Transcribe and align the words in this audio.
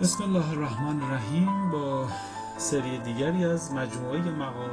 بسم 0.00 0.24
الله 0.24 0.50
الرحمن 0.50 1.02
الرحیم. 1.02 1.70
با 1.70 2.08
سری 2.58 2.98
دیگری 2.98 3.44
از 3.44 3.72
مجموعه 3.72 4.18
مقال 4.18 4.70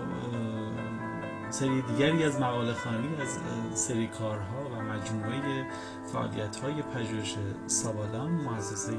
سری 1.50 1.82
دیگری 1.82 2.24
از 2.24 2.40
مقاله 2.40 2.74
خانی 2.74 3.16
از 3.22 3.40
سری 3.80 4.08
کارها 4.08 4.70
و 4.70 4.82
مجموعه 4.82 5.66
فعالیت 6.14 6.56
های 6.56 6.82
پژوهش 6.82 7.36
سابالان 7.68 8.32
مؤسسه 8.32 8.94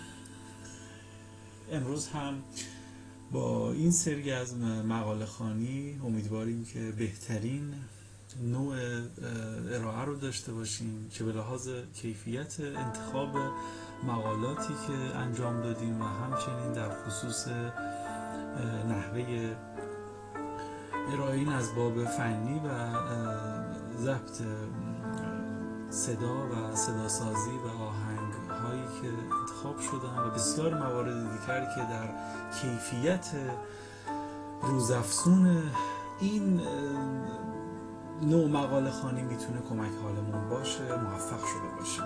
امروز 1.73 2.09
هم 2.09 2.43
با 3.33 3.73
این 3.73 3.91
سری 3.91 4.33
از 4.33 4.57
مقاله 4.89 5.27
خانی 5.27 6.01
امیدواریم 6.05 6.65
که 6.65 6.93
بهترین 6.99 7.75
نوع 8.43 8.77
ارائه 9.73 10.05
رو 10.05 10.17
داشته 10.17 10.53
باشیم 10.53 11.09
که 11.09 11.25
به 11.25 11.33
لحاظ 11.33 11.69
کیفیت 11.95 12.61
انتخاب 12.61 13.37
مقالاتی 14.05 14.75
که 14.87 15.17
انجام 15.17 15.63
دادیم 15.63 16.01
و 16.01 16.05
همچنین 16.05 16.73
در 16.73 17.05
خصوص 17.05 17.49
نحوه 18.89 19.55
ارائه 21.13 21.39
این 21.39 21.49
از 21.49 21.75
باب 21.75 22.05
فنی 22.05 22.61
و 22.65 22.93
ضبط 23.99 24.43
صدا 25.91 26.49
و 26.49 26.77
صداسازی 26.77 27.51
و 27.51 27.83
آهنگ. 27.83 28.12
انتخاب 29.65 29.81
شدن 29.81 30.19
و 30.19 30.31
بسیار 30.31 30.75
موارد 30.75 31.15
دیگر 31.15 31.65
که 31.75 31.81
در 31.81 32.09
کیفیت 32.61 33.27
روزافزون 34.63 35.63
این 36.21 36.61
نوع 38.23 38.49
مقاله 38.49 38.91
خانی 38.91 39.23
می‌تونه 39.23 39.61
کمک 39.69 39.93
حالمون 40.03 40.49
باشه 40.49 40.83
موفق 40.83 41.45
شده 41.45 41.79
باشیم. 41.79 42.05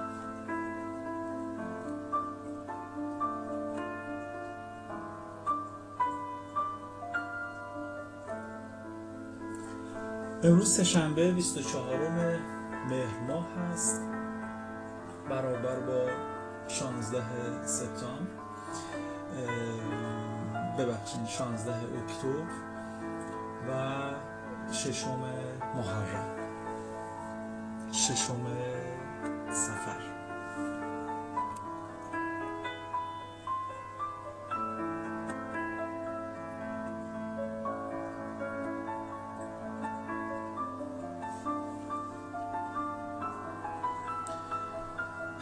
امروز 10.42 10.76
سهشنبه 10.76 11.32
24 11.32 12.38
مهر 12.90 13.20
ماه 13.28 13.46
هست 13.72 14.02
برابر 15.30 15.80
با 15.80 16.06
16 16.68 17.22
سپتامبر. 17.66 18.26
ببخشید 20.78 21.26
16 21.26 21.74
اکتبر 21.74 22.46
و 23.68 23.72
ششم 24.72 25.20
محرم. 25.74 26.36
ششم 27.92 28.46
سفر. 29.50 30.25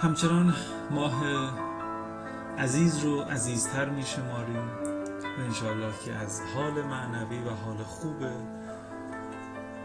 همچنان 0.05 0.55
ماه 0.91 1.25
عزیز 2.59 3.05
رو 3.05 3.21
عزیزتر 3.21 3.89
می 3.89 4.03
شماریم 4.03 4.69
و 5.39 5.41
انشاءالله 5.41 5.93
که 6.05 6.13
از 6.13 6.41
حال 6.55 6.83
معنوی 6.83 7.39
و 7.39 7.51
حال 7.51 7.77
خوب 7.77 8.17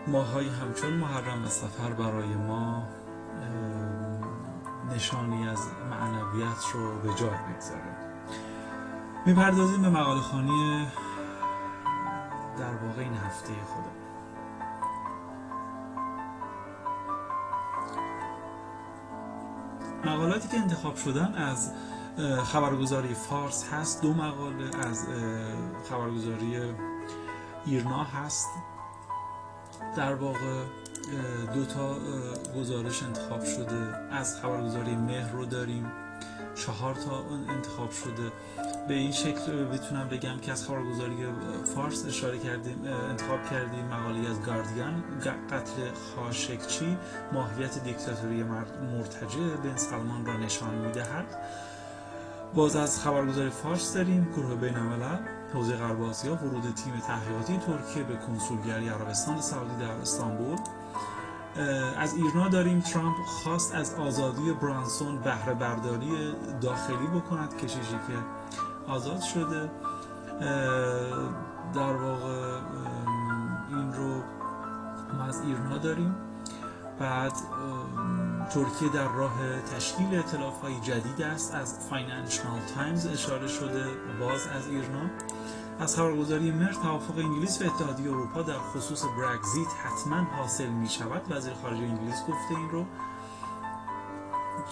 ماهایی 0.08 0.50
همچون 0.50 0.94
محرم 0.94 1.46
و 1.46 1.48
سفر 1.48 1.94
برای 1.94 2.36
ما 2.36 2.88
نشانی 4.96 5.48
از 5.50 5.60
معنویت 5.90 6.64
رو 6.74 7.00
به 7.00 7.10
جا 7.10 7.30
بگذاره. 7.30 7.96
می‌پردازیم 9.26 9.82
به 9.82 9.90
مقاله 9.90 10.22
خانی 10.22 10.88
در 12.58 12.74
واقع 12.86 13.02
این 13.02 13.18
هفته 13.18 13.54
خودم 13.66 14.09
که 20.52 20.58
انتخاب 20.58 20.96
شدن 20.96 21.34
از 21.34 21.72
خبرگزاری 22.44 23.14
فارس 23.14 23.70
هست 23.74 24.02
دو 24.02 24.14
مقاله 24.14 24.78
از 24.88 25.08
خبرگزاری 25.90 26.74
ایرنا 27.66 28.04
هست. 28.04 28.50
در 29.96 30.14
واقع 30.14 30.64
دو 31.54 31.66
تا 31.66 31.96
گزارش 32.60 33.04
انتخاب 33.04 33.46
شده. 33.46 33.98
از 34.12 34.42
خبرگزاری 34.42 34.96
مهر 34.96 35.32
رو 35.32 35.46
داریم. 35.46 35.92
چهار 36.56 36.96
تا 36.96 37.24
انتخاب 37.50 37.92
شده. 37.92 38.32
به 38.90 38.96
این 38.96 39.12
شکل 39.12 39.66
بتونم 39.66 40.08
بگم 40.08 40.40
که 40.42 40.52
از 40.52 40.68
خبرگزاری 40.68 41.16
فارس 41.76 42.06
اشاره 42.06 42.40
کردیم 42.40 42.78
انتخاب 43.10 43.50
کردیم 43.50 43.86
مقاله 43.86 44.30
از 44.30 44.42
گاردین 44.42 45.04
قتل 45.52 45.92
خاشکچی 46.16 46.98
ماهیت 47.34 47.84
دیکتاتوری 47.84 48.44
مرتجع 48.44 49.40
بن 49.64 49.76
سلمان 49.76 50.26
را 50.26 50.38
نشان 50.38 50.76
می‌دهد. 50.76 51.26
باز 52.54 52.76
از 52.76 53.00
خبرگزاری 53.00 53.50
فارس 53.50 53.94
داریم 53.94 54.28
گروه 54.36 54.56
بین 54.56 54.76
حوزه 55.54 55.76
غرب 55.76 56.02
آسیا 56.02 56.36
ورود 56.36 56.74
تیم 56.76 56.94
تحقیقاتی 57.08 57.58
ترکیه 57.58 58.04
به 58.04 58.16
کنسولگری 58.16 58.90
عربستان 58.90 59.42
سعودی 59.42 59.76
در 59.86 59.92
استانبول. 59.92 60.58
از 61.98 62.14
ایرنا 62.14 62.48
داریم 62.48 62.80
ترامپ 62.80 63.18
خواست 63.26 63.76
از 63.76 63.94
آزادی 63.94 64.54
برانسون 64.62 65.20
بهره 65.20 65.54
برداری 65.54 66.34
داخلی 66.62 67.08
بکند 67.08 67.58
کشیشی 67.58 68.00
که 68.08 68.14
آزاد 68.90 69.22
شده 69.22 69.70
در 71.74 71.96
واقع 71.96 72.60
این 73.70 73.94
رو 73.94 74.24
ما 75.18 75.24
از 75.24 75.42
ایرنا 75.42 75.78
داریم. 75.78 76.16
بعد 77.00 77.34
ترکیه 78.50 78.90
در 78.94 79.08
راه 79.08 79.62
تشکیل 79.76 80.20
ائتلاف 80.20 80.62
های 80.62 80.80
جدید 80.80 81.22
است. 81.22 81.56
از 81.56 81.90
Financial 81.90 82.60
Times 82.76 83.08
اشاره 83.08 83.48
شده 83.48 83.86
باز 84.20 84.48
از 84.48 84.68
ایرنا 84.68 85.10
از 85.80 85.96
خبرگزاری 85.96 86.52
مهر 86.52 86.74
توافق 86.74 87.18
انگلیس 87.18 87.62
و 87.62 87.66
اتحادیه 87.66 88.12
اروپا 88.12 88.42
در 88.42 88.58
خصوص 88.58 89.04
برگزیت 89.04 89.68
حتما 89.86 90.24
حاصل 90.38 90.68
می 90.70 90.90
شود 90.90 91.22
وزیر 91.30 91.54
خارجه 91.54 91.84
انگلیس 91.84 92.22
گفته 92.22 92.56
این 92.58 92.70
رو 92.70 92.86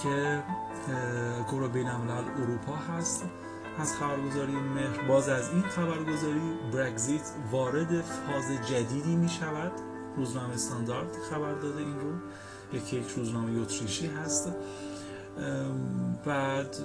که 0.04 0.44
گروه 1.52 1.68
بین 1.68 1.88
اروپا 1.88 2.76
هست. 2.76 3.26
از 3.80 3.96
خبرگزاری 3.96 4.54
مهر 4.54 5.08
باز 5.08 5.30
از 5.30 5.50
این 5.50 5.62
خبرگزاری 5.62 6.42
برگزیت 6.74 7.32
وارد 7.52 8.02
فاز 8.02 8.68
جدیدی 8.70 9.16
می 9.16 9.30
شود 9.30 9.72
روزنامه 10.16 10.54
استاندارد 10.54 11.16
خبر 11.32 11.54
داده 11.54 11.80
این 11.80 12.00
رو. 12.00 12.14
یکی 12.74 12.98
یک 12.98 13.08
روزنامه 13.08 13.62
اتریشی 13.62 14.08
هست. 14.08 14.56
بعد 16.26 16.76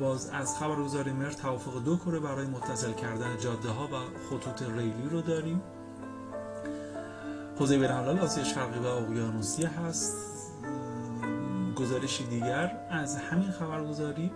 باز 0.00 0.30
از 0.30 0.58
خبرگزاری 0.58 1.12
مر 1.12 1.30
توافق 1.30 1.84
دو 1.84 1.96
کره 1.96 2.20
برای 2.20 2.46
متصل 2.46 2.92
کردن 2.92 3.38
جاده 3.38 3.68
ها 3.68 3.86
و 3.86 3.90
خطوط 4.30 4.62
ریلی 4.62 5.08
رو 5.10 5.20
داریم. 5.20 5.62
حوزه 7.58 7.78
بین‌الملل 7.78 8.18
آسیا 8.18 8.44
شرقی 8.44 8.78
و 8.78 8.86
اقیانوسیه 8.86 9.68
هست. 9.68 10.16
گزارشی 11.76 12.26
دیگر 12.26 12.86
از 12.90 13.16
همین 13.16 13.50
خبرگزاری. 13.50 14.32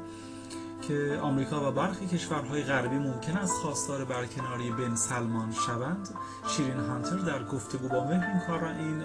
که 0.89 1.19
آمریکا 1.23 1.69
و 1.69 1.73
برخی 1.73 2.07
کشورهای 2.07 2.63
غربی 2.63 2.97
ممکن 2.97 3.37
است 3.37 3.53
خواستار 3.53 4.05
برکناری 4.05 4.71
بن 4.71 4.95
سلمان 4.95 5.53
شوند. 5.53 6.09
شیرین 6.49 6.81
هانتر 6.81 7.17
در 7.17 7.45
گفتگو 7.45 7.89
با 7.89 8.05
مهر 8.05 8.27
این 8.27 8.41
کار 8.47 8.65
این 8.65 9.03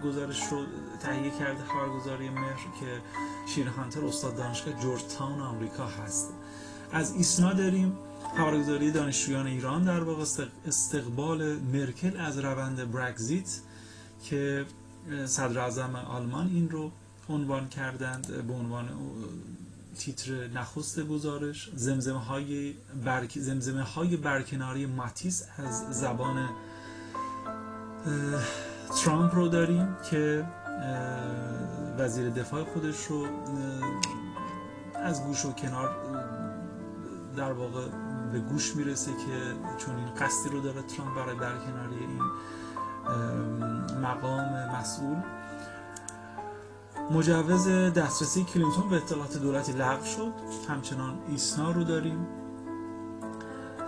گزارش 0.00 0.42
رو 0.50 0.64
تهیه 1.00 1.30
کرده 1.30 1.64
خبرگزاری 1.64 2.28
مهر 2.28 2.66
که 2.80 3.00
شیرین 3.46 3.72
هانتر 3.72 4.04
استاد 4.04 4.36
دانشگاه 4.36 4.80
جورج 4.80 5.02
تاون 5.18 5.40
آمریکا 5.40 5.86
هست. 5.86 6.32
از 6.92 7.14
ایسنا 7.14 7.52
داریم. 7.52 7.96
خبرگزاری 8.36 8.90
دانشجویان 8.90 9.46
ایران 9.46 9.84
در 9.84 10.02
واقع 10.02 10.24
استقبال 10.66 11.56
مرکل 11.56 12.16
از 12.16 12.38
روند 12.38 12.92
برگزیت 12.92 13.60
که 14.24 14.66
صدر 15.26 15.60
آلمان 16.08 16.46
این 16.46 16.70
رو 16.70 16.90
عنوان 17.28 17.68
کردند 17.68 18.46
به 18.46 18.52
عنوان 18.52 18.88
تیتر 19.94 20.48
نخست 20.48 21.00
گزارش 21.00 21.70
زمزمه 21.74 22.18
های, 22.18 22.74
برک... 23.04 23.38
زمزمه 23.38 23.82
های 23.82 24.16
برکناری 24.16 24.86
ماتیس 24.86 25.44
از 25.58 26.00
زبان 26.00 26.48
ترامپ 29.04 29.34
رو 29.34 29.48
داریم 29.48 29.96
که 30.10 30.44
وزیر 31.98 32.30
دفاع 32.30 32.64
خودش 32.64 33.06
رو 33.06 33.26
از 34.94 35.24
گوش 35.24 35.44
و 35.44 35.52
کنار 35.52 35.90
در 37.36 37.52
واقع 37.52 37.88
به 38.32 38.40
گوش 38.40 38.76
می‌رسه 38.76 39.10
که 39.10 39.54
چون 39.78 39.96
این 39.96 40.14
قصدی 40.14 40.48
رو 40.48 40.60
داره 40.60 40.82
ترامپ 40.82 41.16
برای 41.16 41.36
برکناری 41.36 41.96
این 41.96 42.20
مقام 44.00 44.68
مسئول. 44.80 45.16
مجوز 47.10 47.68
دسترسی 47.68 48.44
کلینتون 48.44 48.88
به 48.88 48.96
اطلاعات 48.96 49.36
دولتی 49.38 49.72
لغو 49.72 50.04
شد. 50.04 50.32
همچنان 50.68 51.18
ایسنا 51.28 51.70
رو 51.70 51.84
داریم 51.84 52.26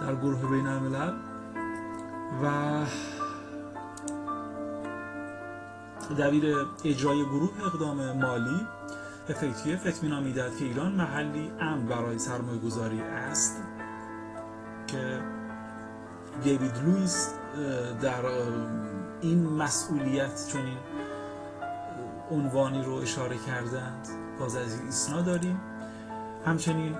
در 0.00 0.14
گروه 0.16 0.50
بین 0.50 0.66
الملل. 0.66 1.12
و 2.42 2.84
دبیر 6.18 6.56
اجرای 6.84 7.24
گروه 7.24 7.50
اقدام 7.66 8.12
مالی 8.12 8.66
افکتیف 9.28 9.86
اطمینان 9.86 10.22
می‌دهد 10.22 10.56
که 10.56 10.64
ایران 10.64 10.92
محلی 10.92 11.52
امن 11.60 11.86
برای 11.86 12.18
سرمایه 12.18 12.58
گذاری 12.58 13.00
است 13.00 13.62
که 14.86 15.20
دیوید 16.42 16.72
لویس 16.86 17.34
در 18.02 18.24
این 19.20 19.46
مسئولیت 19.46 20.46
چنین 20.52 20.78
عنوانی 22.30 22.82
رو 22.82 22.94
اشاره 22.94 23.38
کردند. 23.38 24.08
باز 24.38 24.56
از 24.56 24.80
ایسنا 24.80 25.22
داریم. 25.22 25.60
همچنین 26.46 26.96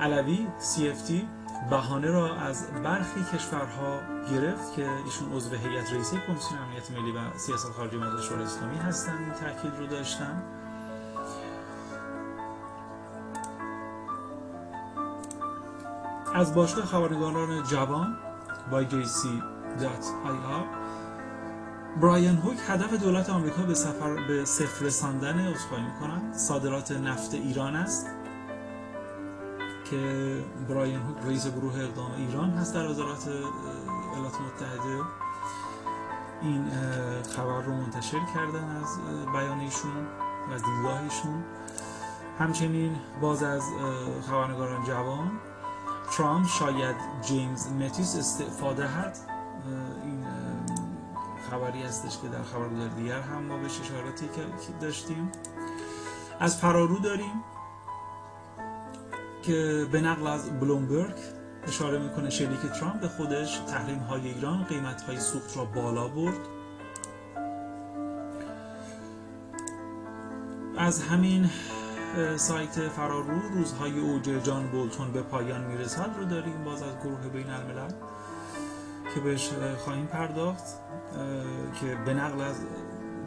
علوی 0.00 0.46
CFT 0.60 1.12
بهانه 1.70 2.10
را 2.10 2.34
از 2.34 2.66
برخی 2.84 3.24
کشورها 3.32 4.00
گرفت 4.30 4.74
که 4.76 4.88
ایشون 5.04 5.32
عضو 5.32 5.56
هیئت 5.56 5.92
رئیسه 5.92 6.16
کمیسیون 6.26 6.60
امنیت 6.60 6.90
ملی 6.90 7.12
و 7.12 7.38
سیاست 7.38 7.72
خارجی 7.72 7.96
مجلس 7.96 8.24
شورای 8.24 8.44
اسلامی 8.44 8.78
هستند. 8.78 9.20
این 9.20 9.32
تاکید 9.32 9.72
رو 9.78 9.86
داشتن. 9.86 10.42
از 16.34 16.54
باشگاه 16.54 16.84
خبرنگاران 16.84 17.62
جوان 17.62 18.16
YJC.ir 18.72 20.79
برایان 21.96 22.36
هوک 22.36 22.56
هدف 22.68 22.92
دولت 22.92 23.30
آمریکا 23.30 23.62
به 23.62 23.74
سفر 23.74 24.26
به 24.28 24.44
صفر 24.44 24.84
رساندن 24.84 25.46
عذرخواهی 25.46 25.84
می‌کنم 25.84 26.32
صادرات 26.32 26.92
نفت 26.92 27.34
ایران 27.34 27.76
است 27.76 28.06
که 29.90 30.44
برایان 30.68 31.02
هوک 31.02 31.16
رئیس 31.26 31.46
گروه 31.46 31.74
اقدام 31.74 32.12
ایران 32.16 32.50
هست 32.50 32.74
در 32.74 32.88
وزارت 32.88 33.28
ایالات 33.28 34.40
متحده. 34.40 35.04
این 36.42 36.70
خبر 37.36 37.62
رو 37.62 37.72
منتشر 37.72 38.20
کردن 38.34 38.76
از 38.76 38.98
بیان 39.32 39.60
ایشون 39.60 40.06
و 40.50 40.52
از 40.54 40.62
دیدگاه 40.62 41.02
ایشون. 41.02 41.44
همچنین 42.38 42.96
باز 43.20 43.42
از 43.42 43.62
خبرنگاران 44.28 44.84
جوان 44.84 45.30
ترامپ 46.12 46.46
شاید 46.46 46.96
جیمز 47.22 47.72
متیس 47.72 48.16
استفاده 48.16 48.88
این 48.88 49.18
خبری 51.50 51.82
هستش 51.82 52.18
که 52.18 52.28
در 52.28 52.42
خبرگزار 52.42 52.88
دیگر 52.88 53.20
هم 53.20 53.42
ما 53.42 53.56
بهش 53.56 53.80
اشاراتی 53.80 54.28
داشتیم. 54.80 55.32
از 56.40 56.56
فرارو 56.56 56.98
داریم 56.98 57.44
که 59.42 59.86
به 59.92 60.00
نقل 60.00 60.26
از 60.26 60.60
بلومبرگ 60.60 61.14
اشاره 61.62 61.98
می‌کنه 61.98 62.30
شریک 62.30 62.60
ترامپ 62.60 63.00
به 63.00 63.08
خودش 63.08 63.58
تحریم 63.58 63.98
های 63.98 64.28
ایران 64.28 64.64
قیمت 64.64 65.02
های 65.02 65.20
سوخت 65.20 65.56
را 65.56 65.64
بالا 65.64 66.08
برد. 66.08 66.38
از 70.78 71.02
همین 71.02 71.50
سایت 72.36 72.88
فرارو 72.88 73.40
روزهای 73.54 74.00
اوج 74.00 74.24
جان 74.44 74.66
بولتون 74.66 75.12
به 75.12 75.22
پایان 75.22 75.64
می‌رسد. 75.64 76.10
رو 76.18 76.24
داریم 76.24 76.64
باز 76.64 76.82
از 76.82 76.98
گروه 76.98 77.28
بین 77.28 77.50
الملل 77.50 77.92
که 79.14 79.20
بهش 79.20 79.50
خواهیم 79.84 80.06
پرداخت. 80.06 80.79
که 81.80 81.98
به 82.06 82.14
نقل 82.14 82.40
از 82.40 82.56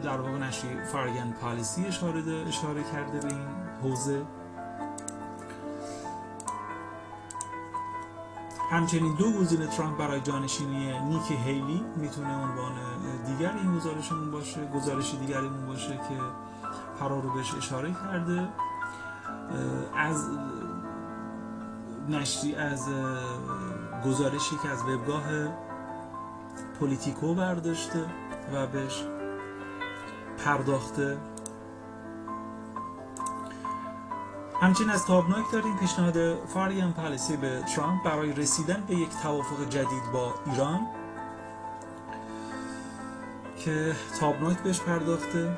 در 0.02 0.16
واقع 0.16 0.38
نشری 0.38 0.84
فارگن 0.84 1.32
پالیسی 1.40 1.86
اشاره, 1.86 2.22
اشاره 2.48 2.82
کرده 2.82 3.20
به 3.20 3.34
این 3.34 3.46
حوزه. 3.82 4.22
همچنین 8.70 9.14
دو 9.14 9.32
گزینه 9.32 9.66
ترامپ 9.66 9.98
برای 9.98 10.20
جانشینی 10.20 10.98
نیک 10.98 11.30
هیلی 11.30 11.84
می‌تونه 11.96 12.34
عنوان 12.34 12.72
دیگر 13.26 13.52
این 13.52 13.76
گزارشمون 13.76 14.30
باشه 14.30 14.66
گزارش 14.66 15.14
دیگریمون 15.14 15.66
باشه 15.66 15.96
که 15.96 16.18
فرا 16.98 17.18
رو 17.18 17.34
بهش 17.34 17.54
اشاره 17.54 17.92
کرده. 17.92 18.48
از 19.96 20.28
نشری 22.08 22.54
از 22.54 22.88
گزارشی 24.06 24.56
که 24.62 24.68
از 24.68 24.82
وبگاه 24.82 25.22
پولیتیکو 26.80 27.34
برداشته 27.34 28.04
و 28.52 28.66
بهش 28.66 29.04
پرداخته. 30.44 31.18
همچنین 34.60 34.90
از 34.90 35.06
تابناک 35.06 35.52
داریم 35.52 35.76
پیشنهاد 35.76 36.46
فاریان 36.46 36.92
پالیسی 36.92 37.36
به 37.36 37.62
ترامپ 37.76 38.04
برای 38.04 38.32
رسیدن 38.32 38.84
به 38.88 38.94
یک 38.94 39.10
توافق 39.22 39.68
جدید 39.68 40.12
با 40.12 40.34
ایران 40.46 40.80
که 43.56 43.92
تابناک 44.20 44.58
بهش 44.58 44.80
پرداخته. 44.80 45.56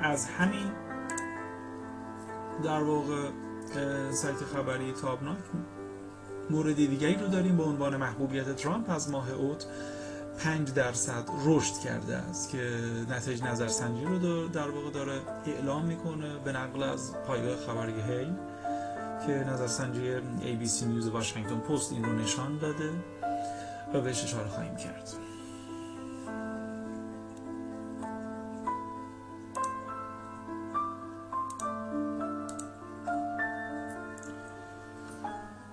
از 0.00 0.28
همین 0.28 0.70
در 2.62 2.82
واقع 2.82 3.30
سایت 4.10 4.36
خبری 4.36 4.92
تابناک 4.92 5.38
مورد 6.50 6.76
دیگری 6.76 7.14
رو 7.14 7.28
داریم 7.28 7.56
به 7.56 7.62
عنوان 7.62 7.96
محبوبیت 7.96 8.56
ترامپ 8.56 8.90
از 8.90 9.10
ماه 9.10 9.30
اوت 9.32 9.66
5 10.38 10.72
درصد 10.74 11.24
رشد 11.44 11.74
کرده 11.84 12.16
است 12.16 12.50
که 12.50 12.78
نتایج 13.10 13.42
نظرسنجی 13.42 14.04
رو 14.04 14.48
در 14.48 14.70
واقع 14.70 14.90
داره 14.90 15.20
اعلام 15.46 15.84
می‌کنه 15.84 16.38
به 16.44 16.52
نقل 16.52 16.82
از 16.82 17.12
پایگاه 17.26 17.56
خبری 17.56 17.92
هی 17.92 18.26
که 19.26 19.32
نظرسنجی 19.32 20.16
ABC 20.18 20.82
نیوز 20.82 21.08
واشنگتن 21.08 21.58
پست 21.58 21.92
این 21.92 22.04
رو 22.04 22.12
نشان 22.12 22.58
داده 22.58 22.90
و 23.94 24.00
بهش 24.00 24.24
اشاره 24.24 24.48
خواهیم 24.48 24.76
کرد. 24.76 25.29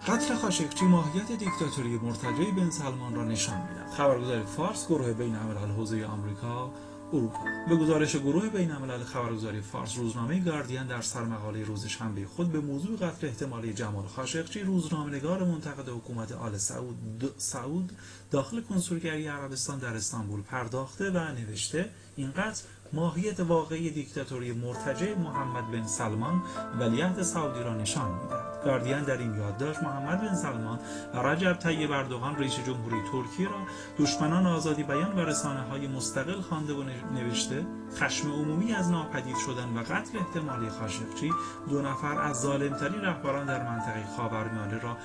قتل 0.08 0.36
خاشقچی 0.36 0.86
ماهیت 0.86 1.32
دیکتاتوری 1.32 1.98
مرتجع 1.98 2.52
بن 2.52 2.70
سلمان 2.70 3.16
را 3.16 3.24
نشان 3.24 3.62
می‌دهد. 3.62 3.90
خبرگزاری 3.98 4.44
فارس 4.44 4.88
گروه 4.88 5.14
بین 5.14 5.36
الملل 5.36 5.72
حوزه 5.72 6.06
آمریکا 6.06 6.72
اروپا. 7.14 7.40
به 7.70 7.76
گزارش 7.76 8.16
گروه 8.16 8.50
بین 8.50 8.72
الملل 8.72 9.04
خبرگزاری 9.04 9.62
فارس 9.62 9.98
روزنامه 9.98 10.40
گاردین 10.40 10.88
در 10.88 11.02
سرمقاله 11.02 11.64
روز 11.64 11.86
شنبه 11.86 12.26
خود 12.26 12.52
به 12.52 12.60
موضوع 12.60 12.98
قتل 12.98 13.28
احتمالی 13.28 13.74
جمال 13.74 14.06
خاشقچی 14.06 14.60
روزنامه‌نگار 14.60 15.44
منتقد 15.44 15.90
حکومت 15.90 16.32
آل 16.32 16.58
سعود 16.58 17.34
سعود 17.38 17.92
داخل 18.32 18.62
کنسولگری 18.62 19.28
عربستان 19.28 19.80
در 19.80 19.96
استانبول 19.96 20.42
پرداخته 20.42 21.12
و 21.12 21.18
نوشته 21.18 21.90
این 22.16 22.32
قتل 22.32 22.62
ماهیت 22.94 23.40
واقعی 23.40 23.90
دیکتاتوری 23.90 24.52
مرتجع 24.52 25.18
محمد 25.18 25.72
بن 25.72 25.88
سلمان 25.88 26.44
ولیعهد 26.80 27.22
سعودی 27.24 27.60
را 27.60 27.74
نشان 27.74 28.12
می‌دهد. 28.12 28.57
گاردین 28.68 29.04
در 29.04 29.18
این 29.18 29.36
یادداشت 29.36 29.84
محمد 29.84 30.22
بن 30.22 30.36
سلمان 30.36 30.80
و 31.14 31.18
رجب 31.18 31.54
طیب 31.54 31.92
اردوغان 31.92 32.36
رئیس 32.36 32.60
جمهوری 32.66 33.02
ترکیه 33.12 33.50
را 33.50 33.60
دشمنان 34.00 34.46
آزادی 34.46 34.84
بیان 34.84 35.16
و 35.16 35.20
رسانه 35.20 35.62
های 35.62 35.88
مستقل 35.88 36.42
خوانده 36.42 36.74
و 36.74 36.84
نوشته 37.14 37.66
خشم 37.96 38.32
عمومی 38.32 38.74
از 38.74 38.92
ناپدید 38.92 39.36
شدن 39.46 39.78
و 39.78 39.80
قتل 39.80 40.18
احتمالی 40.18 40.70
خاشقچی 40.70 41.34
دو 41.70 41.82
نفر 41.82 42.22
از 42.22 42.42
ظالمترین 42.42 43.02
رهبران 43.02 43.46
در 43.46 43.64
منطقه 43.64 44.06
خاورمیانه 44.18 44.80
را 44.80 44.98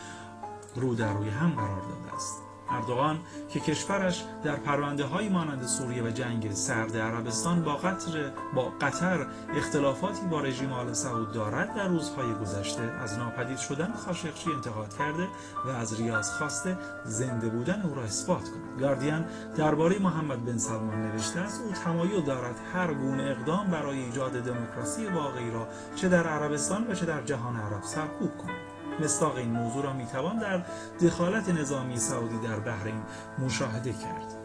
رو 0.77 0.95
در 0.95 1.13
روی 1.13 1.29
هم 1.29 1.51
قرار 1.51 1.81
داده 1.81 2.15
است. 2.15 2.52
اردوغان 2.73 3.19
که 3.49 3.61
کشورش 3.61 4.25
در 4.45 4.57
پرونده 4.57 5.05
های 5.05 5.29
مانند 5.29 5.67
سوریه 5.67 6.03
و 6.03 6.11
جنگ 6.11 6.53
سرد 6.53 6.97
عربستان 6.97 7.63
با 7.65 7.77
قطر 7.77 8.31
با 8.55 8.73
قطر 8.81 9.27
اختلافاتی 9.57 10.27
با 10.31 10.41
رژیم 10.41 10.73
آل 10.73 10.93
سعود 10.93 11.33
دارد 11.33 11.75
در 11.75 11.89
روزهای 11.89 12.35
گذشته 12.35 12.83
از 12.83 13.19
ناپدید 13.19 13.59
شدن 13.59 13.93
خاشقچی 13.93 14.53
انتقاد 14.53 14.97
کرده 14.99 15.29
و 15.67 15.69
از 15.69 16.01
ریاض 16.01 16.31
خواسته 16.31 16.79
زنده 17.05 17.49
بودن 17.49 17.83
او 17.83 17.95
را 17.95 18.03
اثبات 18.03 18.45
کند. 18.45 18.81
گاردین 18.81 19.25
درباره 19.57 19.99
محمد 19.99 20.45
بن 20.45 20.59
سلمان 20.59 21.03
نوشته 21.03 21.41
است 21.41 21.61
او 21.61 21.73
تمایل 21.73 22.25
دارد 22.25 22.57
هر 22.75 22.95
گونه 22.95 23.23
اقدام 23.23 23.67
برای 23.67 23.99
ایجاد 23.99 24.33
دموکراسی 24.33 25.07
واقعی 25.07 25.51
را 25.51 25.69
چه 25.97 26.09
در 26.09 26.27
عربستان 26.27 26.87
و 26.91 26.95
چه 26.95 27.07
در 27.07 27.23
جهان 27.23 27.57
عرب 27.57 27.83
سرکوب 27.83 28.39
کند. 28.39 28.72
مستاق 29.01 29.37
این 29.37 29.51
موضوع 29.51 29.85
را 29.85 29.93
می‌توان 29.93 30.39
در 30.39 30.63
دخالت 31.01 31.49
نظامی 31.49 31.97
سعودی 31.97 32.39
در 32.39 32.59
بحرین 32.61 33.03
مشاهده 33.39 33.93
کرد. 33.93 34.43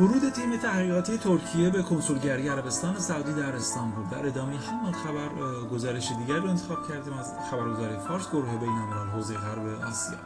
ورود 0.00 0.28
تیم 0.32 0.56
تحقیقاتی 0.56 1.18
ترکیه 1.18 1.70
به 1.70 1.82
کنسولگری 1.82 2.48
عربستان 2.48 2.98
سعودی 2.98 3.32
در 3.32 3.56
استانبول. 3.56 4.04
در 4.06 4.26
ادامه 4.26 4.56
همان 4.56 4.92
خبر 4.92 5.28
گزارش 5.70 6.12
دیگر 6.12 6.36
رو 6.36 6.48
انتخاب 6.48 6.88
کردیم 6.88 7.12
از 7.12 7.32
خبرگزاری 7.50 7.98
فارس 7.98 8.30
گروه 8.30 8.56
بین 8.56 8.68
الملل 8.68 9.10
حوزه 9.10 9.34
غرب 9.34 9.66
آسیا. 9.66 10.18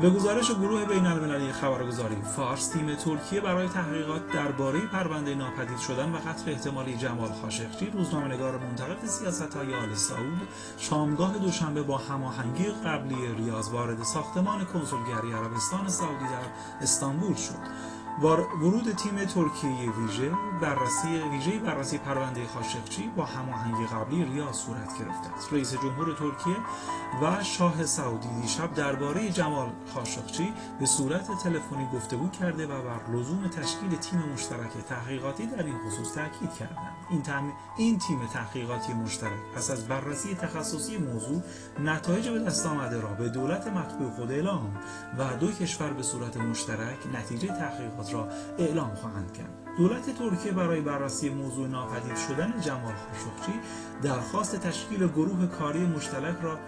به 0.00 0.10
گزارش 0.10 0.50
گروه 0.50 0.84
بین 0.84 1.06
المللی 1.06 1.52
خبرگزاری 1.52 2.16
فارس 2.36 2.68
تیم 2.68 2.94
ترکیه 2.94 3.40
برای 3.40 3.68
تحقیقات 3.68 4.32
درباره 4.32 4.80
پرونده 4.80 5.34
ناپدید 5.34 5.78
شدن 5.78 6.12
و 6.12 6.16
قتل 6.16 6.50
احتمالی 6.50 6.96
جمال 6.96 7.32
خاشقچی 7.42 7.90
روزنامه‌نگار 7.90 8.58
منتقد 8.58 9.06
سیاست‌های 9.06 9.74
آل 9.74 9.94
سعود 9.94 10.48
شامگاه 10.78 11.38
دوشنبه 11.38 11.82
با 11.82 11.98
هماهنگی 11.98 12.64
قبلی 12.64 13.34
ریاض 13.36 13.68
وارد 13.68 14.02
ساختمان 14.02 14.64
کنسولگری 14.64 15.32
عربستان 15.32 15.88
سعودی 15.88 16.24
در 16.24 16.82
استانبول 16.82 17.34
شد. 17.34 17.95
ورود 18.22 18.92
تیم 18.92 19.24
ترکیه 19.24 19.92
ویژه 19.92 20.30
بررسی 20.60 21.08
ویژه 21.32 21.58
بررسی 21.58 21.98
پرونده 21.98 22.46
خاشقچی 22.46 23.10
با 23.16 23.24
هماهنگی 23.24 23.86
قبلی 23.86 24.24
ریاض 24.24 24.56
صورت 24.56 24.98
گرفته 24.98 25.34
است. 25.36 25.52
رئیس 25.52 25.72
جمهور 25.74 26.14
ترکیه 26.14 26.56
و 27.22 27.44
شاه 27.44 27.84
سعودی 27.84 28.28
دیشب 28.42 28.74
درباره 28.74 29.30
جمال 29.30 29.68
خاشقچی 29.94 30.52
به 30.80 30.86
صورت 30.86 31.26
تلفنی 31.26 31.88
گفتگو 31.94 32.28
کرده 32.28 32.66
و 32.66 32.82
بر 32.82 33.16
لزوم 33.16 33.48
تشکیل 33.48 33.96
تیم 33.96 34.18
مشترک 34.32 34.70
تحقیقاتی 34.88 35.46
در 35.46 35.64
این 35.64 35.78
خصوص 35.78 36.14
تاکید 36.14 36.54
کردند. 36.54 36.96
این, 37.10 37.22
این 37.76 37.98
تیم 37.98 38.26
تحقیقاتی 38.26 38.92
مشترک 38.92 39.40
پس 39.56 39.70
از 39.70 39.88
بررسی 39.88 40.34
تخصصی 40.34 40.98
موضوع 40.98 41.42
نتایج 41.80 42.28
به 42.28 42.38
دست 42.38 42.66
آمده 42.66 43.00
را 43.00 43.08
به 43.08 43.28
دولت 43.28 43.66
مطبوع 43.66 44.10
خود 44.10 44.32
اعلام 44.32 44.76
و 45.18 45.36
دو 45.40 45.52
کشور 45.52 45.90
به 45.92 46.02
صورت 46.02 46.36
مشترک 46.36 46.98
نتیجه 47.14 47.48
تحقیقات 47.48 48.05
را 48.12 48.28
اعلام 48.58 48.94
خواهند 48.94 49.32
کرد. 49.32 49.50
دولت 49.78 50.18
ترکیه 50.18 50.52
برای 50.52 50.80
بررسی 50.80 51.28
موضوع 51.30 51.68
ناپدید 51.68 52.16
شدن 52.16 52.60
جمال 52.60 52.92
خاشقچی 52.92 53.60
درخواست 54.02 54.56
تشکیل 54.56 55.08
گروه 55.08 55.46
کاری 55.46 55.86
مشترک 55.86 56.36
را 56.42 56.58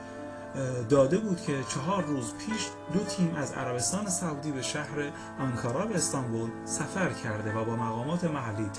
داده 0.89 1.19
بود 1.19 1.41
که 1.41 1.65
چهار 1.69 2.05
روز 2.05 2.35
پیش 2.35 2.69
دو 2.93 2.99
تیم 2.99 3.35
از 3.37 3.53
عربستان 3.53 4.09
سعودی 4.09 4.53
به 4.53 4.63
شهر 4.63 5.13
آنکارا 5.41 5.87
به 5.87 5.95
استانبول 5.95 6.51
سفر 6.65 7.11
کرده 7.11 7.53
و 7.53 7.65
با 7.65 7.77
مقامات 7.77 8.25
محلی 8.25 8.71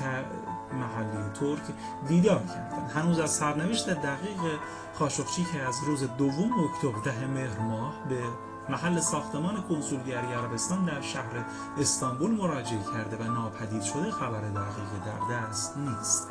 محلی 0.73 1.29
ترک 1.39 1.61
دیدار 2.07 2.39
کردند. 2.39 2.91
هنوز 2.91 3.19
از 3.19 3.31
سرنوشت 3.31 3.89
دقیق 3.89 4.39
خاشقچی 4.93 5.45
که 5.53 5.61
از 5.61 5.75
روز 5.85 6.03
دوم 6.17 6.51
اکتبر 6.63 7.11
ده 7.11 7.27
مهر 7.27 7.59
ماه 7.59 7.93
به 8.09 8.15
محل 8.69 8.99
ساختمان 8.99 9.61
کنسولگری 9.61 10.33
عربستان 10.33 10.85
در 10.85 11.01
شهر 11.01 11.45
استانبول 11.79 12.31
مراجعه 12.31 12.83
کرده 12.93 13.17
و 13.17 13.23
ناپدید 13.23 13.81
شده 13.81 14.11
خبر 14.11 14.41
دقیق 14.41 15.03
در 15.05 15.35
دست 15.35 15.77
نیست. 15.77 16.29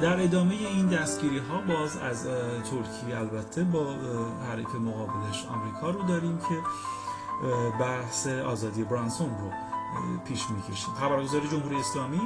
در 0.00 0.22
ادامه 0.22 0.54
این 0.54 0.86
دستگیری 0.86 1.38
ها 1.38 1.60
باز 1.60 1.96
از 1.96 2.24
ترکیه 2.70 3.18
البته 3.18 3.64
با 3.64 3.94
حریف 4.50 4.74
مقابلش 4.74 5.46
آمریکا 5.46 5.90
رو 5.90 6.02
داریم 6.02 6.38
که 6.38 6.62
بحث 7.80 8.26
آزادی 8.26 8.84
برانسون 8.84 9.28
رو 9.28 9.50
پیش 10.24 10.50
می‌کشیم. 10.50 10.94
خبرگزاری 10.94 11.48
جمهوری 11.48 11.76
اسلامی 11.76 12.20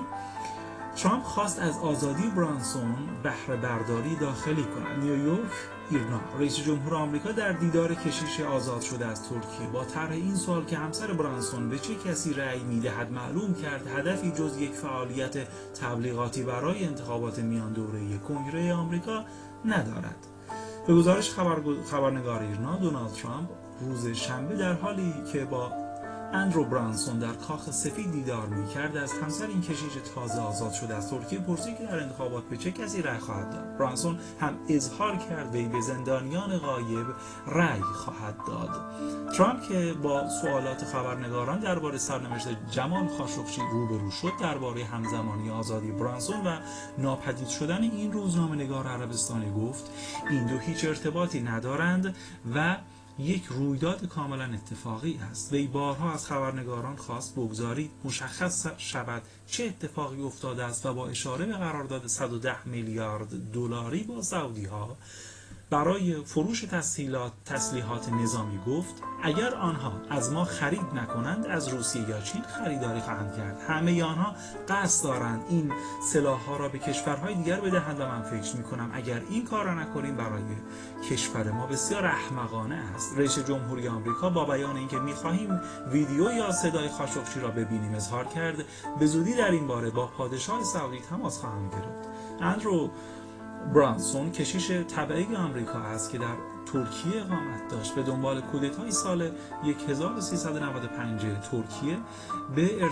ترامپ 0.97 1.23
خواست 1.23 1.59
از 1.59 1.79
آزادی 1.79 2.29
برانسون 2.37 2.95
بهره 3.23 3.57
برداری 3.57 4.17
داخلی 4.17 4.65
کند. 4.65 4.99
نیویورک 5.05 5.51
ایرنا 5.91 6.21
رئیس 6.39 6.57
جمهور 6.57 6.95
آمریکا 6.95 7.33
در 7.33 7.53
دیدار 7.53 7.95
کشیش 7.95 8.41
آزاد 8.41 8.81
شده 8.81 9.07
از 9.07 9.29
ترکیه. 9.29 9.69
با 9.73 9.85
طرح 9.85 10.11
این 10.11 10.35
سوال 10.35 10.65
که 10.65 10.77
همسر 10.77 11.13
برانسون 11.13 11.69
به 11.69 11.79
چه 11.79 11.95
کسی 11.95 12.35
رأی 12.35 12.63
می‌دهد 12.63 13.13
معلوم 13.13 13.55
کرد 13.55 13.87
هدفی 13.87 14.31
جز 14.31 14.57
یک 14.59 14.73
فعالیت 14.73 15.37
تبلیغاتی 15.75 16.43
برای 16.43 16.85
انتخابات 16.85 17.39
میان 17.39 17.73
دوره 17.73 18.19
کنگره 18.19 18.75
آمریکا 18.75 19.25
ندارد. 19.65 20.27
به 20.87 20.95
گزارش 20.95 21.31
خبرنگار 21.91 22.43
ایرنا 22.43 22.77
دونالد 22.77 23.13
ترامپ 23.13 23.49
روز 23.81 24.07
شنبه 24.07 24.57
در 24.57 24.73
حالی 24.73 25.15
که 25.33 25.45
با 25.45 25.73
اندرو 26.33 26.65
برانسون 26.65 27.19
در 27.19 27.33
کاخ 27.33 27.71
سفید 27.71 28.13
دیدار 28.13 28.47
می 28.47 28.69
کرد 28.69 28.97
از 28.97 29.13
همسر 29.13 29.47
این 29.47 29.61
کشیش 29.61 29.93
تازه 30.15 30.41
آزاد 30.41 30.73
شده 30.73 30.95
از 30.95 31.11
ترکیه 31.11 31.39
پرسید 31.39 31.79
که 31.79 31.85
در 31.85 32.03
انتخابات 32.03 32.45
به 32.45 32.57
چه 32.57 32.71
کسی 32.71 33.03
رأی 33.03 33.19
خواهد 33.19 33.51
داد. 33.51 33.79
برانسون 33.79 34.19
هم 34.41 34.59
اظهار 34.69 35.17
کرد 35.17 35.55
وی 35.55 35.69
به 35.69 35.81
زندانیان 35.81 36.59
غایب 36.59 37.07
رأی 37.47 37.81
خواهد 37.81 38.35
داد. 38.47 38.71
ترامپ 39.37 39.63
که 39.69 39.95
با 40.03 40.29
سوالات 40.29 40.85
خبرنگاران 40.85 41.61
درباره 41.61 41.99
سرنوشت 41.99 42.71
جمال 42.71 43.09
خاشقچی 43.09 43.61
روبرو 43.73 44.11
شد 44.11 44.33
درباره 44.41 44.85
همزمانی 44.85 45.51
آزادی 45.51 45.93
برانسون 45.93 46.47
و 46.47 46.57
ناپدید 46.99 47.49
شدن 47.49 47.83
این 47.83 48.13
روزنامه 48.13 48.57
نگار 48.57 48.87
عربستانی 48.87 49.53
گفت 49.53 49.91
این 50.31 50.47
دو 50.47 50.59
هیچ 50.59 50.85
ارتباطی 50.85 51.41
ندارند 51.41 52.17
و 52.55 52.77
یک 53.21 53.45
رویداد 53.45 54.09
کاملا 54.09 54.45
اتفاقی 54.45 55.21
است 55.31 55.53
وی 55.53 55.67
بارها 55.67 56.13
از 56.13 56.27
خبرنگاران 56.27 56.97
خواست 56.97 57.35
بگذارید 57.35 57.91
مشخص 58.05 58.67
شود 58.79 59.23
چه 59.47 59.65
اتفاقی 59.65 60.23
افتاده 60.23 60.65
است 60.65 60.87
و 60.87 60.95
با 60.95 61.09
اشاره 61.09 61.47
به 61.47 61.53
قرارداد 61.53 62.07
110 62.07 62.69
میلیارد 62.69 63.53
دلاری 63.53 64.03
با 64.03 64.23
سعودی 64.23 64.65
ها 64.65 64.97
برای 65.71 66.25
فروش 66.25 66.61
تسهیلات 66.61 67.33
تسلیحات 67.45 68.13
نظامی 68.13 68.59
گفت 68.67 69.03
اگر 69.23 69.55
آنها 69.55 69.93
از 70.11 70.33
ما 70.33 70.45
خرید 70.45 70.95
نکنند 70.95 71.47
از 71.47 71.69
روسیه 71.69 72.09
یا 72.09 72.21
چین 72.21 72.43
خریداری 72.43 73.01
خواهند 73.01 73.37
کرد. 73.37 73.61
همه 73.69 74.05
آنها 74.05 74.35
قصد 74.69 75.05
دارند 75.05 75.45
این 75.49 75.73
سلاح 76.13 76.41
ها 76.41 76.57
را 76.57 76.69
به 76.69 76.79
کشورهای 76.79 77.35
دیگر 77.35 77.61
بدهند 77.61 78.01
و 78.01 78.07
من 78.07 78.23
فکر 78.23 78.57
می 78.57 78.63
کنم 78.63 78.91
اگر 78.95 79.23
این 79.31 79.45
کار 79.45 79.65
را 79.65 79.75
نکنیم 79.75 80.17
برای 80.17 80.43
کشور 81.11 81.51
ما 81.51 81.67
بسیار 81.67 82.07
احمقانه 82.07 82.75
است. 82.75 83.19
رئیس 83.19 83.39
جمهوری 83.39 83.89
آمریکا 83.89 84.31
با 84.31 84.45
بیان 84.45 84.77
اینکه 84.77 84.99
می‌خواهیم 84.99 85.61
ویدیو 85.93 86.33
یا 86.33 86.53
صدای 86.53 86.89
خاشقچی 86.89 87.41
را 87.41 87.49
ببینیم 87.49 87.95
اظهار 87.95 88.25
کرد 88.25 88.65
به 89.01 89.07
زودی 89.07 89.35
در 89.35 89.51
این 89.51 89.67
باره 89.67 89.91
با 89.91 90.07
پادشاه 90.07 90.65
سعودی 90.65 91.01
تماس 91.01 91.39
خواهم 91.39 91.71
گرفت. 91.71 92.09
اندرو 92.41 92.91
برانسون 93.75 94.33
کشیش 94.33 94.71
طبعی 94.71 95.37
آمریکا 95.37 95.79
است 95.79 96.11
که 96.11 96.19
در 96.19 96.37
ترکیه 96.73 97.23
اقامت 97.23 97.69
داشت. 97.71 97.95
به 97.95 98.03
دنبال 98.03 98.41
کودتای 98.41 98.91
سال 98.91 99.31
1395 99.89 101.21
ترکیه. 101.21 101.99
به 102.57 102.85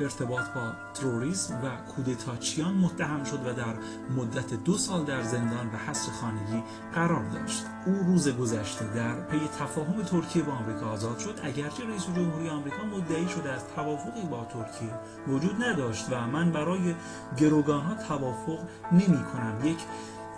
ارتباط 0.00 0.44
با 0.54 0.72
تروریسم 0.94 1.54
و 1.54 1.92
کودتاچیان 1.92 2.74
متهم 2.74 3.24
شد 3.24 3.46
و 3.46 3.52
در 3.52 3.74
مدت 4.16 4.54
دو 4.54 4.78
سال 4.78 5.04
در 5.04 5.22
زندان 5.22 5.66
و 5.66 5.76
حصر 5.76 6.12
خانگی 6.12 6.62
قرار 6.94 7.24
داشت. 7.24 7.64
او 7.86 7.92
روز 8.06 8.28
گذشته 8.28 8.94
در 8.94 9.20
پی 9.20 9.40
تفاهم 9.58 10.02
ترکیه 10.02 10.42
با 10.42 10.52
آمریکا 10.52 10.86
آزاد 10.86 11.18
شد. 11.18 11.40
اگرچه 11.42 11.86
رئیس 11.88 12.06
جمهوری 12.06 12.48
آمریکا 12.48 12.84
مدعی 12.84 13.28
شده 13.28 13.52
از 13.52 13.68
توافقی 13.76 14.22
با 14.30 14.44
ترکیه 14.44 14.94
وجود 15.28 15.62
نداشت 15.62 16.06
و 16.10 16.26
من 16.26 16.52
برای 16.52 16.94
گروگان 17.36 17.80
ها 17.80 17.94
توافق 17.94 18.58
نمی 18.92 19.24
کنم 19.24 19.58
یک 19.64 19.78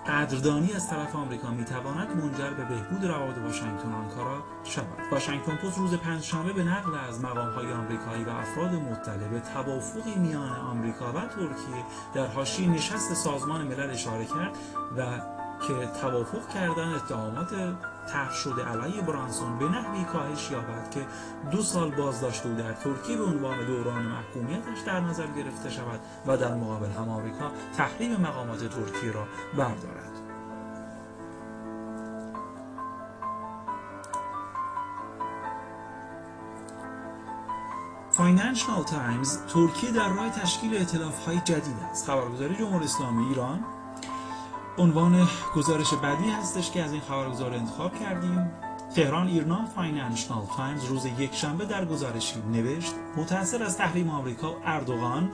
قدردانی 0.06 0.72
از 0.72 0.90
طرف 0.90 1.16
آمریکا 1.16 1.50
می‌تواند 1.50 2.16
منجر 2.16 2.50
به 2.50 2.64
بهبود 2.64 3.04
روابط 3.04 3.38
واشنگتن 3.38 3.92
آنکارا 3.92 4.42
شود. 4.64 4.86
واشنگتن 5.12 5.56
پست 5.56 5.78
روز 5.78 5.94
پنجشنبه 5.94 6.52
به 6.52 6.64
نقل 6.64 6.94
از 7.08 7.24
مقامهای 7.24 7.72
آمریکایی 7.72 8.24
و 8.24 8.28
افراد 8.28 8.70
مطلع 8.74 9.28
به 9.28 9.40
توافقی 9.40 10.14
میان 10.14 10.56
آمریکا 10.56 11.12
و 11.12 11.20
ترکیه 11.20 11.84
در 12.14 12.26
حاشیه 12.26 12.70
نشست 12.70 13.14
سازمان 13.14 13.62
ملل 13.66 13.90
اشاره 13.90 14.24
کرد 14.24 14.56
و 14.96 15.04
که 15.66 15.86
توافق 16.00 16.48
کردن 16.48 16.88
اتهامات 16.88 17.74
طرح 18.06 18.32
شده. 18.32 18.64
علیه 18.64 19.02
برانسون 19.02 19.58
به 19.58 19.68
نحوی 19.68 20.04
کاهش 20.04 20.50
یابد 20.50 20.90
که 20.90 21.06
دو 21.50 21.62
سال 21.62 21.90
بازداشت 21.90 22.46
او 22.46 22.54
در 22.54 22.72
ترکیه 22.72 23.16
به 23.16 23.24
عنوان 23.24 23.66
دوران 23.66 24.02
محکومیتش 24.02 24.80
در 24.86 25.00
نظر 25.00 25.26
گرفته 25.26 25.70
شود 25.70 26.00
و 26.26 26.36
در 26.36 26.54
مقابل 26.54 26.90
هم 26.90 27.08
آمریکا 27.08 27.50
تحریم 27.76 28.16
مقامات 28.16 28.58
ترکیه 28.58 29.12
را 29.12 29.26
بردارد. 29.56 30.12
فاینانشال 38.10 38.82
تایمز 38.82 39.38
ترکیه 39.46 39.92
در 39.92 40.08
راه 40.08 40.30
تشکیل 40.30 40.76
ائتلاف 40.76 41.26
های 41.26 41.40
جدید 41.40 41.76
است. 41.90 42.06
خبرگزاری 42.06 42.56
جمهوری 42.56 42.84
اسلامی 42.84 43.24
ایران 43.24 43.64
عنوان 44.78 45.28
گزارش 45.56 45.94
بعدی 45.94 46.30
هستش 46.30 46.70
که 46.70 46.82
از 46.82 46.92
این 46.92 47.00
خبرگزار 47.00 47.54
انتخاب 47.54 47.98
کردیم. 48.00 48.50
تهران 48.94 49.26
ایرنا 49.26 49.64
فاینانشال 49.64 50.46
تایمز 50.56 50.84
روز 50.84 51.06
یک 51.06 51.34
شنبه 51.34 51.64
در 51.64 51.84
گزارشی 51.84 52.42
نوشت 52.52 52.94
متأثر 53.16 53.62
از 53.62 53.76
تحریم 53.76 54.10
آمریکا 54.10 54.56
اردوغان 54.64 55.30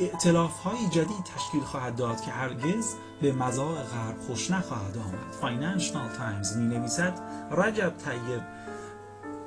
ائتلاف 0.00 0.58
های 0.60 0.88
جدید 0.90 1.24
تشکیل 1.36 1.60
خواهد 1.60 1.96
داد 1.96 2.20
که 2.20 2.30
هرگز 2.30 2.94
به 3.22 3.32
مذاق 3.32 3.82
غرب 3.82 4.20
خوش 4.26 4.50
نخواهد 4.50 4.96
آمد. 4.96 5.32
فاینانشال 5.40 6.08
تایمز 6.08 6.56
می 6.56 6.76
نویسد 6.76 7.20
رجب 7.50 7.92
طیب 7.96 8.42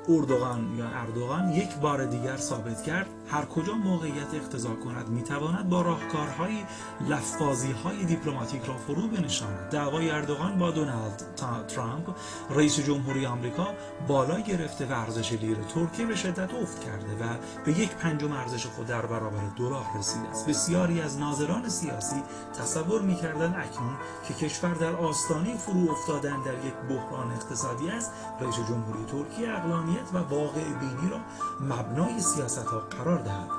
اردوغان 0.08 0.76
یا 0.76 0.88
اردوغان 0.88 1.50
یک 1.50 1.76
بار 1.76 2.04
دیگر 2.04 2.36
ثابت 2.36 2.82
کرد 2.82 3.06
هر 3.32 3.44
کجا 3.44 3.74
موقعیت 3.74 4.34
اقتضا 4.34 4.74
کند 4.74 5.08
می‌تواند 5.08 5.68
با 5.68 5.82
راهکارهای 5.82 6.64
لفاظی 7.08 7.72
های 7.72 8.04
دیپلماتیک 8.04 8.64
را 8.64 8.74
فرو 8.76 9.08
بنشاند. 9.08 9.68
دعوای 9.70 10.10
اردوغان 10.10 10.58
با 10.58 10.70
دونالد 10.70 11.22
ترامپ 11.68 12.16
رئیس 12.50 12.80
جمهوری 12.80 13.26
آمریکا 13.26 13.66
بالا 14.08 14.40
گرفته 14.40 14.86
و 14.86 14.92
ارزش 14.92 15.32
لیر 15.32 15.56
ترکیه 15.56 16.06
به 16.06 16.16
شدت 16.16 16.54
افت 16.54 16.84
کرده 16.84 17.24
و 17.24 17.36
به 17.64 17.78
یک 17.78 17.90
پنجم 17.90 18.32
ارزش 18.32 18.66
خود 18.66 18.86
در 18.86 19.06
برابر 19.06 19.42
دلار 19.56 19.84
رسیده 19.98 20.28
است. 20.28 20.46
بسیاری 20.46 21.00
از 21.00 21.18
ناظران 21.18 21.68
سیاسی 21.68 22.22
تصور 22.60 23.02
می‌کردند 23.02 23.54
اکنون 23.58 23.96
که 24.28 24.34
کشور 24.34 24.74
در 24.74 24.96
آستانه 24.96 25.56
فرو 25.56 25.90
افتادن 25.90 26.42
در 26.42 26.66
یک 26.66 26.74
بحران 26.88 27.32
اقتصادی 27.32 27.90
است. 27.90 28.12
رئیس 28.40 28.54
جمهوری 28.54 29.04
ترکیه 29.04 29.48
اقلانی 29.54 29.98
و 30.12 30.18
واقع 30.18 30.64
بینی 30.64 31.10
را 31.10 31.20
مبنای 31.60 32.20
سیاست 32.20 32.66
ها 32.66 32.78
قرار 32.78 33.21
دهد 33.24 33.50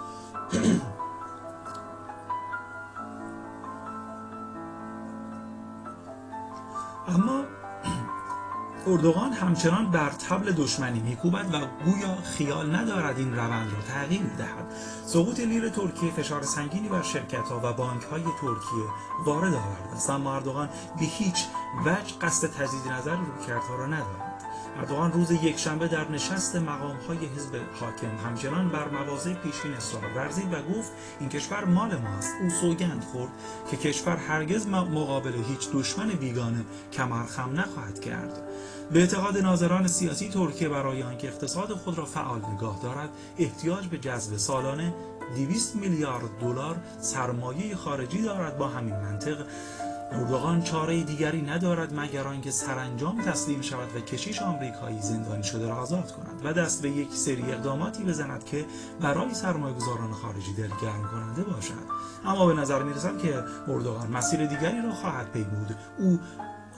اما 7.07 7.43
اردوغان 8.87 9.33
همچنان 9.33 9.91
بر 9.91 10.09
تبل 10.09 10.51
دشمنی 10.51 10.99
میکوبد 10.99 11.53
و 11.53 11.59
گویا 11.85 12.15
خیال 12.15 12.75
ندارد 12.75 13.17
این 13.17 13.35
روند 13.35 13.71
را 13.73 13.81
تغییر 13.81 14.21
دهد. 14.37 14.71
سقوط 15.05 15.39
لیر 15.39 15.69
ترکیه 15.69 16.11
فشار 16.11 16.43
سنگینی 16.43 16.89
بر 16.89 17.01
شرکت 17.01 17.49
ها 17.49 17.59
و 17.63 17.73
بانک 17.73 18.03
های 18.03 18.23
ترکیه 18.23 18.89
وارد 19.25 19.53
آورده 19.53 19.95
است. 19.95 20.09
اما 20.09 20.35
اردوغان 20.35 20.69
به 20.99 21.05
هیچ 21.05 21.45
وجه 21.85 22.17
قصد 22.21 22.47
تجدید 22.47 22.91
نظر 22.91 23.15
رویکردها 23.15 23.75
را 23.75 23.85
ندارد. 23.85 24.22
اردوغان 24.77 25.11
روز 25.11 25.31
یکشنبه 25.31 25.87
در 25.87 26.11
نشست 26.11 26.55
مقام 26.55 26.97
های 27.07 27.17
حزب 27.17 27.55
حاکم 27.79 28.27
همچنان 28.27 28.69
بر 28.69 28.87
مواضع 28.89 29.33
پیشین 29.33 29.73
اصرار 29.73 30.03
ورزید 30.15 30.53
و 30.53 30.61
گفت 30.61 30.91
این 31.19 31.29
کشور 31.29 31.65
مال 31.65 31.97
ماست 31.97 32.33
او 32.41 32.49
سوگند 32.49 33.03
خورد 33.03 33.31
که 33.71 33.77
کشور 33.77 34.15
هرگز 34.15 34.67
مقابل 34.67 35.33
هیچ 35.33 35.71
دشمن 35.73 36.09
بیگانه 36.09 36.65
کمرخم 36.93 37.59
نخواهد 37.59 37.99
کرد. 37.99 38.41
به 38.91 38.99
اعتقاد 38.99 39.37
ناظران 39.37 39.87
سیاسی 39.87 40.29
ترکیه 40.29 40.69
برای 40.69 41.03
آنکه 41.03 41.27
اقتصاد 41.27 41.73
خود 41.73 41.97
را 41.97 42.05
فعال 42.05 42.41
نگاه 42.55 42.79
دارد 42.83 43.09
احتیاج 43.37 43.87
به 43.87 43.97
جذب 43.97 44.37
سالانه 44.37 44.93
200 45.35 45.75
میلیارد 45.75 46.39
دلار 46.41 46.75
سرمایه 47.01 47.75
خارجی 47.75 48.21
دارد. 48.21 48.57
با 48.57 48.67
همین 48.67 48.95
منطق 48.95 49.45
اردوغان 50.13 50.61
چاره 50.63 51.03
دیگری 51.03 51.41
ندارد 51.41 51.99
مگر 51.99 52.27
آنکه 52.27 52.51
سرانجام 52.51 53.21
تسلیم 53.21 53.61
شود 53.61 53.95
و 53.95 53.99
کشیش 53.99 54.41
آمریکایی 54.41 55.01
زندانی 55.01 55.43
شده 55.43 55.67
را 55.67 55.75
آزاد 55.75 56.11
کند 56.11 56.41
و 56.45 56.53
دست 56.53 56.81
به 56.81 56.89
یک 56.89 57.11
سری 57.11 57.51
اقداماتی 57.51 58.03
بزند 58.03 58.45
که 58.45 58.65
برای 59.01 59.33
سرمایه 59.33 59.75
گذاران 59.75 60.11
خارجی 60.11 60.53
دلگرم 60.53 61.09
کننده 61.11 61.43
باشد. 61.43 61.73
اما 62.25 62.45
به 62.45 62.53
نظر 62.53 62.83
می 62.83 62.93
رسد 62.93 63.17
که 63.17 63.43
اردوغان 63.67 64.11
مسیر 64.11 64.45
دیگری 64.45 64.81
را 64.81 64.91
خواهد 64.91 65.31
پیمود. 65.31 65.75
او 65.99 66.19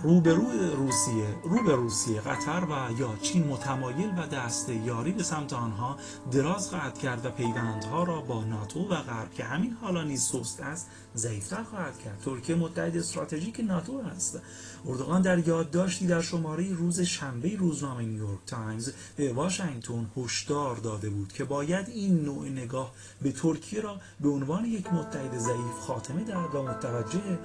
روبرو 0.04 0.76
روسیه 0.76 1.28
رو 1.44 1.64
به 1.64 1.76
روسیه 1.76 2.22
قطر 2.22 2.64
و 2.66 3.00
یا 3.00 3.16
چین 3.22 3.48
متمایل 3.48 4.10
و 4.18 4.28
دست 4.28 4.70
یاری 4.70 5.12
به 5.12 5.24
سمت 5.24 5.54
آنها 5.54 5.98
دراز 6.32 6.70
خواهد 6.70 6.98
کرد 6.98 7.26
و 7.26 7.30
پیوندها 7.30 8.04
را 8.04 8.22
با 8.22 8.44
ناتو 8.44 8.80
و 8.80 8.96
غرب 8.96 9.34
که 9.34 9.44
همین 9.44 9.78
حالا 9.82 10.04
نیز 10.04 10.22
سست 10.22 10.62
است 10.62 10.90
ضعیفتر 11.16 11.64
خواهد 11.64 12.00
کرد. 12.00 12.20
ترکیه 12.26 12.56
متحد 12.56 12.98
استراتژیک 12.98 13.60
ناتو 13.60 14.02
است. 14.16 14.40
اردوغان 14.86 15.22
در 15.22 15.48
یادداشتی 15.48 16.08
در 16.08 16.22
شماره 16.22 16.74
روز 16.74 17.02
شنبه 17.02 17.56
روزنامه 17.56 18.06
نیویورک 18.06 18.40
تایمز 18.46 18.92
به 19.16 19.34
واشنگتن 19.34 20.12
هشدار 20.18 20.76
داده 20.76 21.10
بود 21.10 21.34
که 21.34 21.44
باید 21.44 21.90
این 21.90 22.22
نوع 22.22 22.50
نگاه 22.50 22.92
به 23.22 23.32
ترکیه 23.32 23.82
را 23.82 24.00
به 24.20 24.30
عنوان 24.30 24.66
یک 24.66 24.94
متحد 24.94 25.38
ضعیف 25.38 25.80
خاتمه 25.80 26.24
دهد 26.24 26.56
و 26.56 26.64
متوجه 26.64 27.40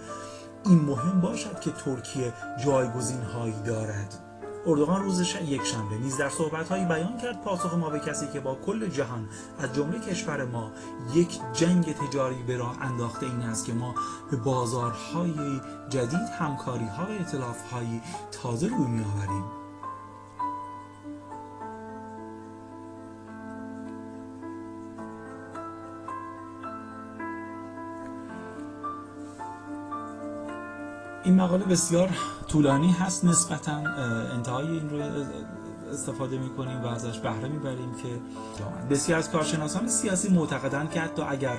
این 0.64 0.79
مهم 0.79 1.20
باشد 1.20 1.61
که 1.61 1.70
ترکیه 1.70 2.33
جایگزین 2.64 3.23
هایی 3.23 3.62
دارد. 3.66 4.18
اردوغان 4.66 5.03
روز 5.03 5.20
یک 5.44 5.64
شنبه 5.64 5.99
نیز 5.99 6.16
در 6.16 6.29
صحبت 6.29 6.68
هایی 6.68 6.85
بیان 6.85 7.16
کرد 7.16 7.42
پاسخ 7.42 7.75
ما 7.75 7.90
به 7.90 8.01
کسی 8.01 8.27
که 8.27 8.40
با 8.40 8.55
کل 8.55 8.88
جهان 8.88 9.29
از 9.59 9.73
جمله 9.73 9.99
کشور 10.01 10.44
ما 10.44 10.70
یک 11.14 11.40
جنگ 11.53 11.94
تجاری 11.94 12.42
به 12.42 12.57
راه 12.57 12.83
انداخته 12.83 13.27
این 13.27 13.42
است 13.42 13.64
که 13.64 13.73
ما 13.73 13.94
به 14.31 14.37
بازارهای 14.37 15.61
جدید 15.88 16.29
همکاری 16.38 16.87
ها 16.87 17.05
و 17.05 17.11
اطلاف 17.20 17.73
هایی 17.73 18.03
تازه 18.42 18.66
روی 18.66 18.87
می 18.87 19.05
آوریم 19.05 19.60
این 31.24 31.35
مقاله 31.35 31.64
بسیار 31.64 32.09
طولانی 32.48 32.92
هست. 32.92 33.24
نسبتا 33.24 33.72
انتهای 34.35 34.66
این 34.66 34.90
رو 34.90 35.02
استفاده 35.92 36.38
می‌کنیم 36.38 36.83
و 36.83 36.87
ازش 36.87 37.18
بهره 37.18 37.48
می‌بریم 37.48 37.94
که 37.94 38.09
بسیار 38.90 39.18
از 39.18 39.30
کارشناسان 39.30 39.88
سیاسی 39.88 40.28
معتقدند 40.28 40.90
که 40.90 41.00
حتی 41.00 41.22
اگر 41.22 41.56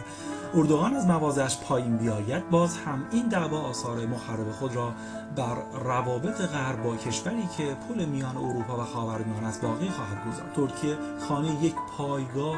اردوغان 0.53 0.95
از 0.95 1.07
موازش 1.07 1.57
پایین 1.57 1.97
بیاید 1.97 2.49
باز 2.49 2.77
هم 2.77 3.03
این 3.11 3.27
دعوا 3.27 3.59
آثار 3.59 4.05
مخرب 4.05 4.51
خود 4.51 4.75
را 4.75 4.93
بر 5.35 5.55
روابط 5.83 6.41
غرب 6.41 6.83
با 6.83 6.95
کشوری 6.95 7.47
که 7.57 7.77
پل 7.89 8.05
میان 8.05 8.37
اروپا 8.37 8.81
و 8.81 8.83
خاورمیانه 8.83 9.47
است 9.47 9.61
باقی 9.61 9.89
خواهد 9.89 10.17
گذارد 10.27 10.53
ترکیه 10.53 10.97
خانه 11.27 11.63
یک 11.63 11.75
پایگاه 11.97 12.55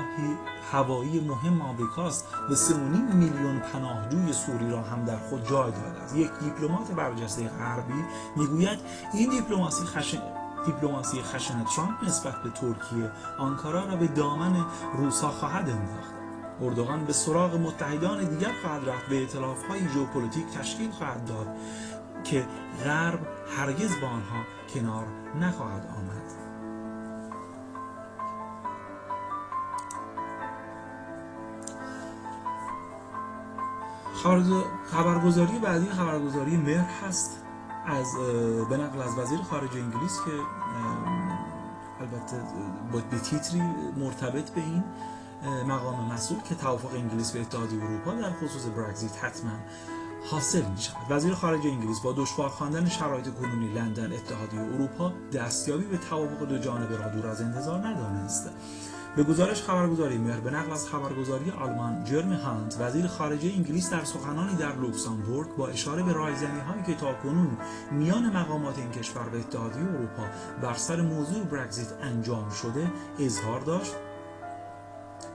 هوایی 0.72 1.20
مهم 1.20 1.62
آمریکاست 1.62 2.28
و 2.50 2.56
3.5 2.56 2.74
میلیون 3.14 3.60
پناهجوی 3.60 4.34
سوری 4.34 4.72
را 4.72 4.82
هم 4.82 5.06
در 5.06 5.18
خود 5.18 5.50
جای 5.50 5.72
داده 5.72 6.02
است 6.04 6.16
یک 6.16 6.32
دیپلمات 6.44 6.92
برجسته 6.92 7.48
غربی 7.48 8.04
می‌گوید 8.36 8.80
این 9.14 9.30
دیپلماسی 9.30 9.86
خشن 9.86 10.22
دیپلماسی 10.66 11.22
خشن 11.22 11.64
ترامپ 11.64 12.04
نسبت 12.04 12.44
به 12.44 12.50
ترکیه 12.50 13.12
آنکارا 13.40 13.86
را 13.86 13.96
به 13.96 14.08
دامن 14.08 14.66
روسا 14.98 15.30
خواهد 15.30 15.70
انداخت. 15.70 16.23
اردوغان 16.64 17.06
به 17.06 17.14
سراغ 17.14 17.56
متحدان 17.56 18.30
دیگر 18.30 18.52
خواهد 18.62 18.90
رفت 18.90 19.10
به 19.10 19.24
ائتلاف 19.24 19.68
های 19.68 19.90
ژئوپلیتیک 19.90 20.46
تشکیل 20.46 20.92
خواهد 20.92 21.26
داد 21.26 21.48
که 22.24 22.46
غرب 22.84 23.20
هرگز 23.58 23.92
با 24.02 24.08
آنها 24.08 24.44
کنار 24.74 25.06
نخواهد 25.40 25.88
آمد. 25.98 26.44
خبرگزاری 34.92 35.60
بعدی 35.60 35.90
خبرگزاری 35.90 36.58
مهر 36.58 36.90
هست 37.08 37.44
از 37.86 38.16
به 38.70 38.78
نقل 38.78 39.02
از 39.02 39.18
وزیر 39.18 39.40
خارجه 39.42 39.80
انگلیس 39.80 40.20
که 40.26 40.32
البته 42.02 42.38
با 42.92 43.02
تیتری 43.20 43.62
مرتبط 43.98 44.50
به 44.50 44.62
این 44.62 44.84
مقام 45.50 46.14
مسئول 46.14 46.40
که 46.42 46.56
توافق 46.56 46.94
انگلیس 46.94 47.32
به 47.32 47.42
اتحادیه 47.42 47.84
اروپا 47.84 48.14
در 48.14 48.32
خصوص 48.32 48.66
برگزیت 48.66 49.24
حتما 49.24 49.52
حاصل 50.32 50.66
می 50.66 50.82
شود 50.82 50.96
وزیر 51.10 51.34
خارجه 51.34 51.70
انگلیس 51.70 52.00
با 52.00 52.14
دشوار 52.18 52.50
خواندن 52.50 52.90
شرایط 52.90 53.30
کنونی 53.30 53.74
لندن 53.74 54.14
اتحادیه 54.14 54.60
اروپا 54.60 55.14
دستیابی 55.34 55.86
به 55.86 55.98
توافق 55.98 56.46
دو 56.46 56.58
جانبه 56.58 56.98
را 56.98 57.10
دور 57.10 57.28
از 57.28 57.42
انتظار 57.42 57.88
ندانست. 57.88 58.50
به 59.16 59.24
گزارش 59.24 59.62
خبرگزاری 59.62 60.18
مهر 60.18 60.40
به 60.40 60.52
نقل 60.52 60.72
از 60.72 60.88
خبرگزاری 60.88 61.52
آلمان 61.52 62.04
جرم 62.04 62.34
هانت 62.34 62.78
وزیر 62.80 63.08
خارجه 63.08 63.52
انگلیس 63.56 63.90
در 63.90 64.04
سخنانی 64.04 64.56
در 64.56 64.76
لوکسامبورگ 64.76 65.56
با 65.56 65.68
اشاره 65.68 66.04
به 66.04 66.14
رایزنی 66.14 66.60
هایی 66.60 66.84
که 66.84 66.94
تاکنون 66.94 67.58
میان 67.92 68.38
مقامات 68.38 68.78
این 68.78 68.92
کشور 68.92 69.30
و 69.34 69.36
اتحادیه 69.36 69.84
اروپا 69.84 70.24
بر 70.62 70.74
سر 70.74 71.02
موضوع 71.02 71.44
برگزیت 71.44 71.88
انجام 72.02 72.50
شده 72.50 72.92
اظهار 73.20 73.60
داشت 73.60 73.96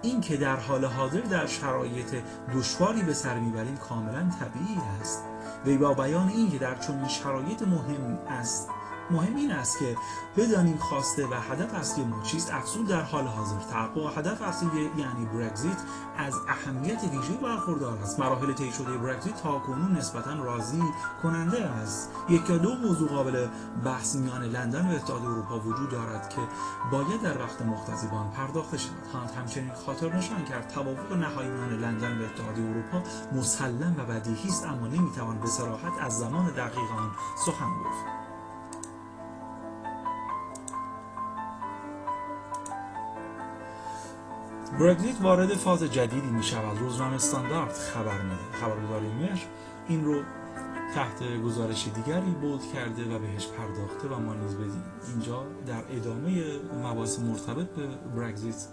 این 0.02 0.20
که 0.20 0.36
در 0.36 0.56
حال 0.56 0.84
حاضر 0.84 1.20
در 1.20 1.46
شرایط 1.46 2.14
دشواری 2.54 3.02
به 3.02 3.12
سر 3.12 3.38
می‌بریم 3.38 3.76
کاملا 3.76 4.30
طبیعی 4.40 4.78
است. 5.00 5.24
وی 5.66 5.76
با 5.76 5.94
بیان 5.94 6.28
این 6.28 6.50
که 6.50 6.58
در 6.58 6.74
چنین 6.74 7.08
شرایط 7.08 7.62
مهم 7.62 8.18
است 8.28 8.68
مهم 9.10 9.36
این 9.36 9.52
است 9.52 9.78
که 9.78 9.96
بدانیم 10.36 10.76
خواسته 10.76 11.26
و 11.26 11.34
هدف 11.34 11.74
اصلی 11.74 12.04
ما 12.04 12.22
چیست 12.22 12.54
افزون 12.54 12.84
در 12.84 13.02
حال 13.02 13.26
حاضر 13.26 13.58
تحقق 13.70 14.18
هدف 14.18 14.42
اصلی 14.42 14.90
یعنی 14.96 15.26
برگزیت 15.26 15.76
از 16.16 16.34
اهمیت 16.48 17.04
ویژه 17.04 17.32
برخوردار 17.42 17.98
است. 17.98 18.20
مراحل 18.20 18.52
طی 18.52 18.72
شده 18.72 18.98
برگزیت 18.98 19.42
تا 19.42 19.58
کنون 19.58 19.96
نسبتا 19.96 20.34
راضی 20.34 20.82
کننده 21.22 21.64
است. 21.64 22.10
یک 22.28 22.50
یا 22.50 22.58
دو 22.58 22.74
موضوع 22.74 23.08
قابل 23.08 23.46
بحث 23.84 24.16
میان 24.16 24.42
لندن 24.42 24.92
و 24.92 24.94
اتحاد 24.94 25.22
اروپا 25.22 25.60
وجود 25.60 25.90
دارد 25.90 26.28
که 26.28 26.40
باید 26.90 27.22
در 27.22 27.42
وقت 27.42 27.62
مختصی 27.62 28.06
پرداخته 28.36 28.78
شود. 28.78 29.06
هانت 29.12 29.36
همچنین 29.36 29.72
خاطر 29.86 30.16
نشان 30.16 30.44
کرد. 30.44 30.68
توافق 30.68 31.12
نهایی 31.12 31.48
میان 31.48 31.70
لندن 31.70 32.18
و 32.18 32.24
اتحاد 32.24 32.58
اروپا 32.58 33.02
مسلم 33.32 33.94
و 33.98 34.04
بدیهی 34.04 34.48
است 34.48 34.66
اما 34.66 34.86
نمی‌توان 34.86 35.38
به 35.38 35.46
صراحت 35.46 35.92
از 36.00 36.18
زمان 36.18 36.46
دقیق 36.46 36.90
آن 36.98 37.10
سخن 37.46 37.70
گفت. 37.84 38.27
برگزیت 44.72 45.20
وارد 45.22 45.54
فاز 45.54 45.82
جدیدی 45.82 46.26
می 46.26 46.42
شود 46.42 46.78
روزنامه 46.78 47.14
استاندارد 47.14 47.72
خبر 47.72 48.22
میده 48.22 48.58
خبرگزاری 48.60 49.08
مهر 49.08 49.40
این 49.88 50.04
رو 50.04 50.22
تحت 50.94 51.40
گزارش 51.44 51.88
دیگری 51.94 52.30
بود 52.30 52.60
کرده 52.72 53.14
و 53.14 53.18
بهش 53.18 53.46
پرداخته 53.46 54.08
و 54.08 54.18
ما 54.18 54.34
نیز 54.34 54.56
اینجا 55.08 55.46
در 55.66 55.82
ادامه 55.96 56.42
مباحث 56.84 57.18
مرتبط 57.18 57.66
به 57.66 57.86
برگزیت 58.16 58.66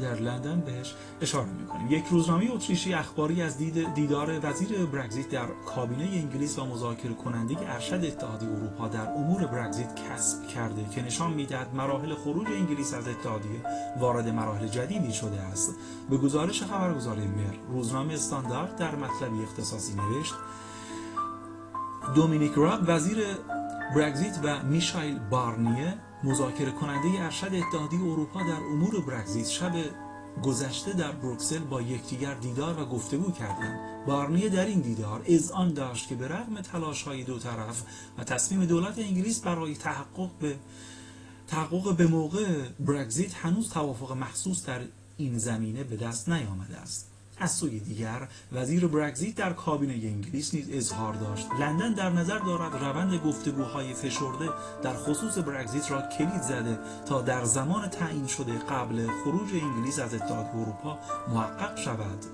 در 0.00 0.14
لندن 0.14 0.60
بهش 0.60 0.94
اشاره 1.20 1.50
می‌کنیم. 1.50 1.86
یک 1.90 2.04
روزنامه 2.10 2.50
اتریشی 2.52 2.94
اخباری 2.94 3.42
از 3.42 3.58
دید 3.58 3.94
دیدار 3.94 4.40
وزیر 4.42 4.86
برگزیت 4.86 5.28
در 5.28 5.46
کابینه 5.66 6.04
انگلیس 6.04 6.58
و 6.58 6.64
مذاکره 6.64 7.14
کننده 7.14 7.72
ارشد 7.72 8.04
اتحادیه 8.04 8.48
اروپا 8.48 8.88
در 8.88 9.10
امور 9.10 9.46
برگزیت 9.46 9.94
کسب 9.94 10.46
کرده 10.46 10.84
که 10.84 11.02
نشان 11.02 11.32
می‌دهد 11.32 11.74
مراحل 11.74 12.14
خروج 12.14 12.46
انگلیس 12.46 12.94
از 12.94 13.08
اتحادیه 13.08 13.60
وارد 14.00 14.28
مراحل 14.28 14.66
جدیدی 14.66 15.12
شده 15.12 15.40
است. 15.40 15.74
به 16.10 16.16
گزارش 16.16 16.62
خبرگزاری 16.62 17.26
مر 17.26 17.54
روزنامه 17.68 18.14
استاندارد 18.14 18.76
در 18.76 18.94
مطلبی 18.94 19.42
اختصاصی 19.42 19.94
نوشت. 19.94 20.34
دومینیک 22.14 22.52
راب 22.52 22.80
وزیر 22.86 23.18
برگزیت 23.96 24.40
و 24.42 24.62
میشایل 24.62 25.18
بارنیه 25.18 25.94
مذاکره 26.24 26.70
کننده 26.72 27.24
ارشد 27.24 27.54
اتحادیه 27.54 28.00
اروپا 28.00 28.42
در 28.42 28.62
امور 28.72 29.00
برگزیت 29.00 29.48
شب 29.48 29.72
گذشته 30.42 30.92
در 30.92 31.12
بروکسل 31.12 31.58
با 31.58 31.82
یکدیگر 31.82 32.34
دیدار 32.34 32.82
و 32.82 32.86
گفتگو 32.86 33.32
کردند. 33.32 34.06
بارنیه 34.06 34.48
در 34.48 34.66
این 34.66 34.80
دیدار 34.80 35.22
آن 35.54 35.74
داشت 35.74 36.08
که 36.08 36.14
به 36.14 36.28
رغم 36.28 36.60
تلاش 36.60 37.02
های 37.02 37.24
دو 37.24 37.38
طرف 37.38 37.82
و 38.18 38.24
تصمیم 38.24 38.64
دولت 38.64 38.98
انگلیس 38.98 39.40
برای 39.40 39.74
تحقق 39.74 40.30
به 40.40 40.56
تحقق 41.48 41.96
به 41.96 42.06
موقع 42.06 42.68
برگزیت 42.80 43.34
هنوز 43.34 43.70
توافق 43.70 44.12
محسوس 44.12 44.66
در 44.66 44.80
این 45.16 45.38
زمینه 45.38 45.84
به 45.84 45.96
دست 45.96 46.28
نیامده 46.28 46.76
است. 46.76 47.13
از 47.38 47.52
سوی 47.52 47.80
دیگر 47.80 48.28
وزیر 48.52 48.86
برگزیت 48.86 49.34
در 49.34 49.52
کابینه 49.52 49.92
انگلیس 49.92 50.54
نیز 50.54 50.68
اظهار 50.70 51.14
داشت. 51.14 51.46
لندن 51.60 51.92
در 51.92 52.10
نظر 52.10 52.38
دارد 52.38 52.84
روند 52.84 53.20
گفتگوهای 53.20 53.94
فشرده 53.94 54.50
در 54.82 54.94
خصوص 54.94 55.38
برگزیت 55.38 55.90
را 55.90 56.02
کلید 56.18 56.42
زده 56.42 56.78
تا 57.06 57.22
در 57.22 57.44
زمان 57.44 57.88
تعیین 57.88 58.26
شده 58.26 58.58
قبل 58.58 59.06
خروج 59.24 59.54
انگلیس 59.54 59.98
از 59.98 60.14
اتحاد 60.14 60.46
اروپا 60.46 60.98
محقق 61.28 61.78
شود. 61.78 62.24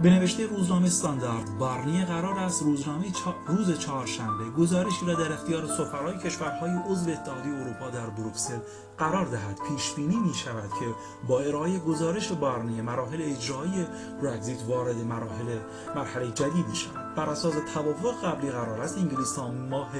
به 0.00 0.10
نوشته 0.10 0.46
روزنامه 0.46 0.86
استاندارد 0.86 1.58
بارنیه 1.58 2.04
قرار 2.04 2.38
است 2.38 2.62
روزنامه 2.62 3.06
روز 3.46 3.78
چهارشنبه 3.78 4.50
گزارشی 4.58 5.06
را 5.06 5.14
در 5.14 5.32
اختیار 5.32 5.66
سفرهای 5.66 6.18
کشورهای 6.18 6.70
عضو 6.70 7.10
اتحادیه 7.10 7.54
اروپا 7.54 7.90
در 7.90 8.10
بروکسل 8.10 8.58
قرار 8.98 9.26
دهد. 9.26 9.58
پیش 9.68 9.92
بینی 9.92 10.16
می 10.16 10.34
شود 10.34 10.70
که 10.80 10.94
با 11.28 11.40
ارائه 11.40 11.78
گزارش 11.78 12.32
بارنیه 12.32 12.82
مراحل 12.82 13.22
اجرایی 13.22 13.86
برگزیت 14.22 14.62
وارد 14.68 14.96
مراحل 14.96 15.58
مرحله 15.94 16.30
جدیدی 16.30 16.74
شود 16.74 17.14
بر 17.14 17.30
اساس 17.30 17.54
توافق 17.74 18.24
قبلی 18.24 18.50
قرار 18.50 18.80
است 18.80 18.98
انگلیس 18.98 19.34
تا 19.34 19.50
ماه 19.50 19.92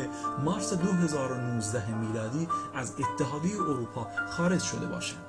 مارس 0.45 0.73
2019 0.73 1.95
میلادی 1.95 2.49
از 2.75 2.93
اتحادیه 2.99 3.55
اروپا 3.55 4.07
خارج 4.31 4.63
شده 4.63 4.87
باشد 4.87 5.26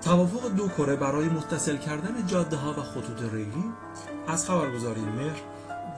توافق 0.00 0.48
دو 0.48 0.68
کره 0.68 0.96
برای 0.96 1.28
متصل 1.28 1.76
کردن 1.76 2.26
جاده 2.26 2.56
ها 2.56 2.70
و 2.70 2.82
خطوط 2.82 3.32
ریلی 3.32 3.64
از 4.28 4.46
خبرگزاری 4.46 5.00
مهر 5.00 5.40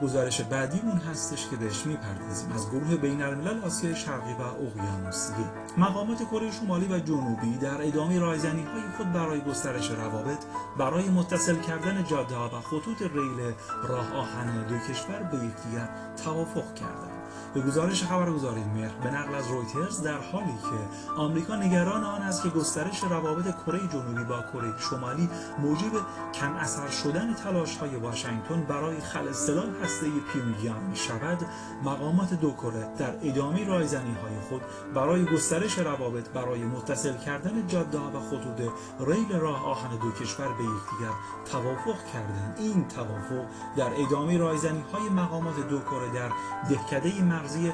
گزارش 0.01 0.41
بعدیمون 0.41 0.97
هستش 0.97 1.47
که 1.49 1.55
بهش 1.55 1.85
می‌پردازیم. 1.85 2.51
از 2.51 2.69
گروه 2.69 2.95
بین 2.95 3.21
الملل 3.21 3.63
آسیای 3.63 3.95
شرقی 3.95 4.33
و 4.33 4.41
اقیانوسیه 4.41 5.45
مقامات 5.77 6.23
کره 6.23 6.51
شمالی 6.51 6.85
و 6.85 6.99
جنوبی 6.99 7.57
در 7.57 7.87
ادامه 7.87 8.19
رایزنی 8.19 8.63
های 8.63 8.81
خود 8.97 9.13
برای 9.13 9.41
گسترش 9.41 9.91
روابط 9.91 10.43
برای 10.77 11.09
متصل 11.09 11.55
کردن 11.55 12.03
جاده 12.03 12.35
ها 12.35 12.47
و 12.47 12.61
خطوط 12.61 13.01
ریل 13.01 13.53
راه 13.87 14.13
آهن 14.13 14.67
دو 14.67 14.77
کشور 14.77 15.23
به 15.23 15.37
یکدیگر 15.37 15.89
توافق 16.23 16.73
کردند. 16.73 17.10
به 17.53 17.61
گزارش 17.61 18.03
خبرگزاری 18.03 18.63
مهر 18.63 18.91
به 19.03 19.11
نقل 19.11 19.35
از 19.35 19.47
رویترز 19.47 20.01
در 20.01 20.17
حالی 20.17 20.45
که 20.45 21.11
آمریکا 21.17 21.55
نگران 21.55 22.03
آن 22.03 22.21
است 22.21 22.43
که 22.43 22.49
گسترش 22.49 23.03
روابط 23.03 23.55
کره 23.65 23.87
جنوبی 23.87 24.23
با 24.23 24.41
کره 24.53 24.73
شمالی 24.79 25.29
موجب 25.59 25.91
کم 26.33 26.53
اثر 26.53 26.89
شدن 26.89 27.33
تلاش 27.33 27.77
های 27.77 27.95
واشنگتن 27.95 28.63
برای 28.63 29.01
خل 29.01 29.31
سلاح 29.31 29.65
هسته 29.83 30.07
پیونگیان 30.33 30.83
می 30.83 30.95
شود 30.95 31.45
مقامات 31.83 32.33
دو 32.33 32.51
کره 32.51 32.87
در 32.97 33.13
ادامه 33.23 33.67
رایزنی 33.67 34.13
های 34.13 34.39
خود 34.49 34.61
برای 34.93 35.25
گسترش 35.25 35.77
روابط 35.77 36.29
برای 36.29 36.63
متصل 36.63 37.17
کردن 37.17 37.67
جاده 37.67 37.97
و 37.97 38.19
خطوط 38.19 38.71
ریل 38.99 39.39
راه 39.39 39.65
آهن 39.65 39.97
دو 39.97 40.11
کشور 40.11 40.47
به 40.47 40.63
یکدیگر 40.63 41.13
توافق 41.51 42.05
کردند. 42.13 42.55
این 42.59 42.87
توافق 42.87 43.45
در 43.77 43.89
ادامه 44.07 44.37
رایزنی 44.37 44.83
های 44.93 45.09
مقامات 45.09 45.67
دو 45.69 45.79
کره 45.79 46.13
در 46.13 46.31
دهکده 46.69 47.21
مرزی 47.41 47.73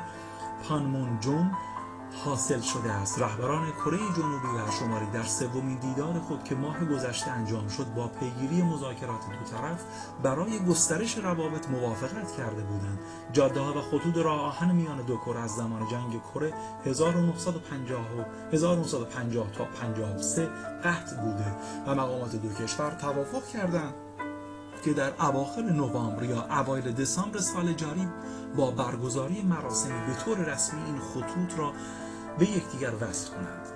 پانمونجوم 0.64 1.52
حاصل 2.26 2.62
شده 2.62 2.92
است. 2.92 3.22
رهبران 3.22 3.72
کره 3.72 3.98
جنوبی 3.98 4.48
و 4.48 4.72
شمالی 4.80 5.06
در 5.14 5.24
سومین 5.24 5.78
دیدار 5.78 6.20
خود 6.20 6.44
که 6.44 6.56
ماه 6.56 6.86
گذشته 6.86 7.32
انجام 7.32 7.68
شد 7.68 7.94
با 7.94 8.08
پیگیری 8.08 8.62
مذاکرات 8.62 9.20
دو 9.26 9.58
طرف 9.58 9.84
برای 10.24 10.60
گسترش 10.60 11.18
روابط 11.18 11.70
موافقت 11.70 12.32
کرده 12.38 12.62
بودند. 12.62 13.00
جاده 13.34 13.60
ها 13.60 13.74
و 13.74 13.82
خطوط 13.82 14.18
راه 14.18 14.42
آهن 14.42 14.76
میان 14.76 15.02
دو 15.02 15.18
کره 15.18 15.40
از 15.40 15.52
زمان 15.52 15.88
جنگ 15.92 16.22
کره 16.34 16.54
1950 16.86 18.00
1950 18.54 19.52
تا 19.52 19.66
53 19.66 20.50
قطع 20.84 21.16
بوده 21.16 21.56
و 21.88 21.96
مقامات 21.96 22.36
دو 22.36 22.54
کشور 22.54 22.92
توافق 22.92 23.48
کردند. 23.48 24.07
که 24.88 24.94
در 24.94 25.12
اواخر 25.20 25.62
نوامبر 25.62 26.24
یا 26.24 26.42
اوایل 26.42 26.92
دسامبر 26.92 27.40
سال 27.40 27.74
جاری 27.74 28.08
با 28.56 28.72
برگزاری 28.72 29.42
مراسمی 29.42 30.00
به 30.08 30.14
طور 30.26 30.38
رسمی 30.38 30.84
این 30.86 31.00
خطوط 31.00 31.60
را 31.60 31.74
به 32.40 32.50
یکدیگر 32.50 32.92
وصل 33.02 33.32
کنند. 33.32 33.68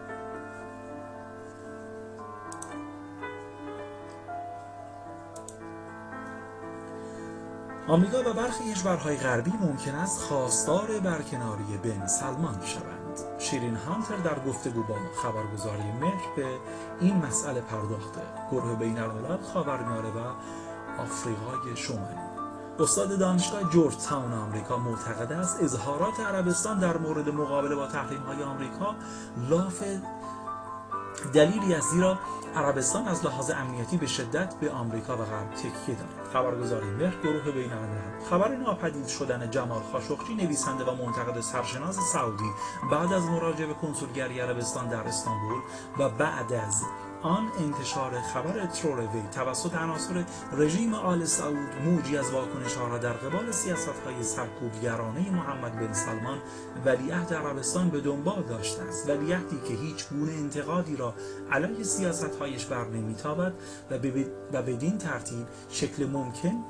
آمریکا 7.87 8.19
و 8.19 8.33
برخی 8.33 8.73
کشورهای 8.73 9.17
غربی 9.17 9.51
ممکن 9.61 9.95
است 9.95 10.21
خواستار 10.21 10.99
برکناری 10.99 11.77
بن 11.83 12.07
سلمان 12.07 12.65
شوند. 12.65 13.39
شیرین 13.39 13.75
هانتر 13.75 14.17
در 14.17 14.39
گفتگو 14.47 14.83
با 14.83 14.95
خبرگزاری 15.23 15.91
مهر 16.01 16.35
به 16.35 16.45
این 16.99 17.17
مسئله 17.17 17.61
پرداخته. 17.61 18.21
گروه 18.51 18.75
بین 18.75 18.99
الملل 18.99 19.41
خاورمیانه 19.53 20.09
و 20.09 20.33
آفریقای 21.01 21.75
شمالی. 21.75 22.31
استاد 22.79 23.19
دانشگاه 23.19 23.69
جورج 23.69 23.95
تاون 23.95 24.33
آمریکا 24.33 24.77
معتقد 24.77 25.31
است 25.31 25.63
اظهارات 25.63 26.19
عربستان 26.19 26.79
در 26.79 26.97
مورد 26.97 27.29
مقابله 27.29 27.75
با 27.75 27.87
تحریم 27.87 28.21
های 28.21 28.43
آمریکا 28.43 28.95
لاف 29.49 29.83
دلیلی 31.33 31.75
از 31.75 31.83
زیرا 31.83 32.19
عربستان 32.55 33.07
از 33.07 33.25
لحاظ 33.25 33.51
امنیتی 33.51 33.97
به 33.97 34.07
شدت 34.07 34.55
به 34.55 34.71
آمریکا 34.71 35.13
و 35.13 35.25
غرب 35.25 35.51
تکیه 35.53 35.95
دارد. 35.95 36.31
خبرگزاری 36.33 36.89
مهر 36.89 37.15
گروه 37.23 37.51
بین 37.51 37.71
خبر 38.29 38.55
ناپدید 38.55 39.07
شدن 39.07 39.51
جمال 39.51 39.81
خاشقچی 39.91 40.35
نویسنده 40.35 40.83
و 40.83 40.95
منتقد 41.05 41.41
سرشناس 41.41 41.97
سعودی 42.13 42.51
بعد 42.91 43.13
از 43.13 43.23
مراجعه 43.23 43.67
به 43.67 43.73
کنسولگری 43.73 44.39
عربستان 44.39 44.87
در 44.87 45.07
استانبول 45.07 45.57
و 45.99 46.09
بعد 46.09 46.53
از 46.53 46.83
آن 47.23 47.51
انتشار 47.59 48.21
خبر 48.21 48.65
تروروی 48.65 49.21
توسط 49.35 49.75
عناصر 49.75 50.25
رژیم 50.51 50.93
آل 50.93 51.25
سعود 51.25 51.69
موجی 51.85 52.17
از 52.17 52.31
واکنش 52.31 52.73
ها 52.73 52.87
را 52.87 52.97
در 52.97 53.13
قبال 53.13 53.51
سیاست 53.51 53.99
های 54.05 54.23
سرکوبگرانه 54.23 55.31
محمد 55.31 55.79
بن 55.79 55.93
سلمان 55.93 56.37
ولیعهد 56.85 57.33
عربستان 57.33 57.89
به 57.89 58.01
دنبال 58.01 58.43
داشته 58.43 58.83
است. 58.83 59.09
ولیعهدی 59.09 59.59
که 59.67 59.73
هیچ 59.73 60.09
گونه 60.09 60.31
انتقادی 60.31 60.95
را 60.95 61.13
علیه 61.51 61.83
سیاست 61.83 62.35
هایش 62.35 62.65
بر 62.65 62.85
نمیتابد 62.87 63.53
و 64.53 64.61
بدین 64.61 64.97
ترتیب 64.97 65.47
شکل 65.69 66.05
ممکن 66.05 66.63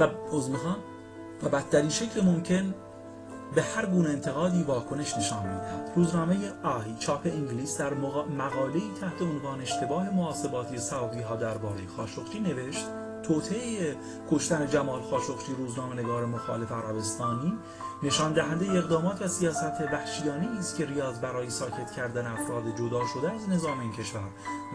و 0.00 0.08
و 1.42 1.48
بدترین 1.48 1.90
شکل 1.90 2.24
ممکن 2.24 2.74
به 3.54 3.62
هر 3.62 3.86
گونه 3.86 4.08
انتقادی 4.08 4.62
واکنش 4.62 5.18
نشان 5.18 5.46
می‌دهد. 5.46 5.92
روزنامه 5.96 6.36
آهی 6.62 6.96
چاپ 6.98 7.20
انگلیس 7.24 7.78
در 7.78 7.94
مقاله‌ای 8.38 8.90
تحت 9.00 9.22
عنوان 9.22 9.60
اشتباه 9.60 10.10
محاسباتی 10.10 10.78
سعودی 10.78 11.20
ها 11.20 11.36
درباره 11.36 11.86
خاشقچی 11.96 12.40
نوشت 12.40 12.86
توطعه 13.22 13.96
کشتن 14.30 14.66
جمال 14.66 15.02
خاشقچی 15.02 15.52
روزنامه 15.58 15.94
نگار 15.94 16.26
مخالف 16.26 16.72
عربستانی 16.72 17.58
نشان 18.04 18.32
دهنده 18.32 18.70
اقدامات 18.70 19.22
و 19.22 19.28
سیاست 19.28 19.80
وحشیانه 19.92 20.58
است 20.58 20.76
که 20.76 20.86
ریاض 20.86 21.20
برای 21.20 21.50
ساکت 21.50 21.92
کردن 21.92 22.26
افراد 22.26 22.76
جدا 22.78 23.06
شده 23.14 23.32
از 23.32 23.48
نظام 23.48 23.80
این 23.80 23.92
کشور 23.92 24.28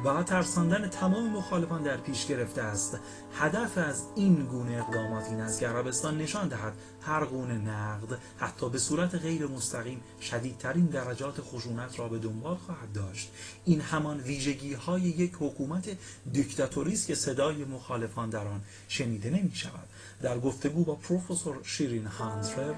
و 0.05 0.23
ترساندن 0.23 0.87
تمام 0.87 1.29
مخالفان 1.29 1.83
در 1.83 1.97
پیش 1.97 2.25
گرفته 2.25 2.61
است. 2.61 2.99
هدف 3.33 3.77
از 3.77 4.03
این 4.15 4.45
گونه 4.45 4.77
اقدامات 4.77 5.25
این 5.25 5.41
است 5.41 5.59
که 5.59 5.67
عربستان 5.67 6.17
نشان 6.17 6.47
دهد 6.47 6.73
هر 7.01 7.25
گونه 7.25 7.53
نقد 7.53 8.17
حتی 8.37 8.69
به 8.69 8.77
صورت 8.77 9.15
غیر 9.15 9.47
مستقیم 9.47 10.01
شدیدترین 10.21 10.85
درجات 10.85 11.41
خشونت 11.41 11.99
را 11.99 12.07
به 12.07 12.19
دنبال 12.19 12.55
خواهد 12.55 12.91
داشت. 12.93 13.31
این 13.65 13.81
همان 13.81 14.19
ویژگی 14.19 14.73
های 14.73 15.01
یک 15.01 15.33
حکومت 15.39 15.89
دیکتاتوری 16.33 16.93
است 16.93 17.07
که 17.07 17.15
صدای 17.15 17.65
مخالفان 17.65 18.29
در 18.29 18.47
آن 18.47 18.61
شنیده 18.87 19.29
نمی 19.29 19.55
شود 19.55 19.87
در 20.21 20.39
گفتگو 20.39 20.83
با 20.83 20.95
پروفسور 20.95 21.59
شیرین 21.63 22.05
هانتر 22.05 22.73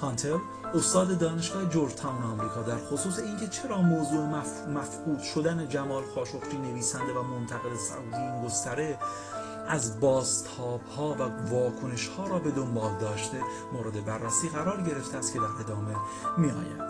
هانتر 0.00 0.38
استاد 0.74 1.18
دانشگاه 1.18 1.64
جورج 1.64 1.94
تاون 1.94 2.22
آمریکا 2.22 2.62
در 2.62 2.76
خصوص 2.76 3.18
اینکه 3.18 3.48
چرا 3.48 3.82
موضوع 3.82 4.26
مف... 4.26 4.68
مفقود 4.68 5.20
شدن 5.20 5.68
جمال 5.68 6.02
خاشقچی 6.14 6.58
نویسنده 6.58 7.12
و 7.12 7.22
منتقد 7.22 7.76
سعودی 7.76 8.16
این 8.16 8.46
گستره 8.46 8.98
از 9.68 10.00
بازتاب 10.00 10.80
ها 10.96 11.14
و 11.14 11.48
واکنش 11.50 12.08
ها 12.08 12.26
را 12.26 12.38
به 12.38 12.50
دنبال 12.50 12.98
داشته 13.00 13.40
مورد 13.72 14.04
بررسی 14.04 14.48
قرار 14.48 14.82
گرفته 14.82 15.18
است 15.18 15.32
که 15.32 15.38
در 15.38 15.64
ادامه 15.64 15.96
می 16.38 16.50
آید. 16.50 16.89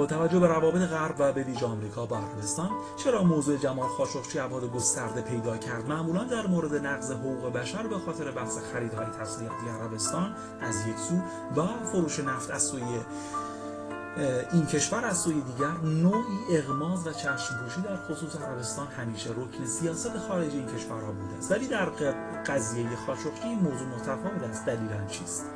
با 0.00 0.06
توجه 0.06 0.38
به 0.38 0.46
روابط 0.46 0.88
غرب 0.88 1.14
و 1.18 1.32
به 1.32 1.42
ویژه 1.42 1.66
آمریکا 1.66 2.06
با 2.06 2.18
عربستان 2.18 2.70
چرا 3.04 3.22
موضوع 3.22 3.56
جمال 3.56 3.88
خاشقچی 3.88 4.38
ابعاد 4.38 4.72
گسترده 4.72 5.20
پیدا 5.20 5.56
کرد؟ 5.56 5.88
معمولا 5.88 6.24
در 6.24 6.46
مورد 6.46 6.86
نقض 6.86 7.10
حقوق 7.10 7.52
بشر 7.52 7.86
به 7.86 7.98
خاطر 7.98 8.30
بحث 8.30 8.58
خریدهای 8.72 9.06
تسلیحاتی 9.06 9.68
عربستان 9.68 10.34
از 10.60 10.86
یک 10.86 10.96
سو 10.96 11.14
و 11.60 11.66
فروش 11.92 12.20
نفت 12.20 12.50
از 12.50 12.62
سوی 12.62 12.82
این 14.52 14.66
کشور 14.66 15.04
از 15.04 15.18
سوی 15.18 15.40
دیگر 15.40 15.72
نوعی 15.84 16.56
اغماز 16.58 17.06
و 17.06 17.12
چشم 17.12 17.54
پوشی 17.64 17.80
در 17.80 17.96
خصوص 17.96 18.36
عربستان 18.36 18.86
همیشه 18.86 19.30
رکن 19.30 19.64
سیاست 19.64 20.18
خارجی 20.18 20.56
این 20.56 20.66
کشورها 20.66 21.12
بوده 21.12 21.36
است. 21.38 21.52
ولی 21.52 21.66
در 21.66 21.84
قضیه 22.46 22.96
خاشقچی 23.06 23.42
این 23.42 23.58
موضوع 23.58 23.88
متفاوت 23.88 24.42
است. 24.50 24.66
دلیلا 24.66 25.06
چیست؟ 25.06 25.46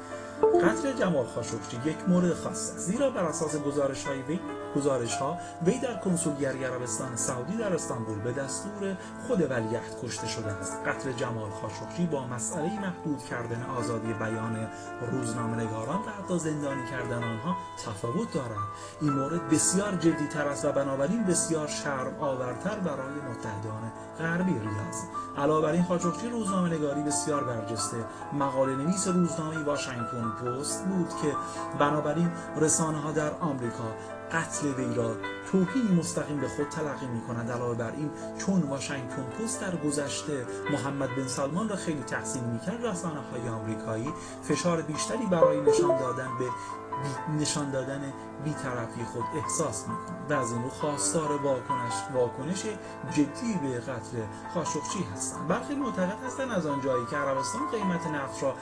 قتل 0.43 0.93
جمال 0.93 1.27
خاشقچی 1.27 1.77
یک 1.85 1.97
مورد 2.09 2.35
خاص 2.35 2.51
است. 2.51 2.79
زیرا 2.79 3.11
بر 3.11 3.25
اساس 3.25 3.57
گزارش 3.57 4.07
های 4.07 4.23
وی 4.23 4.41
گزارش 4.77 5.17
ها 5.17 5.39
وی 5.67 5.79
در 5.79 5.99
کنسولگری 5.99 6.65
عربستان 6.65 7.17
سعودی 7.17 7.57
در 7.57 7.75
استانبول 7.75 8.19
به 8.19 8.33
دستور 8.33 8.97
خود 9.29 9.51
ولیعهد 9.51 10.01
کشته 10.05 10.27
شده 10.27 10.53
است. 10.53 10.73
قتل 10.87 11.13
جمال 11.13 11.51
خاشقچی 11.51 12.07
با 12.07 12.27
مسئله 12.27 12.81
محدود 12.81 13.25
کردن 13.31 13.63
آزادی 13.63 14.13
بیان 14.13 14.69
روزنامه 15.11 15.57
نگاران 15.57 15.99
و 15.99 16.23
حتی 16.23 16.39
زندانی 16.39 16.91
کردن 16.91 17.25
آنها 17.25 17.57
تفاوت 17.87 18.33
دارد. 18.33 18.69
این 19.01 19.13
مورد 19.13 19.49
بسیار 19.49 19.93
جدی 19.93 20.27
تر 20.27 20.49
است 20.49 20.65
و 20.65 20.73
بنابراین 20.73 21.25
بسیار 21.25 21.69
شرم 21.69 22.21
آورتر 22.21 22.79
برای 22.79 23.15
متحدان 23.31 23.93
غربی 24.19 24.53
ریاض. 24.53 24.97
علاوه 25.37 25.63
بر 25.63 25.73
این 25.73 25.85
خاشقچی 25.85 26.29
روزنامه 26.29 26.75
نگاری 26.75 27.03
بسیار 27.03 27.45
برجسته. 27.45 27.97
مقاله 28.33 28.77
نویس 28.77 29.09
روزنامه 29.09 29.65
واشنگتن 29.65 30.31
پست 30.31 30.85
بود 30.85 31.09
که 31.09 31.33
بنابراین 31.79 32.31
رسانه 32.57 32.99
ها 32.99 33.13
در 33.13 33.31
آمریکا 33.41 33.93
قتل 34.35 34.67
وی 34.67 34.95
را 34.95 35.17
توهین 35.53 35.95
مستقیم 35.99 36.41
به 36.41 36.49
خود 36.49 36.69
تلقی 36.69 37.07
می 37.07 37.21
کنند 37.21 37.51
علاوه 37.51 37.75
بر 37.75 37.91
این 37.91 38.11
چون 38.39 38.63
واشنگتن 38.63 39.23
پست 39.23 39.61
در 39.61 39.77
گذشته 39.77 40.47
محمد 40.73 41.17
بن 41.17 41.27
سلمان 41.27 41.69
را 41.69 41.77
خیلی 41.77 42.03
تحسین 42.03 42.45
می 42.45 42.61
کرد 42.61 42.87
رسانه 42.87 43.21
های 43.21 43.49
آمریکایی 43.49 44.13
فشار 44.43 44.83
بیشتری 44.83 45.27
برای 45.27 45.61
نشان 45.61 45.99
دادن 45.99 46.29
به 46.39 46.45
نشان 47.41 47.71
دادن 47.71 48.13
بیطرفی 48.45 49.05
خود 49.05 49.25
احساس 49.37 49.89
می‌کنند. 49.89 50.31
و 50.31 50.35
از 50.35 50.53
این 50.53 50.63
رو 50.63 50.69
خواستار 50.69 51.43
واکنش 51.43 51.93
واکنش 52.15 52.63
جدی 53.11 53.59
به 53.63 53.81
قتل 53.81 54.17
خاشقچی 54.55 55.05
هستند. 55.15 55.49
برخی 55.49 55.75
معتقد 55.75 56.25
هستند 56.27 56.51
از 56.51 56.67
آن 56.67 56.81
جایی 56.81 57.07
که 57.07 57.17
عربستان 57.17 57.71
قیمت 57.71 58.07
نفت 58.07 58.43
را 58.43 58.55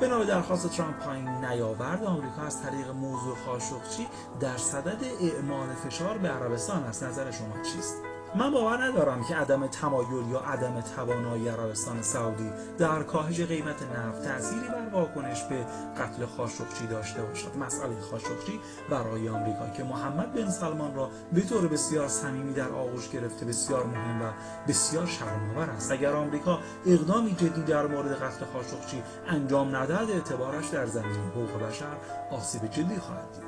بنا 0.00 0.18
به 0.18 0.24
درخواست 0.24 0.76
ترامپ 0.76 0.98
پایین 0.98 1.28
نیاورد 1.28 2.04
آمریکا 2.04 2.42
از 2.42 2.62
طریق 2.62 2.90
موضوع 2.90 3.36
خاشقچی 3.46 4.08
در 4.40 4.56
صدد 4.56 5.04
اعمال 5.20 5.68
فشار 5.68 6.18
به 6.18 6.28
عربستان 6.28 6.84
است. 6.84 7.02
نظر 7.02 7.30
شما 7.30 7.62
چیست؟ 7.62 7.96
من 8.38 8.50
باور 8.50 8.84
ندارم 8.84 9.24
که 9.24 9.36
عدم 9.36 9.66
تمایل 9.66 10.28
یا 10.30 10.38
عدم 10.38 10.80
توانایی 10.80 11.48
عربستان 11.48 12.02
سعودی 12.02 12.50
در 12.78 13.02
کاهش 13.02 13.40
قیمت 13.40 13.82
نفت 13.82 14.22
تأثیری 14.22 14.68
بر 14.68 14.88
واکنش 14.92 15.42
به 15.42 15.66
قتل 15.98 16.26
خاشقچی 16.26 16.86
داشته 16.86 17.22
باشد. 17.22 17.56
مسئله 17.56 18.00
خاشقچی 18.00 18.60
برای 18.90 19.28
آمریکا 19.28 19.68
که 19.76 19.84
محمد 19.84 20.34
بن 20.34 20.50
سلمان 20.50 20.94
را 20.94 21.10
به 21.32 21.40
طور 21.40 21.68
بسیار 21.68 22.08
صمیمی 22.08 22.52
در 22.54 22.68
آغوش 22.68 23.08
گرفته 23.08 23.46
بسیار 23.46 23.86
مهم 23.86 24.22
و 24.22 24.32
بسیار 24.68 25.06
شرم‌آور 25.06 25.70
است. 25.70 25.92
اگر 25.92 26.12
آمریکا 26.12 26.58
اقدامی 26.86 27.34
جدی 27.34 27.62
در 27.62 27.86
مورد 27.86 28.12
قتل 28.22 28.44
خاشقچی 28.52 29.02
انجام 29.28 29.76
ندهد 29.76 30.10
اعتبارش 30.10 30.68
در 30.68 30.86
زمین 30.86 31.16
حقوق 31.30 31.62
بشر 31.62 31.96
آسیب 32.30 32.66
جدی 32.66 32.96
خواهد 32.96 33.32
دید. 33.32 33.45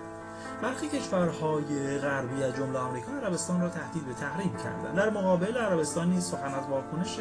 برخی 0.62 0.88
کشورهای 0.88 1.98
غربی 1.98 2.42
از 2.42 2.56
جمله 2.56 2.78
آمریکا 2.78 3.12
عربستان 3.12 3.60
را 3.60 3.68
تهدید 3.68 4.06
به 4.06 4.14
تحریم 4.14 4.56
کردند. 4.64 4.96
در 4.96 5.10
مقابل 5.10 5.56
عربستان 5.56 6.10
نیز 6.10 6.24
سخن 6.24 6.54
از 6.54 6.68
واکنش 6.70 7.20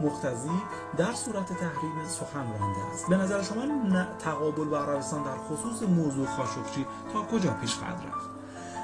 مختزی 0.00 0.50
در 0.96 1.12
صورت 1.12 1.46
تحریم 1.46 2.08
سخن 2.08 2.46
رانده 2.60 2.84
است. 2.92 3.08
به 3.08 3.16
نظر 3.16 3.42
شما 3.42 3.62
تقابل 4.18 4.64
با 4.64 4.78
عربستان 4.78 5.22
در 5.22 5.36
خصوص 5.36 5.82
موضوع 5.82 6.26
خاشقچی 6.26 6.86
تا 7.12 7.22
کجا 7.22 7.50
پیش 7.60 7.74
خواهد 7.74 8.02
رفت؟ 8.06 8.23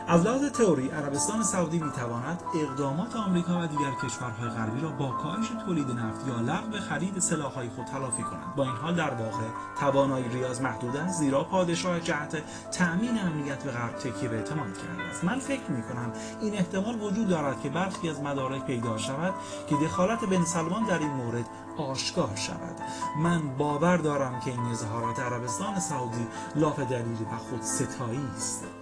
از 0.09 0.27
لحاظ 0.27 0.45
تئوری 0.45 0.89
عربستان 0.89 1.43
سعودی 1.43 1.79
می‌تواند 1.79 2.43
اقدامات 2.55 3.17
آمریکا 3.17 3.61
و 3.63 3.67
دیگر 3.67 3.91
کشورهای 4.03 4.49
غربی 4.49 4.81
را 4.81 4.89
با 4.91 5.11
کاهش 5.11 5.49
تولید 5.67 5.91
نفت 5.91 6.29
یا 6.29 6.41
لغو 6.41 6.79
خرید 6.89 7.19
سلاحهای 7.19 7.69
خود 7.69 7.85
تلافی 7.85 8.23
کند 8.23 8.55
با 8.57 8.65
این 8.65 8.77
حال 8.77 8.95
در 8.95 9.11
واقع 9.11 9.45
توانایی 9.81 10.29
ریاض 10.29 10.61
محدود 10.61 10.97
است 10.97 11.19
زیرا 11.19 11.45
پادشاه 11.45 12.01
جهت 12.01 12.43
تأمین 12.73 13.19
امنیت 13.21 13.65
به 13.65 13.71
غرب 13.71 13.97
تکیه 13.97 14.29
به 14.29 14.37
اعتماد 14.37 14.79
کرده 14.79 15.03
است. 15.03 15.25
من 15.25 15.39
فکر 15.39 15.71
می 15.71 15.83
کنم 15.83 16.13
این 16.41 16.55
احتمال 16.55 17.01
وجود 17.03 17.29
دارد 17.29 17.61
که 17.61 17.69
برخی 17.69 18.11
از 18.11 18.21
مدارک 18.21 18.65
پیدا 18.65 18.99
شود 18.99 19.35
که 19.69 19.77
دخالت 19.77 20.25
بن 20.25 20.45
سلمان 20.45 20.85
در 20.85 20.99
این 20.99 21.11
مورد 21.11 21.47
آشکار 21.79 22.37
شود. 22.37 22.77
من 23.19 23.57
باور 23.57 23.97
دارم 23.97 24.41
که 24.41 24.51
این 24.51 24.61
اظهارات 24.61 25.21
عربستان 25.21 25.81
سعودی 25.81 26.27
لاف 26.57 26.79
دلیل 26.79 27.19
و 27.33 27.37
خود 27.37 27.63
ستایی 27.63 28.29
است. 28.37 28.80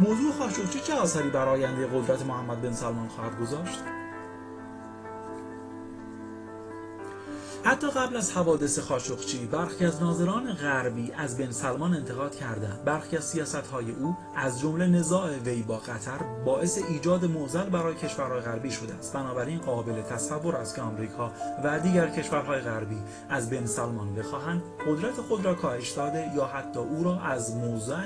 موضوع 0.00 0.32
خاشقچی 0.38 0.80
چه 0.80 0.94
اثری 1.02 1.28
بر 1.30 1.48
آینده 1.48 1.86
قدرت 1.86 2.22
محمد 2.22 2.62
بن 2.62 2.72
سلمان 2.72 3.08
خواهد 3.08 3.40
گذاشت؟ 3.40 3.80
حتی 7.64 7.90
قبل 7.90 8.16
از 8.16 8.32
حوادث 8.32 8.78
خاشقچی 8.78 9.46
برخی 9.46 9.84
از 9.84 10.02
ناظران 10.02 10.52
غربی 10.52 11.12
از 11.12 11.38
بن 11.38 11.50
سلمان 11.50 11.94
انتقاد 11.94 12.34
کردند. 12.34 12.84
برخی 12.84 13.16
از 13.16 13.24
سیاست 13.24 13.66
های 13.66 13.90
او 13.90 14.16
از 14.36 14.60
جمله 14.60 14.86
نزاع 14.86 15.30
وی 15.30 15.62
با 15.62 15.76
قطر 15.76 16.18
باعث 16.44 16.78
ایجاد 16.88 17.24
معضل 17.24 17.68
برای 17.68 17.94
کشورهای 17.94 18.40
غربی 18.40 18.70
شده 18.70 18.94
است. 18.94 19.12
بنابراین 19.12 19.58
قابل 19.58 20.02
تصور 20.02 20.56
است 20.56 20.74
که 20.74 20.82
آمریکا 20.82 21.32
و 21.64 21.80
دیگر 21.80 22.10
کشورهای 22.10 22.60
غربی 22.60 22.98
از 23.28 23.50
بن 23.50 23.66
سلمان 23.66 24.14
بخواهند 24.14 24.62
قدرت 24.86 25.14
خود 25.14 25.44
را 25.44 25.54
کاهش 25.54 25.90
داده 25.90 26.30
یا 26.36 26.46
حتی 26.46 26.78
او 26.78 27.04
را 27.04 27.20
از 27.20 27.56
موضع 27.56 28.04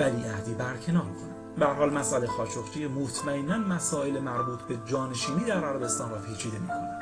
ولیعهدی 0.00 0.54
برکنار 0.54 1.04
کنند 1.04 1.54
به 1.58 1.66
حال 1.66 1.92
مسئله 1.92 2.26
خاشقچی 2.26 2.86
مطمئنا 2.86 3.58
مسائل 3.58 4.20
مربوط 4.20 4.60
به 4.60 4.78
جانشینی 4.86 5.44
در 5.44 5.64
عربستان 5.64 6.10
را 6.10 6.18
پیچیده 6.18 6.58
می‌کنند 6.58 6.98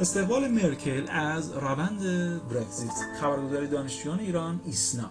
استقبال 0.00 0.48
مرکل 0.48 1.06
از 1.10 1.52
روند 1.52 2.00
برگزیت 2.48 2.92
خبرگزاری 3.20 3.66
دانشجویان 3.66 4.20
ایران 4.20 4.60
ایسنا. 4.64 5.10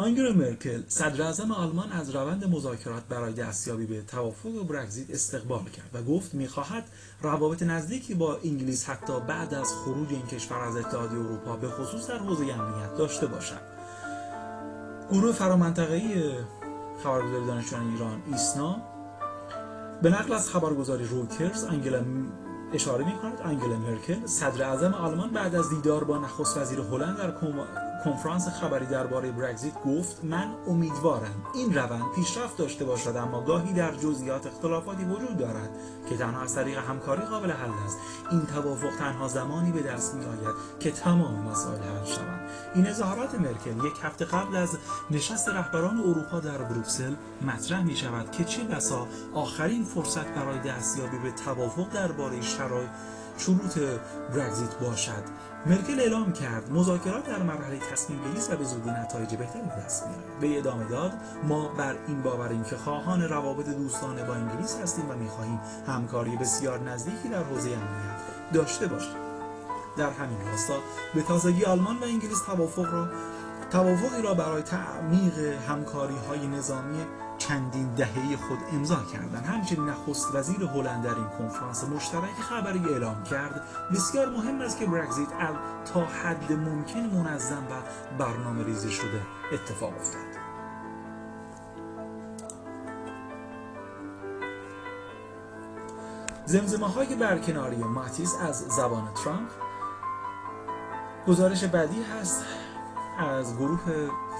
آنگلا 0.00 0.32
مرکل 0.32 0.82
صدر 0.88 1.22
اعظم 1.22 1.52
آلمان 1.52 1.92
از 1.92 2.10
روند 2.10 2.44
مذاکرات 2.44 3.02
برای 3.08 3.32
دستیابی 3.32 3.86
به 3.86 4.02
توافق 4.02 4.66
برگزیت 4.68 5.10
استقبال 5.10 5.64
کرد 5.64 5.90
و 5.94 6.02
گفت 6.02 6.34
می‌خواهد 6.34 6.84
روابط 7.22 7.62
نزدیکی 7.62 8.14
با 8.14 8.38
انگلیس 8.44 8.84
حتی 8.84 9.12
بعد 9.28 9.54
از 9.54 9.72
خروج 9.72 10.08
این 10.10 10.26
کشور 10.26 10.58
از 10.58 10.76
اتحادیه 10.76 11.18
اروپا 11.18 11.56
به 11.56 11.68
خصوص 11.68 12.06
در 12.06 12.18
حوزه 12.18 12.44
امنیت 12.44 12.96
داشته 12.98 13.26
باشد. 13.26 13.60
گروه 15.10 15.32
فرامنطقه‌ای 15.32 16.32
خبرگزاری 17.04 17.46
دانشجویان 17.46 17.92
ایران 17.92 18.22
ایسنا 18.26 18.76
به 20.02 20.10
نقل 20.10 20.32
از 20.32 20.50
خبرگزاری 20.50 21.04
رویترز 21.04 21.64
انگلا 21.64 22.04
اشاره 22.74 23.04
می 23.04 23.12
کند 23.12 23.40
انگلا 23.44 23.78
مرکل 23.78 24.26
صدر 24.26 24.62
اعظم 24.62 24.94
آلمان 24.94 25.30
بعد 25.30 25.54
از 25.54 25.70
دیدار 25.70 26.04
با 26.04 26.18
نخست 26.18 26.56
وزیر 26.56 26.80
هلند 26.80 27.18
در 27.18 27.30
کنفرانس 28.04 28.48
خبری 28.48 28.86
درباره 28.86 29.32
برگزیت 29.32 29.74
گفت 29.74 30.24
من 30.24 30.54
امیدوارم 30.68 31.44
این 31.54 31.74
روند 31.74 32.12
پیشرفت 32.16 32.56
داشته 32.56 32.84
باشد 32.84 33.16
اما 33.16 33.40
گاهی 33.40 33.72
در 33.72 33.94
جزئیات 33.94 34.46
اختلافاتی 34.46 35.04
وجود 35.04 35.36
دارد 35.36 35.70
که 36.08 36.16
تنها 36.16 36.42
از 36.42 36.54
طریق 36.54 36.78
همکاری 36.78 37.22
قابل 37.22 37.50
حل 37.50 37.70
است. 37.84 37.98
این 38.30 38.46
توافق 38.46 38.96
تنها 38.98 39.28
زمانی 39.28 39.72
به 39.72 39.82
دست 39.82 40.14
می 40.14 40.24
آید 40.24 40.54
که 40.80 40.90
تمام 40.90 41.34
مسائل 41.34 41.82
حل 41.82 42.04
شوند. 42.04 42.40
این 42.74 42.86
اظهارات 42.86 43.34
مرکل 43.34 43.86
یک 43.86 43.94
هفته 44.02 44.24
قبل 44.24 44.56
از 44.56 44.78
نشست 45.10 45.48
رهبران 45.48 46.00
اروپا 46.00 46.40
در 46.40 46.58
بروکسل 46.58 47.14
مطرح 47.42 47.82
می 47.82 47.96
شود 47.96 48.30
که 48.30 48.44
چه 48.44 48.64
بسا 48.64 49.06
آخرین 49.34 49.84
فرصت 49.84 50.26
برای 50.26 50.58
دستیابی 50.58 51.18
به 51.18 51.30
توافق 51.30 51.92
درباره 51.92 52.40
شرایط 52.40 52.90
شروط 53.38 53.78
برگزیت 54.34 54.78
باشد. 54.78 55.24
مرکل 55.66 56.00
اعلام 56.00 56.32
کرد 56.32 56.72
مذاکرات 56.72 57.26
در 57.26 57.42
مرحله 57.42 57.78
تصمیم 57.92 58.20
گیری 58.22 58.54
و 58.54 58.56
به 58.56 58.64
زودی 58.64 58.90
نتایج 58.90 59.34
بهتری 59.34 59.62
به 59.62 59.82
دست 59.84 60.06
میارد 60.06 60.40
به 60.40 60.58
ادامه 60.58 60.84
داد 60.84 61.12
ما 61.48 61.68
بر 61.68 61.94
این 62.08 62.22
باوریم 62.22 62.64
که 62.64 62.76
خواهان 62.76 63.22
روابط 63.22 63.66
دوستانه 63.66 64.24
با 64.24 64.34
انگلیس 64.34 64.76
هستیم 64.82 65.10
و 65.10 65.14
می‌خواهیم 65.14 65.60
همکاری 65.86 66.36
بسیار 66.36 66.78
نزدیکی 66.78 67.28
در 67.28 67.42
حوزه 67.42 67.70
امنیت 67.70 68.52
داشته 68.52 68.86
باشیم. 68.86 69.16
در 69.96 70.10
همین 70.10 70.46
راستا 70.46 70.74
به 71.14 71.22
تازگی 71.22 71.64
آلمان 71.64 71.98
و 71.98 72.04
انگلیس 72.04 72.42
توافق 72.46 72.92
را 72.92 73.08
توافقی 73.72 74.22
را 74.22 74.34
برای 74.34 74.62
تعمیق 74.62 75.38
همکاری 75.68 76.16
های 76.28 76.46
نظامی 76.46 77.06
چندین 77.40 77.94
دهه 77.94 78.36
خود 78.36 78.58
امضا 78.72 79.02
کردند. 79.12 79.46
همچنین 79.46 79.88
نخست 79.88 80.34
وزیر 80.34 80.62
هلند 80.62 81.04
در 81.04 81.14
این 81.14 81.28
کنفرانس 81.38 81.84
مشترک 81.84 82.34
خبری 82.40 82.84
اعلام 82.92 83.22
کرد. 83.22 83.62
بسیار 83.94 84.28
مهم 84.28 84.60
است 84.60 84.78
که 84.78 84.86
برگزیت 84.86 85.28
تا 85.94 86.04
حد 86.04 86.52
ممکن 86.52 87.00
منظم 87.00 87.62
و 87.70 87.82
برنامه 88.18 88.64
ریزی 88.64 88.90
شده 88.90 89.22
اتفاق 89.52 89.94
افتاد 89.96 90.40
زمزمه 96.46 96.88
های 96.88 97.14
برکناری 97.14 97.76
ماتیز 97.76 98.34
از 98.34 98.58
زبان 98.58 99.08
ترامپ. 99.24 99.50
گزارش 101.28 101.64
بعدی 101.64 102.02
هست 102.02 102.44
از 103.18 103.56
گروه 103.56 103.80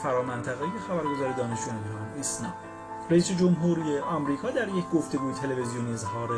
فرامنطقه 0.03 0.65
خبرگزاری 0.89 1.35
دانشجویان 1.35 2.13
ایسنا 2.17 2.70
رئیس 3.11 3.31
جمهوری 3.31 3.99
آمریکا 3.99 4.51
در 4.51 4.69
یک 4.69 4.91
گفتگوی 4.95 5.35
تلویزیونی 5.35 5.93
اظهار 5.93 6.29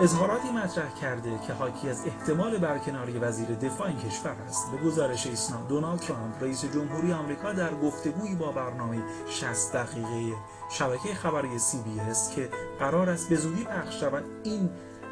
اظهاراتی 0.00 0.48
مطرح 0.48 0.94
کرده 0.94 1.38
که 1.46 1.52
حاکی 1.52 1.88
از 1.88 2.06
احتمال 2.06 2.58
برکناری 2.58 3.18
وزیر 3.18 3.48
دفاع 3.48 3.86
این 3.86 3.98
کشور 3.98 4.36
است. 4.46 4.70
به 4.70 4.76
گزارش 4.76 5.26
ایسنا 5.26 5.62
دونالد 5.68 6.00
ترامپ 6.00 6.42
رئیس 6.42 6.64
جمهوری 6.64 7.12
آمریکا 7.12 7.52
در 7.52 7.74
گفتگویی 7.74 8.34
با 8.34 8.52
برنامه 8.52 9.02
60 9.28 9.72
دقیقه 9.72 10.36
شبکه 10.70 11.14
خبری 11.14 11.58
سی 11.58 11.78
بی 11.82 12.00
اس 12.00 12.34
که 12.34 12.48
قرار 12.78 13.10
است 13.10 13.28
به 13.28 13.36
زودی 13.36 13.64
پخش 13.64 14.00
شود 14.00 14.24
این 14.44 14.70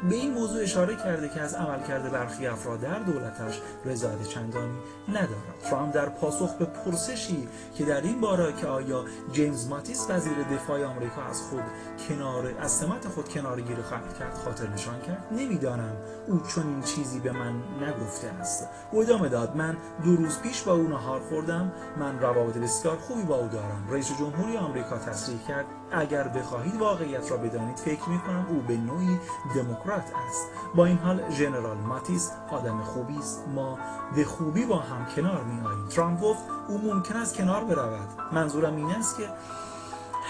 به 0.09 0.15
این 0.15 0.33
موضوع 0.33 0.63
اشاره 0.63 0.95
کرده 0.95 1.29
که 1.29 1.41
از 1.41 1.53
عملکرد 1.53 2.11
برخی 2.11 2.47
افراد 2.47 2.81
در 2.81 2.99
دولتش 2.99 3.61
رضایت 3.85 4.23
چندانی 4.23 4.77
ندارد 5.09 5.59
ترامپ 5.69 5.93
در 5.93 6.09
پاسخ 6.09 6.53
به 6.53 6.65
پرسشی 6.65 7.47
که 7.75 7.85
در 7.85 8.01
این 8.01 8.21
باره 8.21 8.53
که 8.53 8.67
آیا 8.67 9.05
جیمز 9.31 9.67
ماتیس 9.67 10.05
وزیر 10.09 10.43
دفاع 10.43 10.85
آمریکا 10.85 11.21
از 11.23 11.41
خود 11.41 11.63
کنار 12.09 12.53
از 12.59 12.71
سمت 12.71 13.07
خود 13.07 13.29
کنارگیری 13.29 13.81
خواهد 13.81 14.17
کرد 14.19 14.33
خاطر 14.33 14.67
نشان 14.67 15.01
کرد؟ 15.01 15.27
نمی‌دانم. 15.31 15.97
او 16.27 16.39
چون 16.39 16.67
این 16.67 16.81
چیزی 16.81 17.19
به 17.19 17.31
من 17.31 17.55
نگفته 17.81 18.27
است. 18.27 18.67
او 18.91 19.01
ادامه 19.01 19.29
داد 19.29 19.55
من 19.55 19.77
دو 20.03 20.15
روز 20.15 20.39
پیش 20.39 20.63
با 20.63 20.73
او 20.73 20.87
نهار 20.87 21.19
خوردم. 21.19 21.71
من 21.97 22.19
روابط 22.19 22.57
بسیار 22.57 22.97
خوبی 22.97 23.23
با 23.23 23.35
او 23.35 23.47
دارم. 23.47 23.87
رئیس 23.89 24.11
جمهوری 24.19 24.57
آمریکا 24.57 24.97
تصریح 24.97 25.39
کرد 25.47 25.65
اگر 25.91 26.27
بخواهید 26.27 26.75
واقعیت 26.75 27.31
را 27.31 27.37
بدانید 27.37 27.77
فکر 27.77 28.09
می 28.09 28.19
کنم 28.19 28.45
او 28.49 28.61
به 28.67 28.77
نوعی 28.77 29.19
دموکرات 29.55 30.11
است. 30.27 30.47
با 30.75 30.85
این 30.85 30.97
حال 30.97 31.31
ژنرال 31.31 31.77
ماتیس 31.77 32.31
آدم 32.49 32.81
خوبی 32.81 33.17
است. 33.17 33.47
ما 33.55 33.79
به 34.15 34.25
خوبی 34.25 34.65
با 34.65 34.77
هم 34.77 34.96
کنار 35.05 35.43
می 35.43 35.67
آییم 35.67 35.87
ترامپ 35.87 36.21
گفت 36.21 36.43
او 36.67 36.77
ممکن 36.93 37.15
است 37.15 37.37
کنار 37.37 37.63
برود. 37.63 38.07
منظورم 38.31 38.75
این 38.75 38.91
است 38.91 39.17
که 39.17 39.29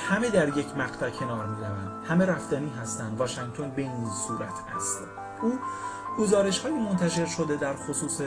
همه 0.10 0.30
در 0.30 0.58
یک 0.58 0.77
مقطع 0.77 1.10
کنار 1.10 1.45
می 1.45 1.56
روند 1.56 2.06
همه 2.06 2.25
رفتنی 2.25 2.69
هستند. 2.82 3.19
واشنگتن 3.19 3.69
به 3.69 3.82
این 3.82 4.10
صورت 4.27 4.53
است. 4.75 4.99
او 5.41 5.60
گزارش 6.19 6.60
های 6.60 6.73
منتشر 6.73 7.25
شده 7.25 7.56
در 7.56 7.75
خصوص 7.75 8.21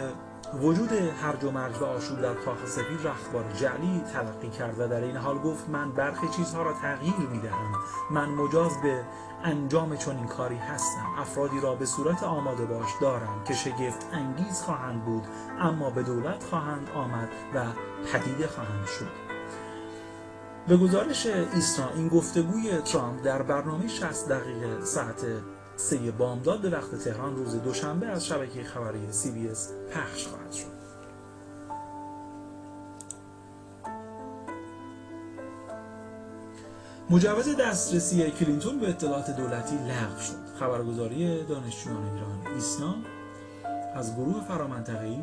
وجود 0.54 0.92
هرج 0.92 1.44
و 1.44 1.50
مرج 1.50 1.78
و 1.78 1.84
آشوب 1.84 2.20
در 2.20 2.34
کاخ 2.34 2.66
سفید 2.66 3.06
رختبار 3.06 3.44
جعلی 3.52 4.02
تلقی 4.12 4.48
کرد 4.48 4.80
و 4.80 4.88
در 4.88 5.00
این 5.00 5.16
حال 5.16 5.38
گفت 5.38 5.68
من 5.68 5.92
برخی 5.92 6.28
چیزها 6.28 6.62
را 6.62 6.72
تغییر 6.72 7.28
می‌دهم. 7.32 7.72
من 8.10 8.28
مجاز 8.28 8.72
به 8.82 9.04
انجام 9.44 9.96
چنین 9.96 10.26
کاری 10.26 10.56
هستم. 10.56 11.06
افرادی 11.18 11.60
را 11.60 11.74
به 11.74 11.86
صورت 11.86 12.22
آماده 12.22 12.64
باش 12.64 12.88
دارم 13.00 13.44
که 13.44 13.54
شگفت 13.54 14.06
انگیز 14.12 14.62
خواهند 14.62 15.04
بود 15.04 15.26
اما 15.60 15.90
به 15.90 16.02
دولت 16.02 16.44
خواهند 16.44 16.90
آمد 16.94 17.28
و 17.54 17.64
پدیده 18.12 18.46
خواهند 18.46 18.86
شد. 18.86 19.30
به 20.68 20.76
گزارش 20.76 21.26
ایسنا 21.26 21.90
این 21.90 22.08
گفتگوی 22.08 22.78
ترامپ 22.78 23.22
در 23.24 23.42
برنامه 23.42 23.88
60 23.88 24.28
دقیقه 24.28 24.84
ساعت 24.84 25.24
سه 25.81 26.11
بامداد 26.11 26.61
به 26.61 26.71
وقت 26.71 26.95
تهران 26.95 27.37
روز 27.37 27.55
دوشنبه 27.62 28.07
از 28.07 28.27
شبکه 28.27 28.62
خبری 28.62 29.12
سی 29.12 29.31
بی 29.31 29.49
اس 29.49 29.69
پخش 29.95 30.27
خواهد 30.27 30.53
شد. 30.53 30.81
مجوز 37.11 37.57
دسترسی 37.57 38.31
کلینتون 38.31 38.79
به 38.79 38.88
اطلاعات 38.88 39.31
دولتی 39.31 39.77
لغو 39.77 40.21
شد. 40.21 40.59
خبرگزاری 40.61 41.45
دانشجویان 41.45 42.03
ایران 42.03 42.55
ایسنا 42.55 42.95
از 43.95 44.16
گروه 44.16 44.45
فرامنطقه‌ای 44.49 45.18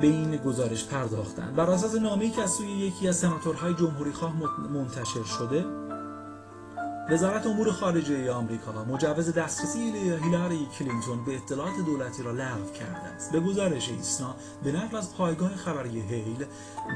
به 0.00 0.06
این 0.06 0.36
گزارش 0.36 0.86
پرداختند. 0.86 1.56
بر 1.56 1.70
اساس 1.70 1.94
نامه‌ای 1.94 2.30
که 2.30 2.42
از 2.42 2.50
سوی 2.50 2.68
یکی 2.68 3.08
از 3.08 3.16
سناتورهای 3.16 3.74
جمهوری 3.74 4.12
خواه 4.12 4.32
منتشر 4.72 5.24
شده 5.24 5.87
وزارت 7.10 7.46
امور 7.46 7.72
خارجه 7.72 8.32
آمریکا 8.32 8.84
مجوز 8.84 9.34
دسترسی 9.34 9.78
هیلاری 10.24 10.66
کلینتون 10.78 11.24
به 11.24 11.36
اطلاعات 11.36 11.76
دولتی 11.86 12.22
را 12.22 12.32
لغو 12.32 12.72
کرده 12.72 12.96
است. 12.96 13.32
به 13.32 13.40
گزارش 13.40 13.88
ایسنا 13.88 14.36
به 14.64 14.72
نقل 14.72 14.96
از 14.96 15.14
پایگاه 15.14 15.56
خبری 15.56 16.00
هیل 16.00 16.44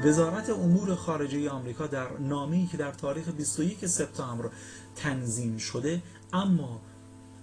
وزارت 0.05 0.49
امور 0.49 0.95
خارجه 0.95 1.49
آمریکا 1.49 1.87
در 1.87 2.17
نامه‌ای 2.19 2.65
که 2.65 2.77
در 2.77 2.91
تاریخ 2.91 3.29
21 3.29 3.85
سپتامبر 3.85 4.49
تنظیم 4.95 5.57
شده 5.57 6.01
اما 6.33 6.81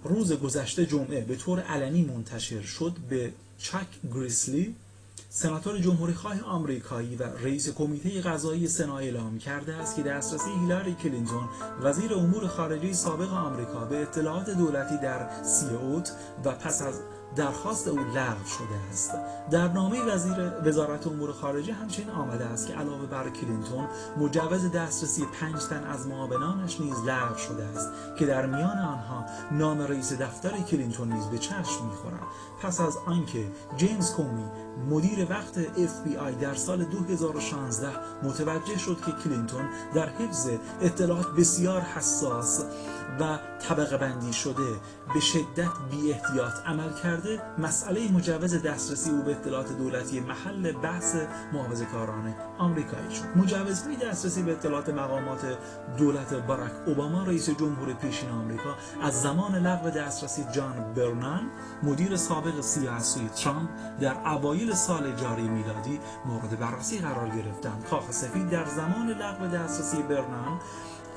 روز 0.03 0.33
گذشته 0.33 0.85
جمعه 0.85 1.21
به 1.21 1.35
طور 1.35 1.59
علنی 1.59 2.03
منتشر 2.05 2.61
شد 2.61 2.93
به 3.09 3.33
چاک 3.57 3.87
گرسلی 4.13 4.75
سناتور 5.33 5.77
جمهوری 5.77 6.13
خواه 6.13 6.41
آمریکایی 6.41 7.15
و 7.15 7.23
رئیس 7.23 7.69
کمیته 7.69 8.21
قضایی 8.21 8.67
سنا 8.67 8.97
اعلام 8.97 9.37
کرده 9.37 9.75
است 9.75 9.95
که 9.95 10.03
دسترسی 10.03 10.49
هیلاری 10.61 10.93
کلینتون 10.93 11.49
وزیر 11.81 12.13
امور 12.13 12.47
خارجه 12.47 12.93
سابق 12.93 13.33
آمریکا 13.33 13.85
به 13.85 14.01
اطلاعات 14.01 14.49
دولتی 14.49 14.97
در 14.97 15.43
سیوت 15.43 16.11
و 16.45 16.51
پس 16.51 16.81
از 16.81 17.01
درخواست 17.35 17.87
او 17.87 17.99
لغو 17.99 18.45
شده 18.45 18.75
است. 18.91 19.11
در 19.51 19.67
نامه 19.67 20.01
وزیر 20.01 20.51
وزارت 20.65 21.07
امور 21.07 21.31
خارجه 21.31 21.73
همچنین 21.73 22.09
آمده 22.09 22.45
است 22.45 22.67
که 22.67 22.73
علاوه 22.73 23.05
بر 23.05 23.29
کلینتون 23.29 23.87
مجوز 24.17 24.71
دسترسی 24.71 25.25
پنج 25.25 25.63
تن 25.63 25.83
از 25.83 26.07
معاونانش 26.07 26.79
نیز 26.81 26.95
لغو 27.05 27.37
شده 27.37 27.63
است 27.63 27.89
که 28.19 28.25
در 28.25 28.45
میان 28.45 28.77
آنها 28.77 29.25
نام 29.51 29.81
رئیس 29.81 30.13
دفتر 30.13 30.49
کلینتون 30.49 31.13
نیز 31.13 31.25
به 31.25 31.37
چشم 31.37 31.85
می‌خورد. 31.89 32.21
پس 32.61 32.81
از 32.81 32.97
آنکه 33.05 33.51
جیمز 33.77 34.11
کومی 34.11 34.45
مدیر 34.89 35.27
وقت 35.29 35.63
FBI 35.77 36.41
در 36.41 36.53
سال 36.53 36.83
2016 36.83 37.89
متوجه 38.23 38.77
شد 38.77 38.97
که 39.05 39.11
کلینتون 39.11 39.69
در 39.93 40.09
حفظ 40.09 40.49
اطلاعات 40.81 41.27
بسیار 41.27 41.81
حساس 41.81 42.65
و 43.19 43.37
طبقه 43.69 43.97
بندی 43.97 44.33
شده 44.33 44.75
به 45.13 45.19
شدت 45.19 45.69
بی 45.91 46.13
احتیاط 46.13 46.53
عمل 46.65 46.93
کرده 47.03 47.41
مسئله 47.57 48.11
مجوز 48.11 48.63
دسترسی 48.63 49.11
او 49.11 49.21
به 49.21 49.31
اطلاعات 49.31 49.77
دولتی 49.77 50.19
محل 50.19 50.71
بحث 50.71 51.15
محافظه 51.53 51.85
کاران 51.85 52.35
آمریکایی 52.57 53.15
شد. 53.15 53.23
مجوزهای 53.35 53.95
دسترسی 53.95 54.43
به 54.43 54.51
اطلاعات 54.51 54.89
مقامات 54.89 55.57
دولت 55.97 56.33
باراک 56.33 56.71
اوباما 56.85 57.23
رئیس 57.23 57.49
جمهور 57.49 57.93
پیشین 57.93 58.29
آمریکا 58.29 58.75
از 59.01 59.21
زمان 59.21 59.55
لغو 59.55 59.89
دسترسی 59.89 60.45
جان 60.51 60.93
برنان 60.93 61.41
مدیر 61.83 62.15
سابق 62.15 62.61
سیاسی 62.61 63.29
ترامپ 63.29 63.69
در 63.99 64.27
اوایل 64.27 64.73
سال 64.73 65.15
جاری 65.15 65.47
میلادی 65.47 65.99
مورد 66.25 66.59
بررسی 66.59 66.99
قرار 66.99 67.29
گرفتند. 67.29 67.85
کاخ 67.89 68.11
سفید 68.11 68.49
در 68.49 68.65
زمان 68.65 69.09
لغو 69.09 69.47
دسترسی 69.47 70.03
برنان 70.03 70.59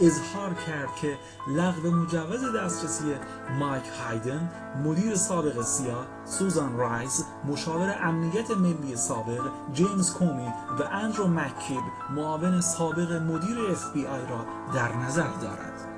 اظهار 0.01 0.55
کرد 0.55 0.97
که 1.01 1.19
لغو 1.49 1.91
مجوز 1.91 2.57
دسترسی 2.57 3.15
مایک 3.59 3.85
هایدن 3.85 4.51
مدیر 4.85 5.15
سابق 5.15 5.63
سیا 5.63 6.07
سوزان 6.25 6.77
رایس 6.77 7.25
مشاور 7.45 7.95
امنیت 8.03 8.51
ملی 8.51 8.97
سابق 8.97 9.43
جیمز 9.73 10.13
کومی 10.13 10.49
و 10.81 10.83
اندرو 10.93 11.27
مکیب 11.27 11.83
معاون 12.11 12.61
سابق 12.61 13.13
مدیر 13.13 13.59
اف 13.71 13.93
بی 13.93 14.07
آی 14.07 14.23
را 14.31 14.47
در 14.75 14.97
نظر 14.97 15.29
دارد. 15.43 15.95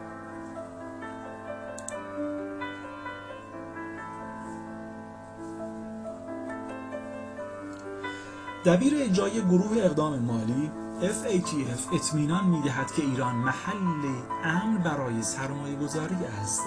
دبیر 8.64 8.92
اجرای 8.96 9.40
گروه 9.42 9.76
اقدام 9.76 10.18
مالی 10.18 10.70
FATF 11.00 11.94
اطمینان 11.94 12.44
می‌دهد 12.46 12.92
که 12.92 13.02
ایران 13.02 13.34
محل 13.34 14.22
امن 14.44 14.78
برای 14.78 15.22
سرمایه 15.22 15.76
گذاری 15.76 16.16
است. 16.42 16.62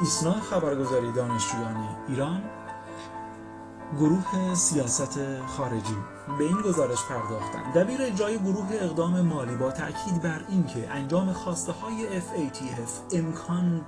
ایسنا 0.00 0.40
خبرگزاری 0.40 1.12
دانشجویان 1.12 1.88
ایران 2.08 2.42
گروه 3.98 4.54
سیاست 4.54 5.18
خارجی. 5.46 5.96
به 6.38 6.44
این 6.44 6.62
گزارش 6.62 6.98
پرداختند. 7.08 7.74
دبیر 7.74 8.02
اجرای 8.02 8.38
گروه 8.38 8.68
اقدام 8.72 9.20
مالی 9.20 9.56
با 9.56 9.70
تاکید 9.70 10.22
بر 10.22 10.40
اینکه 10.48 10.90
انجام 10.90 11.32
خواسته 11.32 11.72
های 11.72 12.20
FATF 12.20 13.14
امکان 13.14 13.84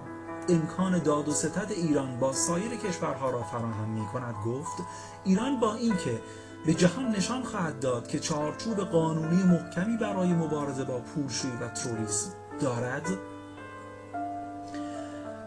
امکان 0.48 0.98
داد 0.98 1.28
و 1.28 1.32
ستد 1.32 1.70
ایران 1.70 2.18
با 2.18 2.32
سایر 2.32 2.76
کشورها 2.76 3.30
را 3.30 3.42
فراهم 3.42 3.88
می 3.88 4.06
کند 4.06 4.34
گفت 4.46 4.82
ایران 5.24 5.60
با 5.60 5.74
اینکه 5.74 6.20
به 6.66 6.74
جهان 6.74 7.10
نشان 7.10 7.42
خواهد 7.42 7.80
داد 7.80 8.08
که 8.08 8.18
چارچوب 8.18 8.80
قانونی 8.80 9.42
محکمی 9.42 9.96
برای 9.96 10.32
مبارزه 10.32 10.84
با 10.84 11.00
پولشویی 11.00 11.54
و 11.60 11.68
تروریسم 11.68 12.30
دارد. 12.60 13.06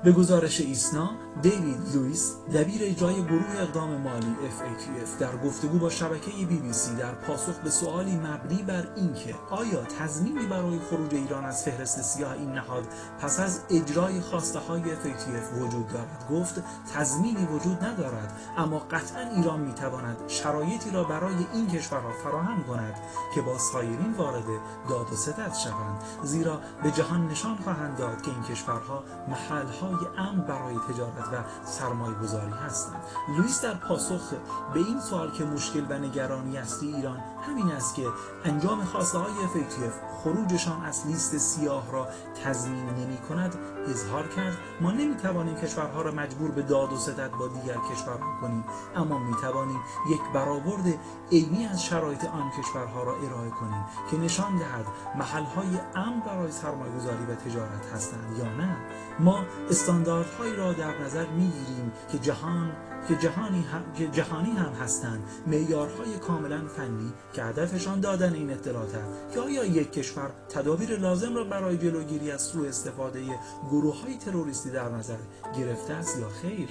به 0.03 0.11
گزارش 0.11 0.61
ایسنا 0.61 1.09
دیوید 1.41 1.95
لوئیس 1.95 2.35
دبیر 2.53 2.81
اجرای 2.83 3.23
گروه 3.23 3.55
اقدام 3.59 4.01
مالی 4.01 4.35
FATF 4.59 5.19
در 5.19 5.37
گفتگو 5.37 5.79
با 5.79 5.89
شبکه 5.89 6.31
بی 6.31 6.59
بی 6.59 6.73
سی 6.73 6.95
در 6.95 7.11
پاسخ 7.11 7.55
به 7.59 7.69
سوالی 7.69 8.15
مبنی 8.15 8.63
بر 8.63 8.87
اینکه 8.95 9.35
آیا 9.49 9.83
تضمینی 9.83 10.45
برای 10.45 10.79
خروج 10.89 11.15
ایران 11.15 11.45
از 11.45 11.63
فهرست 11.63 12.01
سیاه 12.01 12.31
این 12.31 12.51
نهاد 12.51 12.87
پس 13.19 13.39
از 13.39 13.61
اجرای 13.69 14.21
خواسته 14.21 14.59
های 14.59 14.81
FATF 14.81 15.61
وجود 15.61 15.87
دارد؟ 15.87 16.27
گفت 16.31 16.63
تضمینی 16.93 17.45
وجود 17.45 17.83
ندارد 17.83 18.39
اما 18.57 18.79
قطعا 18.79 19.29
ایران 19.35 19.59
می‌تواند 19.59 20.17
شرایطی 20.27 20.91
را 20.91 21.03
برای 21.03 21.35
این 21.53 21.67
کشورها 21.67 22.11
فراهم 22.23 22.63
کند 22.63 22.95
که 23.35 23.41
با 23.41 23.57
سایرین 23.57 24.13
وارد 24.17 24.45
داد 24.89 25.13
و 25.13 25.15
ستد 25.15 25.53
شوند. 25.53 26.01
زیرا 26.23 26.61
به 26.83 26.91
جهان 26.91 27.27
نشان 27.27 27.55
خواهند 27.55 27.97
داد 27.97 28.21
که 28.21 28.31
این 28.31 28.43
کشورها 28.43 29.03
محلهای 29.27 30.07
امن 30.17 30.41
برای 30.41 30.75
تجارت 30.89 31.22
و 31.27 31.65
سرمایه 31.65 32.15
گذاری 32.15 32.51
هستند. 32.65 33.01
لوئیس 33.37 33.61
در 33.61 33.73
پاسخ 33.73 34.33
به 34.73 34.79
این 34.79 34.99
سوال 34.99 35.31
که 35.31 35.45
مشکل 35.45 35.85
و 35.89 35.93
نگرانی 35.93 36.57
اصلی 36.57 36.95
ایران 36.95 37.19
همین 37.47 37.71
است 37.71 37.95
که 37.95 38.07
انجام 38.45 38.83
خواسته 38.83 39.17
های 39.17 39.33
FATF 39.33 40.23
خروجشان 40.23 40.85
از 40.85 41.07
لیست 41.07 41.37
سیاه 41.37 41.91
را 41.91 42.07
تضمین 42.43 42.85
نمی 42.85 43.17
کند 43.17 43.55
اظهار 43.89 44.27
کرد 44.27 44.57
ما 44.81 44.91
نمی 44.91 45.15
توانیم 45.15 45.55
کشورها 45.55 46.01
را 46.01 46.11
مجبور 46.11 46.51
به 46.51 46.61
داد 46.61 46.93
و 46.93 46.97
ستد 46.97 47.31
با 47.31 47.47
دیگر 47.47 47.77
کشورها 47.91 48.41
کنیم 48.41 48.63
اما 48.95 49.19
می 49.19 49.35
توانیم 49.41 49.79
یک 50.11 50.21
برآورد 50.33 50.99
عینی 51.31 51.65
از 51.65 51.83
شرایط 51.85 52.25
آن 52.25 52.51
کشورها 52.59 53.03
را 53.03 53.15
ارائه 53.15 53.49
کنیم 53.49 53.85
که 54.11 54.17
نشان 54.17 54.57
دهد 54.57 54.85
محلهای 55.15 55.79
امن 55.95 56.19
برای 56.19 56.51
سرمایه 56.51 56.91
گذاری 56.91 57.25
و 57.25 57.35
تجارت 57.35 57.85
هستند 57.93 58.37
یا 58.37 58.45
نه. 58.45 58.77
ما 59.19 59.45
استانداردهایی 59.69 60.55
را 60.55 60.73
در 60.73 61.01
نظر 61.01 61.25
می‌گیریم 61.25 61.91
که 62.11 62.19
جهان 62.19 62.71
که 63.07 63.15
جهانی 63.15 63.61
هم, 63.61 63.93
که 63.93 64.07
جهانی 64.07 64.51
هم 64.51 64.73
هستند. 64.73 65.23
معیارهای 65.47 66.17
کاملا 66.17 66.67
فنی 66.67 67.13
که 67.33 67.43
هدفشان 67.43 67.99
دادن 67.99 68.33
این 68.33 68.53
اطلاعات 68.53 68.95
است. 68.95 69.33
که 69.33 69.39
آیا 69.39 69.65
یک 69.65 69.93
کشور 69.93 70.29
تدابیر 70.49 70.99
لازم 70.99 71.35
را 71.35 71.43
برای 71.43 71.77
جلوگیری 71.77 72.31
از 72.31 72.41
سوء 72.41 72.67
استفاده 72.67 73.21
گروه 73.69 74.01
های 74.01 74.17
تروریستی 74.17 74.69
در 74.69 74.89
نظر 74.89 75.17
گرفته 75.57 75.93
است 75.93 76.19
یا 76.19 76.29
خیر؟ 76.29 76.69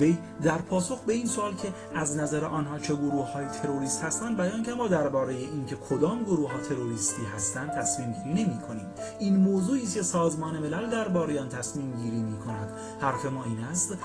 وی 0.00 0.18
در 0.42 0.58
پاسخ 0.58 1.00
به 1.00 1.12
این 1.12 1.26
سوال 1.26 1.54
که 1.54 1.72
از 1.94 2.16
نظر 2.16 2.44
آنها 2.44 2.78
چه 2.78 2.94
گروه 2.94 3.32
های 3.32 3.46
تروریست 3.46 4.02
هستند 4.02 4.36
بیان 4.36 4.62
که 4.62 4.74
ما 4.74 4.88
درباره 4.88 5.34
اینکه 5.34 5.76
کدام 5.76 6.24
گروه 6.24 6.52
ها 6.52 6.58
تروریستی 6.58 7.22
هستند 7.36 7.70
تصمیم 7.70 8.12
گیری 8.12 8.44
نمی 8.44 8.58
کنیم 8.68 8.86
این 9.18 9.36
موضوعی 9.36 9.82
است 9.82 9.94
که 9.94 10.02
سازمان 10.02 10.58
ملل 10.58 10.90
درباره 10.90 11.40
آن 11.40 11.48
تصمیم 11.48 11.92
گیری 11.92 12.22
می 12.22 12.38
کند 12.38 12.70
حرف 13.00 13.26
ما 13.26 13.44
این 13.44 13.58
است 13.58 13.96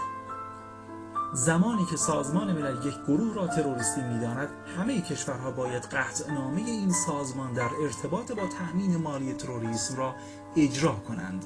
زمانی 1.33 1.85
که 1.85 1.97
سازمان 1.97 2.51
ملل 2.51 2.87
یک 2.87 2.95
گروه 3.07 3.35
را 3.35 3.47
تروریستی 3.47 4.01
می‌داند 4.01 4.49
همه 4.77 5.01
کشورها 5.01 5.51
باید 5.51 5.85
نامه 6.29 6.61
این 6.61 6.91
سازمان 6.91 7.53
در 7.53 7.69
ارتباط 7.83 8.31
با 8.31 8.47
تأمین 8.47 8.97
مالی 8.97 9.33
تروریسم 9.33 9.97
را 9.97 10.15
اجرا 10.57 10.91
کنند. 10.91 11.45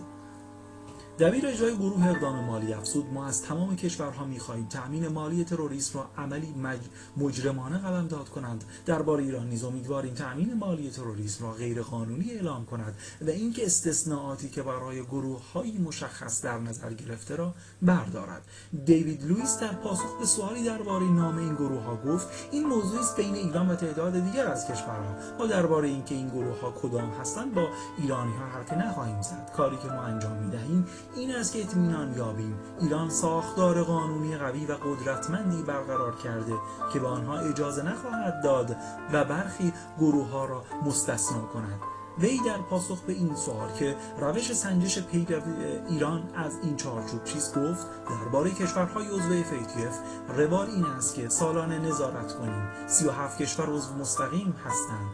دبیر 1.19 1.47
اجرای 1.47 1.75
گروه 1.75 2.07
اقدام 2.07 2.43
مالی 2.43 2.73
افزود. 2.73 3.13
ما 3.13 3.25
از 3.25 3.41
تمام 3.41 3.75
کشورها 3.75 4.25
می‌خواهیم 4.25 4.65
تأمین 4.65 5.07
مالی 5.07 5.43
تروریسم 5.43 5.99
را 5.99 6.23
عملی 6.23 6.53
مج... 6.53 6.79
مجرمانه 7.17 7.77
قلمداد 7.77 8.29
کنند. 8.29 8.63
درباره 8.85 9.23
ایران 9.23 9.49
نیز 9.49 9.63
امیدواریم 9.63 10.13
تأمین 10.13 10.53
مالی 10.53 10.89
تروریسم 10.89 11.43
را 11.43 11.51
غیر 11.51 11.81
قانونی 11.81 12.31
اعلام 12.31 12.65
کند 12.65 12.95
و 13.21 13.29
اینکه 13.29 13.65
استثناءاتی 13.65 14.49
که 14.49 14.63
برای 14.63 15.03
گروه 15.03 15.51
های 15.53 15.77
مشخص 15.77 16.41
در 16.41 16.59
نظر 16.59 16.93
گرفته 16.93 17.35
را 17.35 17.53
بردارد. 17.81 18.41
دیوید 18.85 19.23
لوئیس 19.23 19.59
در 19.59 19.73
پاسخ 19.73 20.19
به 20.19 20.25
سوالی 20.25 20.63
درباره 20.63 21.05
نام 21.05 21.37
این 21.37 21.55
گروه 21.55 21.83
ها 21.83 21.95
گفت 21.95 22.27
این 22.51 22.67
موضوعی 22.67 22.99
است 22.99 23.17
بین 23.17 23.35
ایران 23.35 23.69
و 23.69 23.75
تعداد 23.75 24.13
دیگر 24.25 24.47
از 24.47 24.67
کشورها. 24.67 25.15
ما 25.39 25.45
درباره 25.47 25.87
اینکه 25.87 26.15
این 26.15 26.29
گروه 26.29 26.59
ها 26.61 26.71
کدام 26.71 27.09
هستند 27.09 27.53
با 27.53 27.67
ایرانی 27.97 28.33
ها 28.33 28.45
حرفی 28.45 28.75
نخواهیم 28.75 29.21
زد. 29.21 29.51
کاری 29.57 29.77
که 29.77 29.87
ما 29.87 30.01
انجام 30.01 30.37
می‌دهیم 30.37 30.85
این 31.15 31.35
است 31.35 31.53
که 31.53 31.61
اطمینان 31.61 32.17
یابیم. 32.17 32.59
ایران 32.81 33.09
ساختار 33.09 33.83
قانونی 33.83 34.37
قوی 34.37 34.65
و 34.65 34.73
قدرتمندی 34.73 35.63
برقرار 35.63 36.15
کرده 36.15 36.53
که 36.93 36.99
به 36.99 37.07
آنها 37.07 37.39
اجازه 37.39 37.83
نخواهد 37.83 38.43
داد 38.43 38.75
و 39.13 39.25
برخی 39.25 39.73
گروه 39.99 40.29
ها 40.29 40.45
را 40.45 40.63
مستثنا 40.85 41.41
کند 41.41 41.79
وی 42.19 42.39
در 42.45 42.57
پاسخ 42.57 43.01
به 43.01 43.13
این 43.13 43.35
سوال 43.35 43.71
که 43.79 43.95
روش 44.19 44.53
سنجش 44.53 44.99
پیروی 44.99 45.65
ایران 45.89 46.29
از 46.35 46.57
این 46.63 46.75
چارچوب 46.75 47.23
چیست 47.23 47.57
گفت 47.57 47.87
درباره 48.09 48.51
کشورهای 48.51 49.07
عضو 49.07 49.43
FATF 49.43 49.95
روال 50.37 50.67
این 50.67 50.85
است 50.85 51.15
که 51.15 51.29
سالانه 51.29 51.79
نظارت 51.79 52.33
کنیم. 52.33 52.67
37 52.87 53.41
کشور 53.41 53.69
عضو 53.69 53.93
مستقیم 53.93 54.55
هستند. 54.65 55.07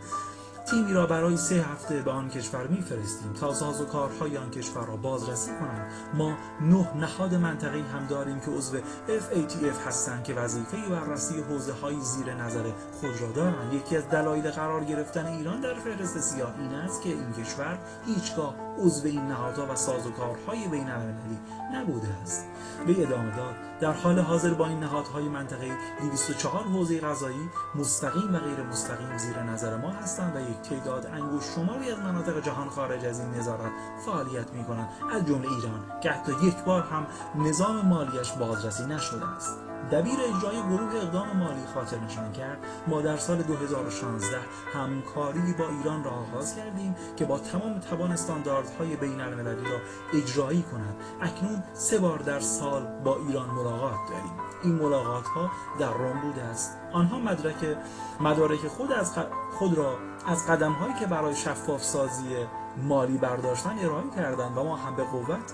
تیمی 0.66 0.93
را 0.93 1.05
برای 1.05 1.38
سه 1.38 1.55
هفته 1.55 2.01
به 2.01 2.11
آن 2.11 2.30
کشور 2.30 2.68
میفرستیم 2.68 3.34
تا 3.34 3.53
ساز 3.53 3.82
و 3.82 3.86
کارهای 3.86 4.38
آن 4.38 4.49
کشور 4.49 4.86
را 4.86 4.95
بازرسی 4.95 5.51
کنند. 5.51 5.91
ما 6.14 6.38
نه 6.61 6.97
نهاد 6.97 7.36
منطقی 7.36 7.82
هم 7.82 8.07
داریم 8.07 8.39
که 8.39 8.51
عضو 8.51 8.78
FATF 9.07 9.88
هستند 9.88 10.24
که 10.24 10.34
وظیفه 10.34 10.78
بررسی 10.89 11.41
حوزه 11.41 11.74
های 11.74 11.99
زیر 11.99 12.34
نظر 12.34 12.64
خود 13.01 13.22
را 13.22 13.32
دارند. 13.32 13.74
یکی 13.74 13.97
از 13.97 14.09
دلایل 14.09 14.51
قرار 14.51 14.84
گرفتن 14.84 15.26
ایران 15.26 15.61
در 15.61 15.74
فهرست 15.74 16.20
سیاه 16.20 16.53
این 16.59 16.74
است 16.74 17.01
که 17.01 17.09
این 17.09 17.34
کشور 17.34 17.80
هیچگاه 18.05 18.55
عضو 18.78 19.07
این 19.07 19.22
نهادها 19.22 19.74
و 19.74 19.76
سازوکارهای 19.76 20.68
بین 20.68 20.89
المللی 20.89 21.39
نبوده 21.74 22.07
است. 22.24 22.45
به 22.88 23.03
ادامه 23.03 23.36
داد 23.36 23.55
در 23.84 23.93
حال 23.93 24.19
حاضر 24.19 24.53
با 24.53 24.67
این 24.67 24.79
نهادهای 24.79 25.23
منطقه 25.29 25.71
204 26.01 26.63
حوزه 26.63 26.99
غذایی 26.99 27.49
مستقیم 27.75 28.36
و 28.36 28.39
غیر 28.39 28.63
مستقیم 28.63 29.17
زیر 29.17 29.43
نظر 29.43 29.77
ما 29.77 29.89
هستند 29.89 30.36
و 30.36 30.39
یک 30.39 30.61
تعداد 30.61 31.05
انگوش 31.05 31.43
شماری 31.55 31.91
از 31.91 31.99
مناطق 31.99 32.43
جهان 32.43 32.69
خارج 32.69 33.05
از 33.05 33.19
این 33.19 33.29
نظارت 33.29 33.71
فعالیت 34.05 34.53
می 34.53 34.63
کنند 34.63 34.89
از 35.11 35.25
جمله 35.25 35.51
ایران 35.51 35.99
که 36.03 36.11
حتی 36.11 36.31
یک 36.43 36.55
بار 36.65 36.81
هم 36.84 37.07
نظام 37.36 37.86
مالیش 37.86 38.31
بازرسی 38.31 38.86
نشده 38.86 39.25
است. 39.25 39.72
دبیر 39.91 40.19
اجرای 40.19 40.61
گروه 40.61 40.95
اقدام 40.95 41.38
مالی 41.38 41.61
خاطر 41.73 41.99
نشان 41.99 42.31
کرد. 42.31 42.57
ما 42.88 43.01
در 43.01 43.17
سال 43.17 43.41
2016 43.41 44.38
همکاری 44.73 45.53
با 45.53 45.69
ایران 45.69 46.03
را 46.03 46.11
آغاز 46.11 46.55
کردیم 46.55 46.95
که 47.15 47.25
با 47.25 47.39
تمام 47.39 47.79
توان 47.79 48.11
استانداردهای 48.11 48.95
بین 48.95 49.21
المللی 49.21 49.63
را 49.71 49.77
اجرایی 50.13 50.61
کند. 50.61 50.95
اکنون 51.21 51.63
سه 51.73 51.97
بار 51.97 52.19
در 52.19 52.39
سال 52.39 52.88
با 53.03 53.17
ایران 53.27 53.49
ملاقات 53.49 53.99
داریم. 54.09 54.34
این 54.63 54.75
ملاقات 54.75 55.27
ها 55.27 55.51
در 55.79 55.93
روم 55.93 56.21
بوده 56.21 56.41
است. 56.43 56.77
آنها 56.93 57.19
مدرک 57.19 57.77
مدارک 58.19 58.67
خود 58.67 58.91
از 58.91 59.17
خود 59.59 59.77
را 59.77 59.97
از 60.27 60.47
قدم 60.47 60.71
هایی 60.71 60.93
که 60.93 61.05
برای 61.05 61.36
شفاف 61.36 61.84
سازی 61.84 62.36
مالی 62.77 63.17
برداشتن 63.17 63.79
ارائه 63.79 64.09
کردند 64.15 64.57
و 64.57 64.63
ما 64.63 64.75
هم 64.75 64.95
به 64.95 65.03
قوت 65.03 65.53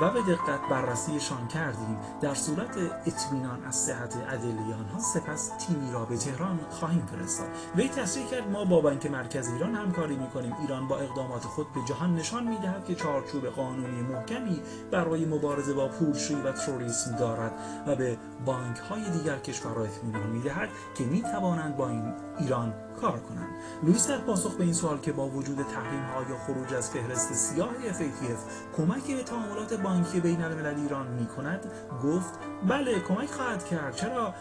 و 0.00 0.10
به 0.10 0.22
دقت 0.22 0.60
بررسیشان 0.70 1.48
کردیم. 1.48 1.98
در 2.20 2.34
صورت 2.34 2.76
اطمینان 3.06 3.64
از 3.64 3.76
صحت 3.76 4.16
ادله 4.28 4.74
آنها 4.74 4.98
سپس 4.98 5.48
تیمی 5.48 5.92
را 5.92 6.04
به 6.04 6.16
تهران 6.16 6.60
خواهیم 6.70 7.06
فرستاد. 7.06 7.48
وی 7.76 7.88
تصریح 7.88 8.26
کرد 8.26 8.50
ما 8.50 8.64
با 8.64 8.80
بانک 8.80 9.06
مرکز 9.06 9.48
ایران 9.48 9.74
همکاری 9.74 10.16
می‌کنیم. 10.16 10.54
ایران 10.60 10.88
با 10.88 10.98
اقدامات 10.98 11.44
خود 11.44 11.72
به 11.72 11.80
جهان 11.88 12.14
نشان 12.14 12.44
می‌دهد 12.48 12.84
که 12.84 12.94
چارچوب 12.94 13.46
قانونی 13.46 14.02
محکمی 14.02 14.62
برای 14.90 15.24
مبارزه 15.24 15.72
با 15.72 15.88
پولشویی 15.88 16.42
و 16.42 16.52
تروریسم 16.52 17.16
دارد 17.16 17.52
و 17.86 17.96
به 17.96 18.18
بانک 18.46 18.78
های 18.78 19.10
دیگر 19.10 19.38
کشورها 19.38 19.84
اطمینان 19.84 20.30
می‌دهد 20.30 20.68
که 20.94 21.04
می‌توانند 21.04 21.76
با 21.76 21.88
این 21.88 22.25
ایران 22.38 22.74
کار 23.00 23.20
کنند. 23.20 23.48
لوئیس 23.82 24.08
در 24.08 24.18
پاسخ 24.18 24.54
به 24.54 24.64
این 24.64 24.72
سوال 24.72 24.98
که 24.98 25.12
با 25.12 25.28
وجود 25.28 25.56
تحریم 25.56 26.04
ها 26.04 26.22
یا 26.30 26.38
خروج 26.46 26.74
از 26.74 26.90
فهرست 26.90 27.32
سیاه 27.32 27.68
FATF 27.68 28.76
کمکی 28.76 29.14
به 29.14 29.22
تعاملات 29.22 29.74
بانکی 29.74 30.20
بین 30.20 30.42
الملل 30.42 30.80
ایران 30.80 31.06
می 31.06 31.26
کند 31.26 31.72
گفت 32.04 32.34
بله 32.68 33.00
کمک 33.00 33.30
خواهد 33.30 33.64
کرد. 33.64 33.94
چرا؟ 33.94 34.34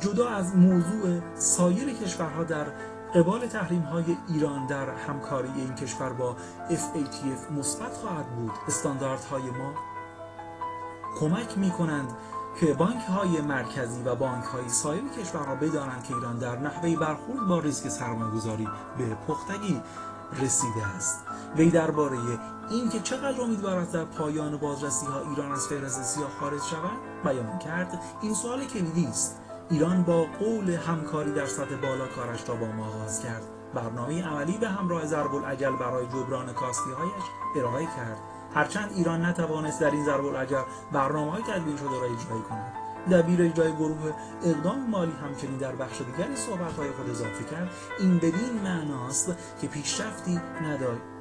جدا 0.00 0.28
از 0.28 0.56
موضوع 0.56 1.20
سایر 1.34 1.92
کشورها 1.92 2.44
در 2.44 2.66
قبال 3.14 3.46
تحریم 3.46 3.82
های 3.82 4.16
ایران 4.28 4.66
در 4.66 4.90
همکاری 4.90 5.48
این 5.56 5.74
کشور 5.74 6.12
با 6.12 6.36
FATF 6.70 7.52
مثبت 7.52 7.92
خواهد 7.92 8.26
بود. 8.26 8.52
استانداردهای 8.68 9.50
ما 9.50 9.74
کمک 11.20 11.58
می 11.58 11.70
کنند 11.70 12.08
که 12.60 12.74
بانک 12.74 13.02
های 13.02 13.40
مرکزی 13.40 14.02
و 14.02 14.14
بانک 14.14 14.44
های 14.44 14.68
سایر 14.68 15.02
کشورها 15.18 15.54
بدانند 15.54 16.04
که 16.04 16.14
ایران 16.14 16.38
در 16.38 16.58
نحوه 16.58 16.96
برخورد 16.96 17.46
با 17.48 17.58
ریسک 17.58 17.88
سرمایه‌گذاری 17.88 18.68
به 18.98 19.16
پختگی 19.28 19.82
رسیده 20.42 20.86
است. 20.96 21.24
وی 21.56 21.70
درباره 21.70 22.18
اینکه 22.70 23.00
چقدر 23.00 23.40
امیدوار 23.40 23.78
است 23.78 23.92
در 23.92 24.04
پایان 24.04 24.56
بازرسی 24.56 25.06
ها 25.06 25.20
ایران 25.30 25.52
از 25.52 25.68
فهرست 25.68 26.02
سیاه 26.02 26.30
خارج 26.40 26.62
شود 26.62 27.24
بیان 27.24 27.58
کرد. 27.58 28.00
این 28.22 28.34
سوال 28.34 28.64
کلیدی 28.64 29.06
است. 29.06 29.40
ایران 29.70 30.02
با 30.02 30.26
قول 30.38 30.70
همکاری 30.70 31.32
در 31.32 31.46
سطح 31.46 31.76
بالا 31.76 32.06
کارش 32.06 32.48
را 32.48 32.54
با 32.54 32.66
ما 32.66 32.86
آغاز 32.86 33.20
کرد. 33.20 33.42
برنامه 33.74 34.28
عملی 34.28 34.58
به 34.58 34.68
همراه 34.68 35.06
ضرب 35.06 35.34
العجل 35.34 35.76
برای 35.76 36.06
جبران 36.06 36.52
کاستی 36.52 36.90
هایش 36.90 37.24
ارائه 37.56 37.86
کرد. 37.86 38.33
هرچند 38.54 38.92
ایران 38.96 39.24
نتوانست 39.24 39.80
در 39.80 39.90
این 39.90 40.04
ضرب 40.04 40.24
العجل 40.26 40.62
برنامه 40.92 41.32
های 41.32 41.42
تدوین 41.42 41.76
شده 41.76 41.88
را 41.88 42.04
اجرایی 42.04 42.42
کند. 42.48 42.72
دبیر 43.10 43.42
اجرای 43.42 43.72
گروه 43.72 44.12
اقدام 44.44 44.90
مالی 44.90 45.12
همچنین 45.12 45.56
در 45.56 45.76
بخش 45.76 45.98
دیگری 45.98 46.36
صحبت 46.36 46.72
های 46.72 46.90
خود 46.90 47.10
اضافه 47.10 47.44
کرد. 47.44 47.70
این 48.00 48.18
بدین 48.18 48.62
معناست 48.64 49.34
که 49.60 49.66
پیشرفتی 49.66 50.40
ندارد 50.62 51.13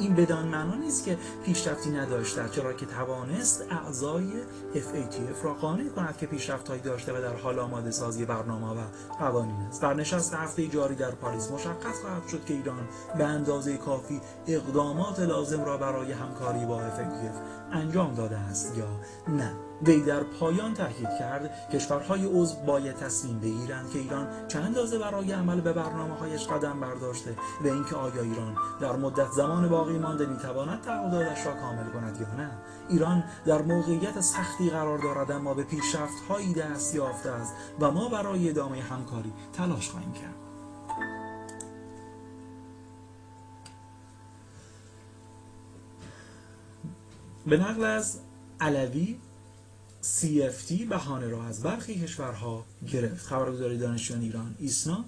این 0.00 0.14
بدان 0.14 0.48
معنا 0.48 0.74
نیست 0.74 1.04
که 1.04 1.18
پیشرفتی 1.44 1.90
نداشته 1.90 2.48
چرا 2.48 2.72
که 2.72 2.86
توانست 2.86 3.64
اعضای 3.70 4.32
FATF 4.74 5.44
را 5.44 5.54
قانع 5.54 5.88
کند 5.88 6.16
که 6.16 6.26
پیشرفتهایی 6.26 6.82
داشته 6.82 7.12
و 7.12 7.22
در 7.22 7.36
حال 7.36 7.58
آماده 7.58 7.90
سازی 7.90 8.24
برنامه 8.24 8.66
و 8.66 8.84
قوانین 9.18 9.56
است. 9.56 9.82
در 9.82 9.94
نشست 9.94 10.34
هفته 10.34 10.66
جاری 10.66 10.94
در 10.94 11.10
پاریس 11.10 11.50
مشخص 11.50 12.00
خواهد 12.02 12.28
شد 12.28 12.44
که 12.44 12.54
ایران 12.54 12.88
به 13.18 13.24
اندازه 13.24 13.76
کافی 13.76 14.20
اقدامات 14.46 15.20
لازم 15.20 15.64
را 15.64 15.76
برای 15.76 16.12
همکاری 16.12 16.66
با 16.66 16.78
FATF 16.78 17.36
انجام 17.72 18.14
داده 18.14 18.38
است 18.38 18.76
یا 18.78 18.88
نه. 19.28 19.69
وی 19.82 20.00
در 20.00 20.22
پایان 20.22 20.74
تاکید 20.74 21.08
کرد 21.18 21.68
کشورهای 21.72 22.26
عضو 22.26 22.56
باید 22.66 22.96
تصمیم 22.96 23.38
بگیرند 23.38 23.90
که 23.90 23.98
ایران 23.98 24.46
چند 24.48 24.64
اندازه 24.64 24.98
برای 24.98 25.32
عمل 25.32 25.60
به 25.60 25.72
برنامه 25.72 26.14
هایش 26.14 26.46
قدم 26.46 26.80
برداشته 26.80 27.36
و 27.64 27.66
اینکه 27.66 27.96
آیا 27.96 28.22
ایران 28.22 28.56
در 28.80 28.96
مدت 28.96 29.30
زمان 29.30 29.68
باقی 29.68 29.98
مانده 29.98 30.26
می‌تواند 30.26 30.80
تعهداتش 30.80 31.46
را 31.46 31.52
کامل 31.54 31.90
کند 31.90 32.20
یا 32.20 32.34
نه. 32.34 32.50
ایران 32.88 33.24
در 33.46 33.62
موقعیت 33.62 34.20
سختی 34.20 34.70
قرار 34.70 34.98
دارد 34.98 35.30
اما 35.30 35.54
به 35.54 35.62
پیشرفت 35.62 36.24
هایی 36.28 36.54
دست 36.54 36.94
یافته 36.94 37.30
است 37.30 37.54
و 37.80 37.90
ما 37.90 38.08
برای 38.08 38.48
ادامه 38.48 38.82
همکاری 38.82 39.32
تلاش 39.52 39.90
خواهیم 39.90 40.12
کرد. 40.12 40.34
به 47.46 47.56
نقل 47.56 47.84
از 47.84 48.20
علوی 48.60 49.18
CFT 50.02 50.72
بهانه 50.88 51.28
را 51.28 51.44
از 51.44 51.62
برخی 51.62 52.00
کشورها 52.02 52.64
گرفت. 52.92 53.26
خبرگزاری 53.26 53.78
دانشجویان 53.78 54.22
ایران 54.22 54.54
ایسنا. 54.58 55.04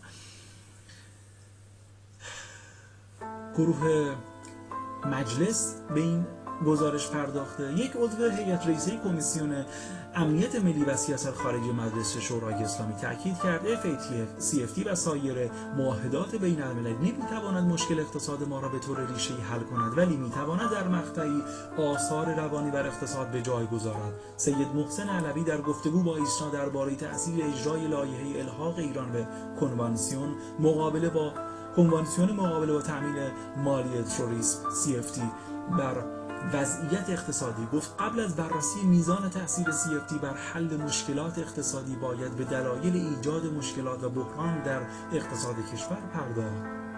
گروه 3.56 4.16
مجلس 5.04 5.74
به 5.94 6.00
این 6.00 6.26
گزارش 6.66 7.08
پرداخته. 7.08 7.72
یک 7.72 7.92
عضو 7.96 8.30
هیئت 8.30 8.66
رئیسه 8.66 9.00
کمیسیون 9.04 9.64
امنیت 10.14 10.64
ملی 10.64 10.84
و 10.84 10.96
سیاست 10.96 11.34
خارجی 11.34 11.72
مجلس 11.72 12.16
شورای 12.16 12.54
اسلامی 12.54 12.94
تاکید 12.94 13.38
کرد 13.38 13.60
FATF, 13.82 14.42
CFT 14.42 14.86
و 14.86 14.94
سایر 14.94 15.50
معاهدات 15.76 16.34
بین 16.34 16.62
المللی 16.62 17.12
نمی‌تواند 17.12 17.72
مشکل 17.72 18.00
اقتصاد 18.00 18.48
ما 18.48 18.60
را 18.60 18.68
به 18.68 18.78
طور 18.78 19.06
ریشه 19.06 19.34
حل 19.34 19.60
کند 19.60 19.98
ولی 19.98 20.16
می‌تواند 20.16 20.70
در 20.70 20.88
مقطعی 20.88 21.42
آثار 21.78 22.34
روانی 22.34 22.70
بر 22.70 22.86
اقتصاد 22.86 23.30
به 23.30 23.42
جای 23.42 23.66
گذارد. 23.66 24.12
سید 24.36 24.68
محسن 24.74 25.08
علوی 25.08 25.44
در 25.44 25.60
گفتگو 25.60 26.02
با 26.02 26.16
ایسنا 26.16 26.50
درباره 26.50 26.94
تاثیر 26.94 27.44
اجرای 27.44 27.88
لایحه 27.88 28.40
الحاق 28.40 28.78
ایران 28.78 29.12
به 29.12 29.26
کنوانسیون 29.60 30.34
مقابله 30.60 31.08
با 31.08 31.32
کنوانسیون 31.76 32.30
مقابله 32.30 32.72
با 32.72 32.82
تامین 32.82 33.14
مالی 33.64 34.02
تروریسم 34.02 34.58
CFT 34.70 35.20
بر 35.78 36.21
وضعیت 36.52 37.10
اقتصادی. 37.10 37.66
گفت 37.72 37.94
قبل 37.98 38.20
از 38.20 38.36
بررسی 38.36 38.82
میزان 38.84 39.30
تاثیر 39.30 39.66
CFT 39.66 40.14
بر 40.14 40.34
حل 40.34 40.76
مشکلات 40.76 41.38
اقتصادی 41.38 41.96
باید 41.96 42.36
به 42.36 42.44
دلایل 42.44 42.96
ایجاد 42.96 43.46
مشکلات 43.46 44.04
و 44.04 44.08
بحران 44.08 44.62
در 44.62 44.80
اقتصاد 45.12 45.54
کشور 45.72 45.98
پرداخت. 46.14 46.91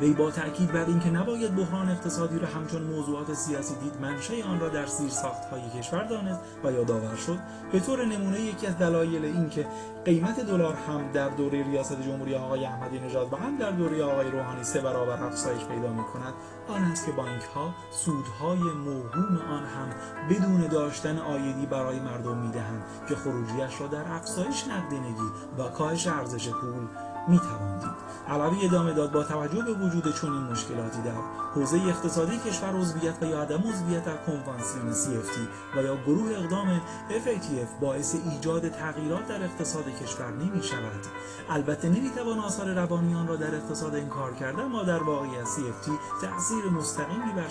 وی 0.00 0.12
با 0.12 0.30
تاکید 0.30 0.72
بر 0.72 0.84
اینکه 0.84 1.10
نباید 1.10 1.56
بحران 1.56 1.88
اقتصادی 1.88 2.38
را 2.38 2.48
همچون 2.48 2.82
موضوعات 2.82 3.34
سیاسی 3.34 3.74
دید 3.74 4.00
منشأ 4.00 4.34
آن 4.48 4.60
را 4.60 4.68
در 4.68 4.86
زیر 4.86 5.10
های 5.50 5.80
کشور 5.80 6.04
دانست 6.04 6.40
و 6.64 6.72
یادآور 6.72 7.16
شد. 7.16 7.38
به 7.72 7.80
طور 7.80 8.04
نمونه 8.04 8.40
یکی 8.40 8.66
از 8.66 8.78
دلایل 8.78 9.24
اینکه 9.24 9.66
قیمت 10.04 10.40
دلار 10.40 10.74
هم 10.74 11.12
در 11.12 11.28
دوره 11.28 11.62
ریاست 11.62 12.02
جمهوری 12.02 12.34
آقای 12.34 12.64
احمدی 12.64 12.98
نژاد 12.98 13.32
و 13.32 13.36
هم 13.36 13.56
در 13.56 13.70
دوره 13.70 14.04
آقای 14.04 14.30
روحانی 14.30 14.64
سه 14.64 14.80
برابر 14.80 15.24
افزایش 15.24 15.64
پیدا 15.64 15.92
می 15.92 16.04
کند 16.04 16.34
آن 16.68 16.82
است 16.82 17.06
که 17.06 17.12
بانک 17.12 17.42
ها 17.54 17.74
سودهای 17.90 18.58
موهوم 18.58 19.38
آن 19.50 19.64
هم 19.64 19.88
بدون 20.30 20.66
داشتن 20.66 21.18
آیدی 21.18 21.66
برای 21.66 22.00
مردم 22.00 22.36
می‌دهند 22.38 22.82
که 23.08 23.16
خروجیش 23.16 23.80
را 23.80 23.86
در 23.86 24.12
افزایش 24.12 24.64
نقدینگی 24.68 25.30
و 25.58 25.68
کاهش 25.68 26.06
ارزش 26.06 26.48
پول 26.48 26.88
می‌توان 27.28 27.78
دید. 27.78 28.11
علوی 28.32 28.66
ادامه 28.66 28.92
داد 28.92 29.12
با 29.12 29.24
توجه 29.24 29.62
به 29.62 29.72
وجود 29.72 30.14
چنین 30.14 30.42
مشکلاتی 30.42 31.02
در 31.02 31.12
حوزه 31.54 31.76
اقتصادی 31.76 32.38
کشور 32.38 32.72
عضویت 32.80 33.14
و 33.22 33.26
یا 33.26 33.42
عدم 33.42 33.62
عضویت 33.68 34.04
در 34.04 34.16
کنوانسیون 34.16 34.92
CFT 34.92 35.38
و 35.76 35.82
یا 35.82 35.96
گروه 35.96 36.30
اقدام 36.30 36.80
FATF 37.08 37.80
باعث 37.80 38.14
ایجاد 38.30 38.68
تغییرات 38.68 39.28
در 39.28 39.44
اقتصاد 39.44 39.84
کشور 40.02 40.30
نمی 40.30 40.62
شود 40.62 41.06
البته 41.50 41.88
نمی‌توان 41.88 42.38
آثار 42.38 42.74
روانیان 42.74 43.28
را 43.28 43.36
در 43.36 43.54
اقتصاد 43.54 43.94
انکار 43.94 44.34
کرده 44.34 44.62
اما 44.62 44.82
در 44.82 45.02
واقعیت 45.02 45.44
CFT 45.44 45.90
تاثیر 46.22 46.70
مستقیمی 46.70 47.32
بر 47.36 47.48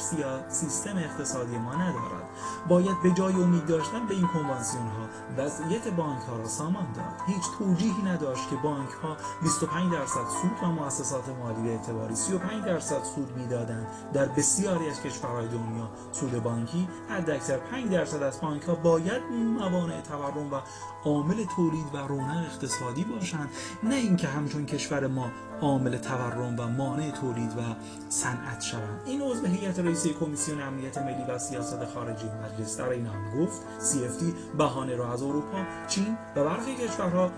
سیستم 0.49 0.97
اقتصادی 0.97 1.57
ما 1.57 1.73
ندارد. 1.73 2.29
باید 2.67 3.01
به 3.03 3.11
جای 3.11 3.33
امید 3.33 3.65
داشتن 3.65 4.07
به 4.07 4.13
این 4.13 4.27
کنوانسیون 4.27 4.87
ها 4.87 5.05
وضعیت 5.37 5.87
بانک 5.87 6.21
ها 6.21 6.37
را 6.37 6.47
سامان 6.47 6.87
داد. 6.95 7.27
هیچ 7.27 7.43
توجیهی 7.59 8.01
نداشت 8.05 8.49
که 8.49 8.55
بانک 8.55 8.89
ها 9.03 9.17
25 9.41 9.93
درصد 9.93 10.27
سود 10.41 10.51
و 10.61 10.70
مؤسسات 10.71 11.29
مالی 11.29 11.69
اعتباری 11.69 12.15
35 12.15 12.65
درصد 12.65 13.03
سود 13.15 13.37
می‌دادند. 13.37 13.87
در 14.13 14.25
بسیاری 14.25 14.89
از 14.89 15.01
کشورهای 15.01 15.47
دنیا 15.47 15.89
سود 16.11 16.43
بانکی 16.43 16.87
حداکثر 17.09 17.57
5 17.57 17.91
درصد 17.91 18.23
از 18.23 18.41
بانک 18.41 18.63
ها 18.63 18.75
باید 18.75 19.21
موانع 19.59 20.01
تورم 20.01 20.53
و 20.53 20.59
عامل 21.05 21.45
تولید 21.55 21.85
و 21.93 21.97
رونق 21.97 22.37
اقتصادی 22.37 23.03
باشند. 23.03 23.49
نه 23.83 23.95
اینکه 23.95 24.27
همچون 24.27 24.65
کشور 24.65 25.07
ما 25.07 25.31
عامل 25.61 25.97
تورم 25.97 26.59
و 26.59 26.67
مانع 26.67 27.11
تولید 27.11 27.51
و 27.57 27.61
صنعت 28.09 28.61
شوند. 28.61 29.01
این 29.05 29.21
عضو 29.21 29.45
هیئت 29.45 29.79
رئیسه 29.79 30.13
کمیسیون 30.13 30.61
امنیت 30.61 30.97
ملی 30.97 31.23
و 31.29 31.39
سیاست 31.39 31.85
خارجی 31.85 32.25
مجلس 32.27 32.77
در 32.77 32.89
این 32.89 33.07
هم 33.07 33.41
گفت 33.41 33.61
CFT 33.61 34.23
بهانه 34.57 34.95
را 34.95 35.13
از 35.13 35.23
اروپا 35.23 35.65
چین 35.87 36.17
و 36.35 36.43
برخی 36.43 36.75
کشورها 36.75 37.31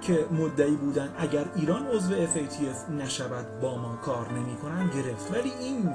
که 0.00 0.26
مدعی 0.30 0.76
بودن 0.76 1.14
اگر 1.18 1.44
ایران 1.54 1.86
عضو 1.86 2.26
FATF 2.26 2.90
نشود 2.90 3.60
با 3.60 3.78
ما 3.78 3.96
کار 3.96 4.32
نمی 4.32 4.56
کنن 4.56 4.90
گرفت. 4.90 5.34
ولی 5.34 5.50
این 5.50 5.94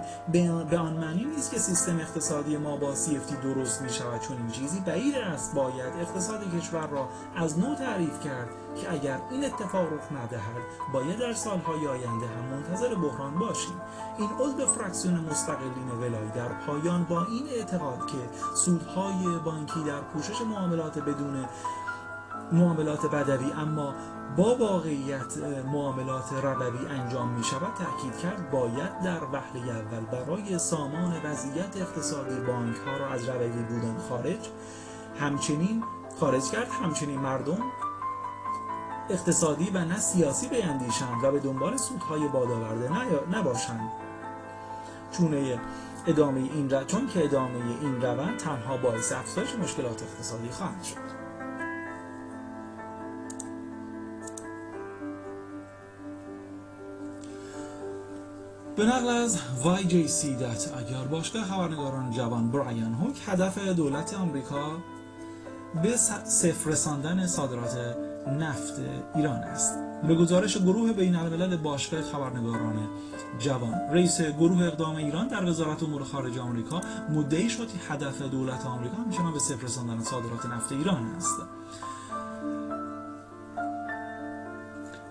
به 0.71 0.77
آن 0.79 0.93
معنی 0.93 1.25
نیست 1.25 1.51
که 1.51 1.57
سیستم 1.57 1.99
اقتصادی 1.99 2.57
ما 2.57 2.77
با 2.77 2.95
CFT 2.95 3.43
درست 3.43 3.81
می 3.81 3.89
شود 3.89 4.21
چون 4.21 4.37
این 4.37 4.51
چیزی 4.51 4.79
بعید 4.79 5.15
است. 5.15 5.55
باید 5.55 5.93
اقتصاد 6.01 6.57
کشور 6.57 6.87
را 6.87 7.09
از 7.35 7.59
نو 7.59 7.75
تعریف 7.75 8.19
کرد 8.23 8.49
که 8.75 8.93
اگر 8.93 9.19
این 9.31 9.45
اتفاق 9.45 9.93
رخ 9.93 10.11
ندهد 10.11 10.61
باید 10.93 11.19
در 11.19 11.33
سالهای 11.33 11.87
آینده 11.87 12.27
هم 12.27 12.45
منتظر 12.51 12.95
بحران 12.95 13.35
باشیم. 13.39 13.81
این 14.17 14.29
عضو 14.39 14.65
فرکسیون 14.65 15.15
مستقلین 15.15 15.89
ولایی 16.01 16.31
در 16.35 16.47
پایان 16.47 17.03
با 17.03 17.25
این 17.25 17.47
اعتقاد 17.47 18.07
که 18.07 18.17
سودهای 18.55 19.39
بانکی 19.45 19.83
در 19.83 20.01
پوشش 20.01 20.41
معاملات 20.41 20.99
بدون 20.99 21.45
معاملات 22.51 23.05
بدوی 23.05 23.51
اما 23.51 23.93
با 24.37 24.55
واقعیت 24.55 25.37
معاملات 25.73 26.33
ربوی 26.33 26.87
انجام 26.87 27.29
می 27.29 27.43
شود 27.43 27.73
تأکید 27.73 28.17
کرد 28.17 28.51
باید 28.51 29.01
در 29.03 29.23
وهله 29.23 29.71
اول 29.71 29.99
برای 29.99 30.59
سامان 30.59 31.21
وضعیت 31.23 31.77
اقتصادی 31.77 32.39
بانک 32.39 32.75
ها 32.77 32.97
را 32.97 33.07
از 33.07 33.29
ربوی 33.29 33.63
بودن 33.63 33.97
خارج 34.09 34.49
همچنین 35.19 35.83
خارج 36.19 36.43
کرد 36.51 36.67
همچنین 36.83 37.19
مردم 37.19 37.59
اقتصادی 39.09 39.69
و 39.69 39.85
نه 39.85 39.97
سیاسی 39.97 40.47
بیندیشند 40.47 41.23
و 41.23 41.31
به 41.31 41.39
دنبال 41.39 41.77
سودهای 41.77 42.27
بادآورده 42.27 42.89
نباشند 43.31 43.91
چونه 45.11 45.59
ادامه 46.07 46.39
این. 46.39 46.85
چون 46.87 47.07
که 47.07 47.25
ادامه 47.25 47.59
این 47.81 48.01
روند 48.01 48.37
تنها 48.37 48.77
باعث 48.77 49.11
افزایش 49.11 49.55
مشکلات 49.55 50.03
اقتصادی 50.03 50.49
خواهد 50.49 50.83
شد 50.83 51.10
به 58.75 58.85
نقل 58.85 59.07
از 59.07 59.37
YJC 59.63 60.25
اگر 60.77 61.03
باشگاه 61.11 61.43
خبرنگاران 61.43 62.11
جوان 62.11 62.51
برایان 62.51 62.93
هوک 62.93 63.15
هدف 63.25 63.57
دولت 63.67 64.13
آمریکا 64.13 64.71
به 65.83 65.97
صفر 66.25 66.69
رساندن 66.69 67.27
صادرات 67.27 67.77
نفت 68.27 68.73
ایران 69.15 69.43
است. 69.43 69.77
به 70.07 70.15
گزارش 70.15 70.57
گروه 70.57 70.93
بین 70.93 71.15
الملل 71.15 71.57
باشگاه 71.57 72.01
خبرنگاران 72.01 72.89
جوان 73.39 73.73
رئیس 73.73 74.21
گروه 74.21 74.63
اقدام 74.63 74.95
ایران 74.95 75.27
در 75.27 75.45
وزارت 75.45 75.83
امور 75.83 76.03
خارجه 76.03 76.41
آمریکا 76.41 76.81
مدعی 77.09 77.49
شد 77.49 77.67
هدف 77.89 78.21
دولت 78.21 78.65
آمریکا 78.65 78.97
همچنان 78.97 79.33
به 79.33 79.39
صفر 79.39 79.65
رساندن 79.65 80.03
صادرات 80.03 80.45
نفت 80.45 80.71
ایران 80.71 81.05
است. 81.17 81.35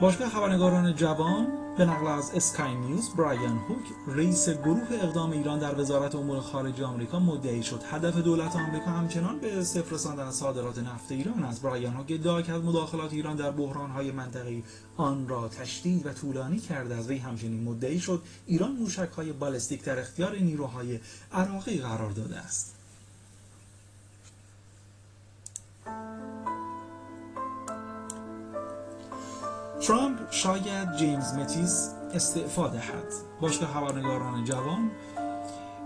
باشگاه 0.01 0.29
خبرنگاران 0.29 0.95
جوان 0.95 1.47
به 1.79 1.85
نقل 1.85 2.07
از 2.07 2.31
اسکای 2.35 2.75
نیوز 2.75 3.11
برایان 3.11 3.59
هوک 3.59 4.17
رئیس 4.17 4.49
گروه 4.49 4.89
اقدام 4.91 5.31
ایران 5.31 5.59
در 5.59 5.81
وزارت 5.81 6.15
امور 6.15 6.41
خارجه 6.41 6.85
آمریکا 6.85 7.19
مدعی 7.21 7.63
شد. 7.63 7.81
هدف 7.91 8.17
دولت 8.17 8.57
آمریکا 8.57 8.91
همچنان 8.91 9.39
به 9.39 9.65
صفر 9.65 9.95
رساندن 9.95 10.31
صادرات 10.31 10.79
نفت 10.79 11.13
ایران 11.13 11.45
است. 11.45 11.63
برایان 11.63 11.95
هوک 11.95 12.07
ادعا 12.11 12.43
کرد 12.43 12.65
مداخلات 12.65 13.13
ایران 13.13 13.37
در 13.37 13.51
بحران‌های 13.51 14.13
منطقه‌ای 14.13 14.63
آن 14.97 15.29
را 15.29 15.49
تشدید 15.49 16.07
و 16.07 16.13
طولانی 16.13 16.59
کرده 16.59 16.95
است. 16.95 17.09
وی 17.09 17.19
همچنین 17.19 17.65
مدعی 17.65 18.01
شد 18.01 18.23
ایران 18.47 18.73
موشک‌های 18.73 19.33
بالستیک 19.33 19.85
در 19.85 19.99
اختیار 19.99 20.37
نیروهای 20.37 21.01
عراقی 21.33 21.79
قرار 21.79 22.11
داده 22.11 22.39
است. 22.39 22.80
ترامپ 29.81 30.19
شاید 30.31 30.97
جیمز 30.97 31.35
متیس 31.35 31.91
استعفا 32.15 32.69
دهد. 32.69 33.13
باشگاه 33.41 33.69
خبرنگاران 33.69 34.45
جوان 34.45 34.91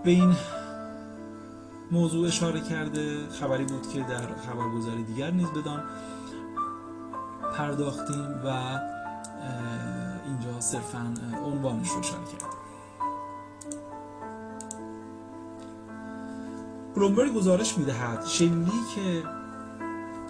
به 0.03 0.11
این 0.11 0.35
موضوع 1.91 2.27
اشاره 2.27 2.61
کرده. 2.61 3.29
خبری 3.29 3.65
بود 3.65 3.89
که 3.89 3.99
در 3.99 4.21
خبرگزاری 4.35 5.03
دیگر 5.03 5.31
نیز 5.31 5.47
بدان 5.47 5.83
پرداختیم 7.57 8.41
و 8.45 8.79
اینجا 10.25 10.59
صرفا 10.59 11.13
عنوانش 11.45 11.89
رو 11.89 11.99
اشاره 11.99 12.25
کرد 12.25 12.55
بلومبرگ 16.95 17.33
گزارش 17.33 17.77
می‌دهد. 17.77 18.25
که 18.95 19.23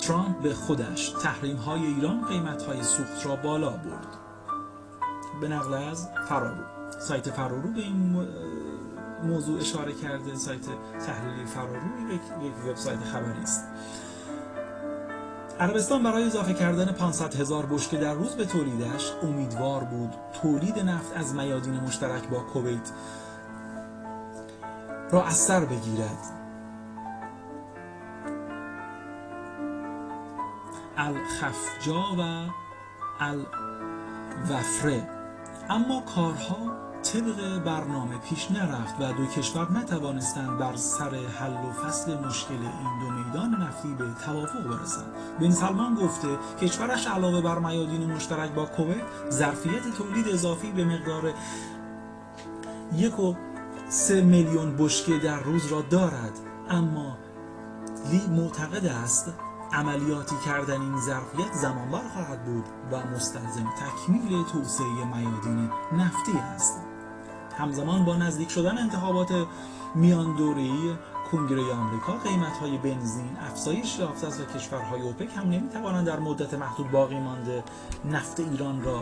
ترامپ 0.08 0.42
به 0.42 0.54
خودش 0.54 1.10
تحریم 1.10 1.58
های 1.58 1.86
ایران 1.86 2.26
قیمت 2.26 2.62
های 2.62 2.84
سوخت 2.84 3.26
را 3.26 3.36
بالا 3.36 3.70
برد. 3.70 4.08
به 5.42 5.48
نقل 5.48 5.74
از 5.74 6.10
فرارو. 6.30 6.64
سایت 7.00 7.30
فرارو 7.30 7.72
به 7.72 7.82
این 7.82 8.28
موضوع 9.24 9.60
اشاره 9.60 9.94
کرده. 9.94 10.36
سایت 10.36 10.62
تحلیلی 11.06 11.46
فرارو 11.46 12.14
یک, 12.14 12.22
وبسایت 12.68 13.00
خبری 13.00 13.42
است. 13.44 13.64
عربستان 15.60 16.04
برای 16.04 16.24
اضافه 16.24 16.54
کردن 16.54 16.92
500 16.92 17.36
هزار 17.36 17.66
بشکه 17.66 17.98
در 17.98 18.14
روز 18.14 18.36
به 18.36 18.46
تولیدش 18.46 19.12
امیدوار 19.24 19.84
بود. 19.84 20.14
تولید 20.42 20.80
نفت 20.80 21.18
از 21.18 21.36
میادین 21.36 21.74
مشترک 21.74 22.30
با 22.30 22.40
کویت 22.40 22.92
را 25.12 25.24
از 25.24 25.36
سر 25.36 25.66
بگیرد. 25.66 26.35
الخفجا 31.06 32.04
و 32.20 32.50
الوفره. 33.20 35.10
اما 35.70 36.02
کارها 36.02 36.86
طبق 37.04 37.64
برنامه 37.64 38.18
پیش 38.18 38.52
نرفت 38.52 38.96
و 39.00 39.14
دو 39.14 39.26
کشور 39.26 39.72
نتوانستند 39.72 40.58
بر 40.58 40.76
سر 40.76 41.16
حل 41.40 41.54
و 41.54 41.72
فصل 41.72 42.18
مشکل 42.18 42.54
این 42.54 43.00
دو 43.00 43.10
میدان 43.10 43.62
نفتی 43.62 43.94
به 43.94 44.06
توافق 44.26 44.68
برسند. 44.68 45.14
بن 45.40 45.52
سلمان 45.52 45.96
گفته 45.96 46.28
کشورش 46.62 47.08
علاوه 47.08 47.42
بر 47.42 47.60
میادین 47.60 48.12
مشترک 48.12 48.52
با 48.52 48.66
کویت 48.66 49.30
ظرفیت 49.30 49.98
تولید 49.98 50.28
اضافی 50.28 50.72
به 50.72 50.86
مقدار 50.86 51.34
یک 52.94 53.20
و 53.20 53.36
سه 53.90 54.22
میلیون 54.22 54.76
بشکه 54.78 55.18
در 55.18 55.40
روز 55.40 55.68
را 55.68 55.82
دارد. 55.82 56.40
اما 56.70 57.18
لی 58.12 58.28
معتقد 58.28 58.86
است 58.86 59.34
عملیاتی 59.76 60.36
کردن 60.46 60.82
این 60.82 61.00
ظرفیت 61.00 61.54
زمانبر 61.54 62.08
خواهد 62.14 62.46
بود 62.46 62.66
و 62.92 63.08
مستلزم 63.16 63.74
تکمیل 63.78 64.44
توسعه 64.44 65.06
میادین 65.16 65.70
نفتی 65.92 66.38
است. 66.38 66.82
همزمان 67.58 68.06
با 68.06 68.16
نزدیک 68.16 68.52
شدن 68.52 68.78
انتخابات 68.78 69.34
میان 69.96 70.36
دوره‌ای 70.36 70.96
کنگره 71.32 71.74
آمریکا 71.74 72.14
قیمت 72.14 72.58
های 72.58 72.78
بنزین 72.78 73.38
افزایش 73.52 74.00
یافته 74.00 74.28
است 74.28 74.42
و 74.42 74.46
کشورهای 74.46 75.02
اوپک 75.02 75.38
هم 75.38 75.50
نمی‌توانند 75.50 76.08
در 76.08 76.20
مدت 76.20 76.54
محدود 76.54 76.92
باقی 76.92 77.20
مانده 77.20 77.64
نفت 78.06 78.40
ایران 78.40 78.84
را 78.84 79.02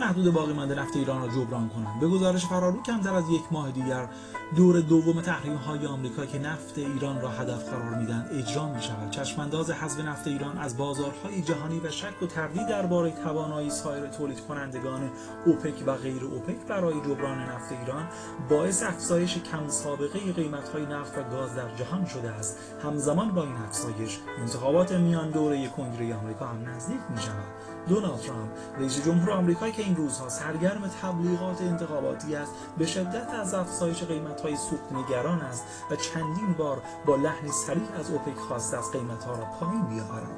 محدود 0.00 0.32
باقی 0.32 0.52
مانده 0.52 0.74
نفت 0.74 0.96
ایران 0.96 1.22
را 1.22 1.28
جبران 1.28 1.68
کنند 1.68 2.00
به 2.00 2.08
گزارش 2.08 2.46
فرارو 2.46 2.82
کمتر 2.82 3.14
از 3.14 3.30
یک 3.30 3.42
ماه 3.50 3.70
دیگر 3.70 4.08
دور 4.56 4.80
دوم 4.80 5.20
تحریم 5.20 5.56
های 5.56 5.86
آمریکا 5.86 6.26
که 6.26 6.38
نفت 6.38 6.78
ایران 6.78 7.20
را 7.20 7.28
هدف 7.28 7.68
قرار 7.68 7.94
میدن 7.94 8.28
اجرا 8.32 8.68
می 8.68 8.82
شود 8.82 9.10
چشمانداز 9.10 9.70
حذف 9.70 10.00
نفت 10.00 10.26
ایران 10.26 10.58
از 10.58 10.76
بازارهای 10.76 11.42
جهانی 11.42 11.80
و 11.80 11.90
شک 11.90 12.22
و 12.22 12.26
تردید 12.26 12.68
درباره 12.68 13.10
توانایی 13.10 13.70
سایر 13.70 14.06
تولید 14.06 14.40
کنندگان 14.40 15.10
اوپک 15.46 15.82
و 15.86 15.94
غیر 15.94 16.24
اوپک 16.24 16.66
برای 16.68 17.00
جبران 17.00 17.38
نفت 17.38 17.72
ایران 17.72 18.08
باعث 18.48 18.82
افزایش 18.82 19.38
کم 19.38 19.68
سابقه 19.68 20.32
قیمت 20.32 20.68
های 20.68 20.86
نفت 20.86 21.18
و 21.18 21.22
گاز 21.22 21.54
در 21.54 21.74
جهان 21.74 22.04
شده 22.04 22.30
است. 22.30 22.58
همزمان 22.84 23.30
با 23.30 23.42
این 23.42 23.56
افزایش 23.56 24.18
انتخابات 24.38 24.92
میان 24.92 25.30
دوره 25.30 25.68
کنگره 25.68 26.16
آمریکا 26.16 26.46
هم 26.46 26.68
نزدیک 26.68 27.00
می 27.10 27.22
شود 27.22 27.55
دونالد 27.88 28.20
ترامپ 28.20 28.50
رئیس 28.78 29.04
جمهور 29.04 29.30
آمریکا 29.30 29.70
که 29.70 29.82
این 29.82 29.96
روزها 29.96 30.28
سرگرم 30.28 30.90
تبلیغات 31.02 31.60
انتخاباتی 31.60 32.36
است 32.36 32.52
به 32.78 32.86
شدت 32.86 33.28
از 33.28 33.54
افزایش 33.54 34.02
قیمت 34.02 34.40
های 34.40 34.56
سوخت 34.56 34.92
نگران 34.92 35.40
است 35.40 35.64
و 35.90 35.96
چندین 35.96 36.52
بار 36.58 36.82
با 37.06 37.16
لحنی 37.16 37.50
سریع 37.50 37.92
از 38.00 38.10
اوپک 38.10 38.38
خواسته 38.38 38.78
قیمت 38.92 39.24
ها 39.24 39.32
را 39.32 39.44
پایین 39.60 39.82
بیاورد. 39.82 40.28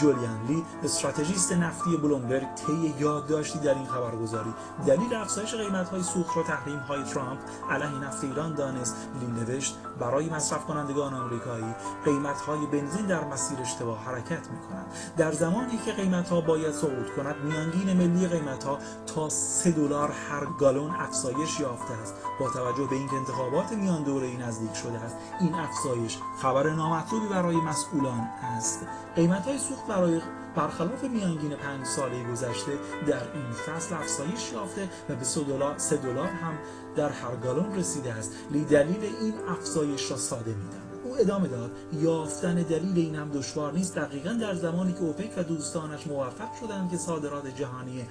جولیان 0.00 0.46
لی 0.48 0.64
استراتژیست 0.84 1.52
نفتی 1.52 1.96
بلومبرگ 1.96 2.54
طی 2.54 2.94
یادداشتی 2.98 3.58
در 3.58 3.74
این 3.74 3.86
خبرگزاری 3.86 4.54
دلیل 4.86 5.14
افزایش 5.14 5.54
قیمت 5.54 5.88
های 5.88 6.02
سوخت 6.02 6.36
را 6.36 6.42
تحریم 6.42 6.78
های 6.78 7.04
ترامپ 7.04 7.38
علیه 7.70 8.04
نفت 8.04 8.24
ایران 8.24 8.54
دانست. 8.54 8.96
لی 9.20 9.26
نوشت 9.26 9.76
برای 10.00 10.30
مصرف 10.30 10.66
کنندگان 10.66 11.14
آمریکایی 11.14 11.74
قیمت 12.04 12.40
های 12.40 12.66
بنزین 12.66 13.06
در 13.06 13.24
مسیر 13.24 13.58
اشتباه 13.60 14.04
حرکت 14.04 14.50
می 14.50 14.58
کنند 14.68 14.86
در 15.16 15.32
زمانی 15.32 15.78
که 15.84 15.92
قیمت 15.92 16.28
ها 16.28 16.40
باید 16.40 16.72
صعود 16.98 17.16
کند 17.16 17.36
میانگین 17.44 17.92
ملی 17.96 18.28
قیمت 18.28 18.64
ها 18.64 18.78
تا 19.14 19.28
3 19.28 19.70
دلار 19.70 20.10
هر 20.10 20.44
گالون 20.58 20.90
افزایش 20.90 21.60
یافته 21.60 21.94
است. 21.94 22.14
با 22.40 22.50
توجه 22.50 22.86
به 22.90 22.96
اینکه 22.96 23.16
انتخابات 23.16 23.72
میان 23.72 24.02
دوره 24.02 24.36
نزدیک 24.36 24.74
شده 24.74 24.98
است 24.98 25.16
این 25.40 25.54
افزایش 25.54 26.18
خبر 26.42 26.70
نامطلوبی 26.70 27.28
برای 27.28 27.56
مسئولان 27.56 28.28
است. 28.56 28.86
قیمت 29.16 29.46
های 29.46 29.58
سوخت 29.58 29.86
برای 29.86 30.20
برخلاف 30.56 31.04
میانگین 31.04 31.56
پنج 31.56 31.86
ساله 31.86 32.32
گذشته 32.32 32.72
در 33.06 33.32
این 33.34 33.52
فصل 33.52 33.94
افزایش 33.94 34.52
یافته 34.52 34.88
و 35.08 35.14
به 35.14 35.24
3 35.24 35.40
دلار 35.40 35.78
3 35.78 35.96
دلار 35.96 36.28
هم 36.28 36.58
در 36.96 37.08
هر 37.08 37.36
گالون 37.36 37.74
رسیده 37.74 38.12
است. 38.12 38.32
لی 38.50 38.64
دلیل 38.64 39.04
این 39.20 39.34
افزایش 39.48 40.10
را 40.10 40.16
ساده 40.16 40.54
میدم 40.54 40.87
او 41.08 41.16
ادامه 41.20 41.48
داد. 41.48 41.70
یافتن 41.92 42.54
دلیل 42.54 42.98
این 42.98 43.14
هم 43.14 43.30
دشوار 43.30 43.72
نیست. 43.72 43.94
دقیقا 43.94 44.32
در 44.32 44.54
زمانی 44.54 44.92
که 44.92 45.00
اوپک 45.00 45.30
و 45.36 45.42
دوستانش 45.42 46.06
موفق 46.06 46.54
شدند 46.60 46.90
که 46.90 46.96
صادرات 46.96 47.46
جهانی 47.56 48.04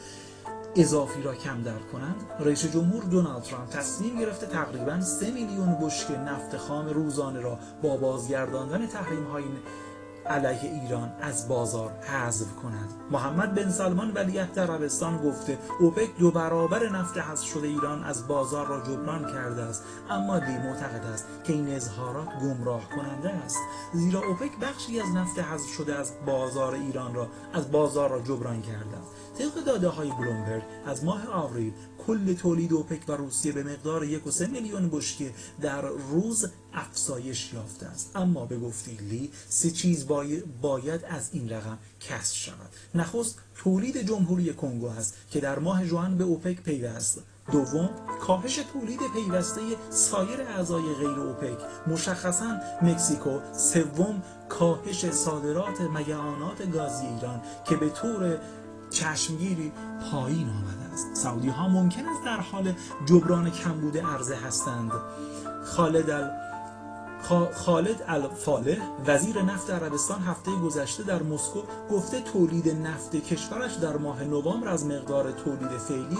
اضافی 0.75 1.21
را 1.21 1.35
کم 1.35 1.61
در 1.61 1.79
کنند 1.91 2.15
رئیس 2.39 2.65
جمهور 2.65 3.03
دونالد 3.03 3.43
ترامپ 3.43 3.69
تصمیم 3.69 4.19
گرفته 4.19 4.47
تقریبا 4.47 5.01
3 5.01 5.31
میلیون 5.31 5.77
بشکه 5.81 6.17
نفت 6.17 6.57
خام 6.57 6.89
روزانه 6.89 7.39
را 7.39 7.59
با 7.81 7.97
بازگرداندن 7.97 8.87
تحریم 8.87 9.23
های 9.23 9.43
علیه 10.29 10.81
ایران 10.81 11.11
از 11.21 11.47
بازار 11.47 11.91
حذف 11.91 12.55
کند. 12.55 12.89
محمد 13.11 13.55
بن 13.55 13.69
سلمان 13.69 14.11
ولیعهد 14.11 14.59
عربستان 14.59 15.17
گفته 15.17 15.57
اوپک 15.79 16.17
دو 16.19 16.31
برابر 16.31 16.89
نفت 16.89 17.17
حذف 17.17 17.45
شده 17.45 17.67
ایران 17.67 18.03
از 18.03 18.27
بازار 18.27 18.67
را 18.67 18.79
جبران 18.79 19.31
کرده 19.33 19.61
است. 19.61 19.83
اما 20.09 20.37
لی 20.37 20.57
معتقد 20.57 21.05
است 21.13 21.25
که 21.43 21.53
این 21.53 21.75
اظهارات 21.75 22.27
گمراه 22.41 22.89
کننده 22.89 23.29
است. 23.29 23.57
زیرا 23.93 24.21
اوپک 24.21 24.59
بخشی 24.61 24.99
از 24.99 25.09
نفت 25.15 25.39
حذف 25.39 25.69
شده 25.77 25.95
از 25.95 26.11
بازار 26.25 26.73
ایران 26.73 27.15
را 27.15 27.27
از 27.53 27.71
بازار 27.71 28.09
را 28.09 28.19
جبران 28.19 28.61
کرده 28.61 28.97
است. 28.97 29.11
طبق 29.37 29.63
داده 29.63 29.87
های 29.87 30.09
بلومبرگ 30.09 30.63
از 30.85 31.03
ماه 31.03 31.27
آوریل 31.27 31.73
کل 32.07 32.33
تولید 32.33 32.73
اوپک 32.73 33.01
و 33.07 33.11
روسیه 33.11 33.51
به 33.51 33.63
مقدار 33.63 34.03
یک 34.03 34.27
و 34.27 34.31
سه 34.31 34.47
میلیون 34.47 34.89
بشکه 34.89 35.31
در 35.61 35.81
روز 35.81 36.45
افزایش 36.73 37.53
یافته 37.53 37.85
است. 37.85 38.11
اما 38.15 38.45
به 38.45 38.57
گفته 38.59 38.91
لی 38.91 39.31
سه 39.49 39.71
چیز 39.71 40.07
باید 40.61 41.05
از 41.09 41.29
این 41.33 41.49
رقم 41.49 41.77
کسر 41.99 42.35
شود. 42.35 42.69
نخست 42.95 43.39
تولید 43.55 44.07
جمهوری 44.07 44.53
کنگو 44.53 44.87
است 44.87 45.17
که 45.31 45.39
در 45.39 45.59
ماه 45.59 45.85
ژوئن 45.85 46.17
به 46.17 46.23
اوپک 46.23 46.63
پیوست. 46.63 47.19
دوم 47.51 47.89
کاهش 48.21 48.59
تولید 48.73 48.99
پیوسته 49.13 49.61
سایر 49.89 50.41
اعضای 50.41 50.93
غیر 50.93 51.07
اوپک. 51.07 51.57
مشخصا 51.87 52.57
مکزیکو. 52.81 53.39
سوم 53.53 54.23
کاهش 54.49 55.11
صادرات 55.11 55.81
مگعانات 55.81 56.71
گازی 56.71 57.05
ایران 57.05 57.41
که 57.65 57.75
به 57.75 57.89
طور 57.89 58.39
چشمگیری 58.89 59.71
پایین 60.11 60.49
آمده 60.49 60.76
است 60.97 61.15
سعودی 61.15 61.49
ها 61.49 61.67
ممکن 61.67 62.05
است 62.05 62.25
در 62.25 62.39
حال 62.39 62.73
جبران 63.05 63.51
کمبود 63.51 63.97
عرضه 63.97 64.35
هستند. 64.35 64.91
خالد 65.65 66.09
ال... 66.09 66.31
خالد 67.53 68.03
الفالح 68.07 68.77
وزیر 69.07 69.41
نفت 69.41 69.69
عربستان 69.69 70.21
هفته 70.21 70.51
گذشته 70.51 71.03
در 71.03 71.23
مسکو 71.23 71.59
گفته 71.91 72.21
تولید 72.21 72.69
نفت 72.69 73.15
کشورش 73.15 73.73
در 73.73 73.97
ماه 73.97 74.23
نوامبر 74.23 74.67
از 74.67 74.85
مقدار 74.85 75.31
تولید 75.31 75.77
فعلی 75.77 76.17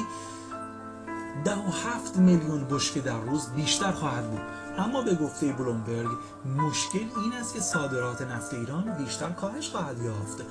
ده 1.45 1.55
و 1.55 1.71
هفت 1.71 2.17
میلیون 2.17 2.63
بشکه 2.63 2.99
در 3.01 3.19
روز 3.21 3.49
بیشتر 3.49 3.91
خواهد 3.91 4.31
بود. 4.31 4.41
اما 4.77 5.01
به 5.01 5.15
گفته 5.15 5.53
بلومبرگ 5.53 6.09
مشکل 6.57 7.05
این 7.23 7.33
است 7.41 7.53
که 7.53 7.59
صادرات 7.59 8.21
نفت 8.21 8.53
ایران 8.53 8.97
بیشتر 8.97 9.29
کاهش 9.29 9.69
خواهد 9.69 10.01
یافت. 10.01 10.43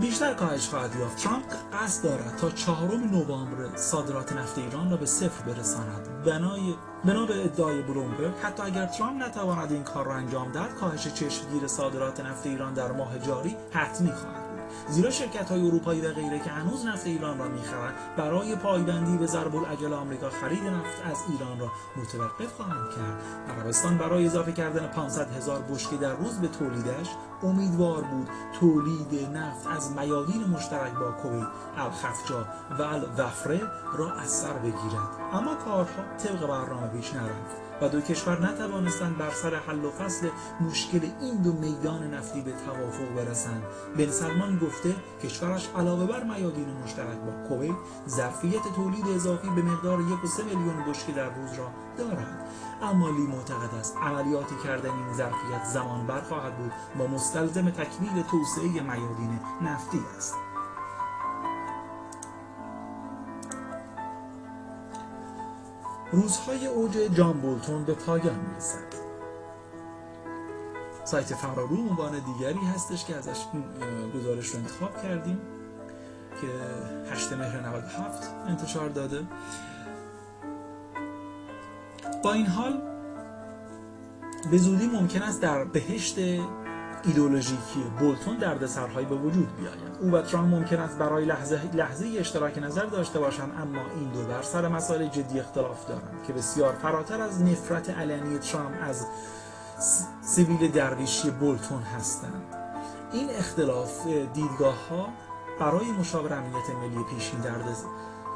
بیشتر 0.00 0.34
کاهش 0.34 0.68
خواهد 0.68 0.96
یافت. 0.96 1.18
ترامپ 1.18 1.44
قصد 1.72 2.04
دارد 2.04 2.36
تا 2.36 2.50
چهارم 2.50 3.10
نوامبر 3.10 3.76
صادرات 3.76 4.32
نفت 4.32 4.58
ایران 4.58 4.90
را 4.90 4.96
به 4.96 5.06
صفر 5.06 5.44
برساند. 5.44 6.24
بنای 6.24 6.74
بنا 7.04 7.26
به 7.26 7.44
ادعای 7.44 7.82
بلومبرگ 7.82 8.34
حتی 8.42 8.62
اگر 8.62 8.86
ترامپ 8.86 9.22
نتواند 9.22 9.72
این 9.72 9.82
کار 9.82 10.06
را 10.06 10.14
انجام 10.14 10.52
دهد 10.52 10.74
کاهش 10.74 11.08
چشمگیر 11.08 11.66
صادرات 11.66 12.20
نفت 12.20 12.46
ایران 12.46 12.74
در 12.74 12.92
ماه 12.92 13.18
جاری 13.18 13.56
حتمی 13.72 14.12
خواهد 14.12 14.47
زیرا 14.88 15.10
شرکت 15.10 15.50
های 15.50 15.66
اروپایی 15.66 16.00
و 16.00 16.12
غیره 16.12 16.38
که 16.38 16.50
هنوز 16.50 16.86
نفت 16.86 17.06
ایران 17.06 17.38
را 17.38 17.48
می‌خرند 17.48 17.94
برای 18.16 18.56
پایبندی 18.56 19.16
به 19.16 19.26
ضرب 19.26 19.56
العجل 19.56 19.92
آمریکا 19.92 20.30
خرید 20.30 20.64
نفت 20.64 21.06
از 21.10 21.16
ایران 21.28 21.60
را 21.60 21.70
متوقف 21.96 22.52
خواهند 22.56 22.90
کرد. 22.90 23.22
عربستان 23.48 23.98
برای 23.98 24.26
اضافه 24.26 24.52
کردن 24.52 24.86
500 24.86 25.36
هزار 25.36 25.62
بشکه 25.62 25.96
در 25.96 26.14
روز 26.14 26.40
به 26.40 26.48
تولیدش 26.48 27.08
امیدوار 27.42 28.02
بود. 28.02 28.28
تولید 28.60 29.36
نفت 29.36 29.66
از 29.66 29.92
میادین 29.92 30.44
مشترک 30.44 30.92
با 30.92 31.10
کویت 31.10 31.46
الخفجا 31.76 32.46
و 32.78 32.82
الوفره 32.82 33.60
را 33.96 34.12
از 34.12 34.30
سر 34.30 34.52
بگیرد. 34.52 35.08
اما 35.32 35.54
کارها 35.54 36.02
طبق 36.18 36.46
برنامه 36.46 36.88
پیش 36.88 37.14
نرفت. 37.14 37.67
و 37.82 37.88
دو 37.88 38.00
کشور 38.00 38.50
نتوانستند 38.50 39.18
بر 39.18 39.30
سر 39.30 39.54
حل 39.54 39.84
و 39.84 39.90
فصل 39.90 40.28
مشکل 40.60 41.00
این 41.20 41.42
دو 41.42 41.52
میدان 41.52 42.14
نفتی 42.14 42.40
به 42.40 42.52
توافق 42.66 43.14
برسند. 43.16 43.62
بن 43.98 44.10
سلمان 44.10 44.58
گفته 44.58 44.94
کشورش 45.22 45.68
علاوه 45.76 46.06
بر 46.06 46.24
میادین 46.24 46.68
مشترک 46.84 47.18
با 47.18 47.48
کویت 47.48 47.76
ظرفیت 48.08 48.62
تولید 48.76 49.08
اضافی 49.14 49.48
به 49.50 49.62
مقدار 49.62 50.00
یک 50.00 50.24
و 50.24 50.26
سه 50.26 50.42
میلیون 50.42 50.84
بشکه 50.88 51.12
در 51.12 51.34
روز 51.34 51.52
را 51.52 51.70
دارد. 51.98 52.48
اما 52.82 53.10
لی 53.10 53.26
معتقد 53.26 53.74
است 53.80 53.96
عملیاتی 53.96 54.54
کردن 54.64 54.90
این 54.90 55.14
ظرفیت 55.16 55.64
زمان 55.64 56.06
بر 56.06 56.20
خواهد 56.20 56.58
بود. 56.58 56.72
با 56.98 57.06
مستلزم 57.06 57.70
تکمیل 57.70 58.22
توسعه 58.22 58.68
میادین 58.68 59.40
نفتی 59.62 60.00
است. 60.16 60.34
روزهای 66.12 66.66
اوج 66.66 66.92
جان 66.92 67.40
بولتون 67.40 67.84
به 67.84 67.94
پایان 67.94 68.38
می‌رسد. 68.48 69.08
سایت 71.04 71.34
فرارو 71.34 71.76
عنوان 71.76 72.12
دیگری 72.12 72.66
هستش 72.74 73.04
که 73.04 73.16
ازش 73.16 73.44
گزارش 74.14 74.46
رو 74.46 74.58
انتخاب 74.58 75.02
کردیم 75.02 75.38
که 76.40 76.46
8 77.12 77.32
مهر 77.32 77.60
97 77.60 78.34
انتشار 78.48 78.88
داده. 78.88 79.26
با 82.24 82.32
این 82.32 82.46
حال 82.46 82.82
به 84.50 84.58
زودی 84.58 84.86
ممکن 84.86 85.22
است 85.22 85.42
در 85.42 85.64
بهشت 85.64 86.18
ایدولوژیکی 87.04 87.82
بولتون 87.98 88.36
دردسرهایی 88.36 89.06
به 89.06 89.14
وجود 89.14 89.56
بیاید. 89.56 89.78
او 90.00 90.10
و 90.10 90.22
ترامپ 90.22 90.54
ممکن 90.54 90.76
است 90.76 90.98
برای 90.98 91.24
لحظه 91.24 91.60
لحظه 91.74 92.06
اشتراک 92.18 92.58
نظر 92.58 92.84
داشته 92.84 93.18
باشند 93.18 93.52
اما 93.62 93.80
این 93.96 94.08
دو 94.08 94.22
بر 94.22 94.42
سر 94.42 94.68
مسائل 94.68 95.06
جدی 95.06 95.40
اختلاف 95.40 95.86
دارند 95.86 96.22
که 96.26 96.32
بسیار 96.32 96.72
فراتر 96.72 97.20
از 97.20 97.42
نفرت 97.42 97.90
علنی 97.90 98.38
ترامپ 98.38 98.74
از 98.82 99.06
سیویل 100.20 100.70
درویشی 100.70 101.30
بولتون 101.30 101.82
هستند. 101.82 102.42
این 103.12 103.30
اختلاف 103.30 104.06
دیدگاه 104.06 104.88
ها 104.88 105.08
برای 105.60 105.92
مشاور 105.92 106.32
امنیت 106.32 106.70
ملی 106.70 107.04
پیشین 107.04 107.40
درد 107.40 107.76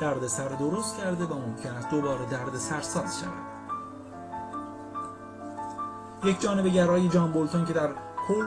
دردسر 0.01 0.49
درست 0.49 0.97
کرده 0.97 1.25
و 1.25 1.35
ممکن 1.35 1.71
است 1.71 1.91
دوباره 1.91 2.27
درد 2.31 2.57
سرساز 2.57 3.21
شود. 3.21 3.53
یک 6.25 6.41
جانب 6.41 6.67
گرای 6.67 7.09
جان 7.09 7.33
بولتون 7.33 7.65
که 7.65 7.73
در 7.73 7.89
کل 8.29 8.47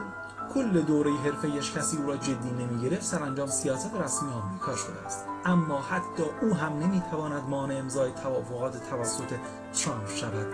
کل 0.54 0.80
دوره 0.80 1.10
حرفه‌ایش 1.12 1.72
کسی 1.72 1.96
او 1.96 2.06
را 2.06 2.16
جدی 2.16 2.50
نمی‌گرفت 2.50 3.02
سرانجام 3.02 3.46
سیاست 3.46 3.94
رسمی 3.94 4.32
آمریکا 4.32 4.76
شده 4.76 5.06
است. 5.06 5.24
اما 5.44 5.80
حتی 5.80 6.22
او 6.42 6.54
هم 6.54 6.78
نمی‌تواند 6.78 7.48
مانع 7.48 7.74
امضای 7.74 8.12
توافقات 8.12 8.90
توسط 8.90 9.34
ترامپ 9.74 10.08
شود. 10.08 10.46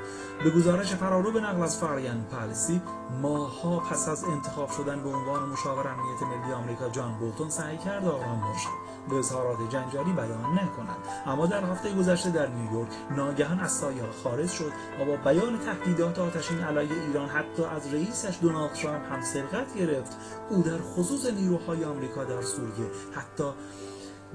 به 0.45 0.51
گزارش 0.51 0.95
فرارو 0.95 1.33
به 1.33 1.41
نقل 1.41 1.62
از 1.62 1.79
فاریان 1.79 2.25
پالیسی 2.25 2.83
ماها 3.23 3.79
پس 3.79 4.09
از 4.09 4.25
انتخاب 4.25 4.70
شدن 4.70 5.03
به 5.03 5.09
عنوان 5.09 5.49
مشاور 5.49 5.89
امنیت 5.89 6.23
ملی 6.23 6.53
آمریکا 6.53 6.89
جان 6.89 7.18
بولتون 7.18 7.51
سعی 7.51 7.79
کرد 7.79 8.05
آرام 8.05 8.41
باشد 8.41 8.91
به 9.09 9.17
اظهارات 9.17 9.59
جنجالی 9.71 10.13
بیان 10.13 10.53
نکند 10.53 10.97
اما 11.27 11.47
در 11.47 11.65
هفته 11.65 11.95
گذشته 11.95 12.31
در 12.31 12.49
نیویورک 12.49 12.89
ناگهان 13.17 13.61
از 13.61 13.73
سایه 13.73 14.03
خارج 14.25 14.51
شد 14.51 14.73
و 15.01 15.05
با 15.05 15.17
بیان 15.17 15.59
تهدیدات 15.59 16.19
آتشین 16.19 16.59
علیه 16.59 17.03
ایران 17.07 17.29
حتی 17.29 17.65
از 17.65 17.95
رئیسش 17.95 18.39
دونالد 18.43 18.73
ترامپ 18.73 19.13
هم 19.13 19.23
سرقت 19.23 19.75
گرفت. 19.75 20.17
او 20.51 20.63
در 20.63 20.79
خصوص 20.79 21.27
نیروهای 21.27 21.85
آمریکا 21.85 22.25
در 22.25 22.43
سوریه 22.43 22.91
حتی 23.13 23.45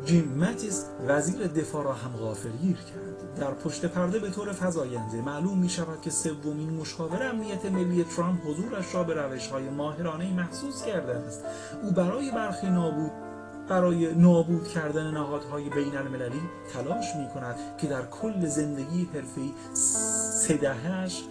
جیم 0.05 0.33
ماتیس 0.37 0.85
وزیر 1.07 1.47
دفاع 1.47 1.83
را 1.83 1.93
هم 1.93 2.11
غافلگیر 2.11 2.75
کرد. 2.75 3.39
در 3.39 3.51
پشت 3.51 3.85
پرده 3.85 4.19
به 4.19 4.29
طور 4.29 4.53
فزاینده 4.53 5.21
معلوم 5.21 5.57
می 5.57 5.69
شود 5.69 6.01
که 6.01 6.09
سومین 6.09 6.69
مشاور 6.69 7.23
امنیت 7.23 7.65
ملی 7.65 8.03
ترامپ 8.03 8.47
حضورش 8.47 8.95
را 8.95 9.03
به 9.03 9.13
روش 9.13 9.47
های 9.47 9.69
ماهرانه 9.69 10.33
محسوس 10.33 10.83
کرده 10.83 11.15
است. 11.15 11.43
او 11.83 11.91
برای 11.91 12.31
برخی 12.31 12.69
نابود 12.69 13.26
برای 13.67 14.15
نابود 14.15 14.67
کردن 14.67 15.11
نهادهای 15.11 15.69
بین 15.69 15.97
المللی 15.97 16.41
تلاش 16.73 17.15
می 17.15 17.27
کند 17.33 17.55
که 17.77 17.87
در 17.87 18.05
کل 18.05 18.45
زندگی 18.45 19.09
حرفی 19.13 19.53
سدهش 19.73 21.23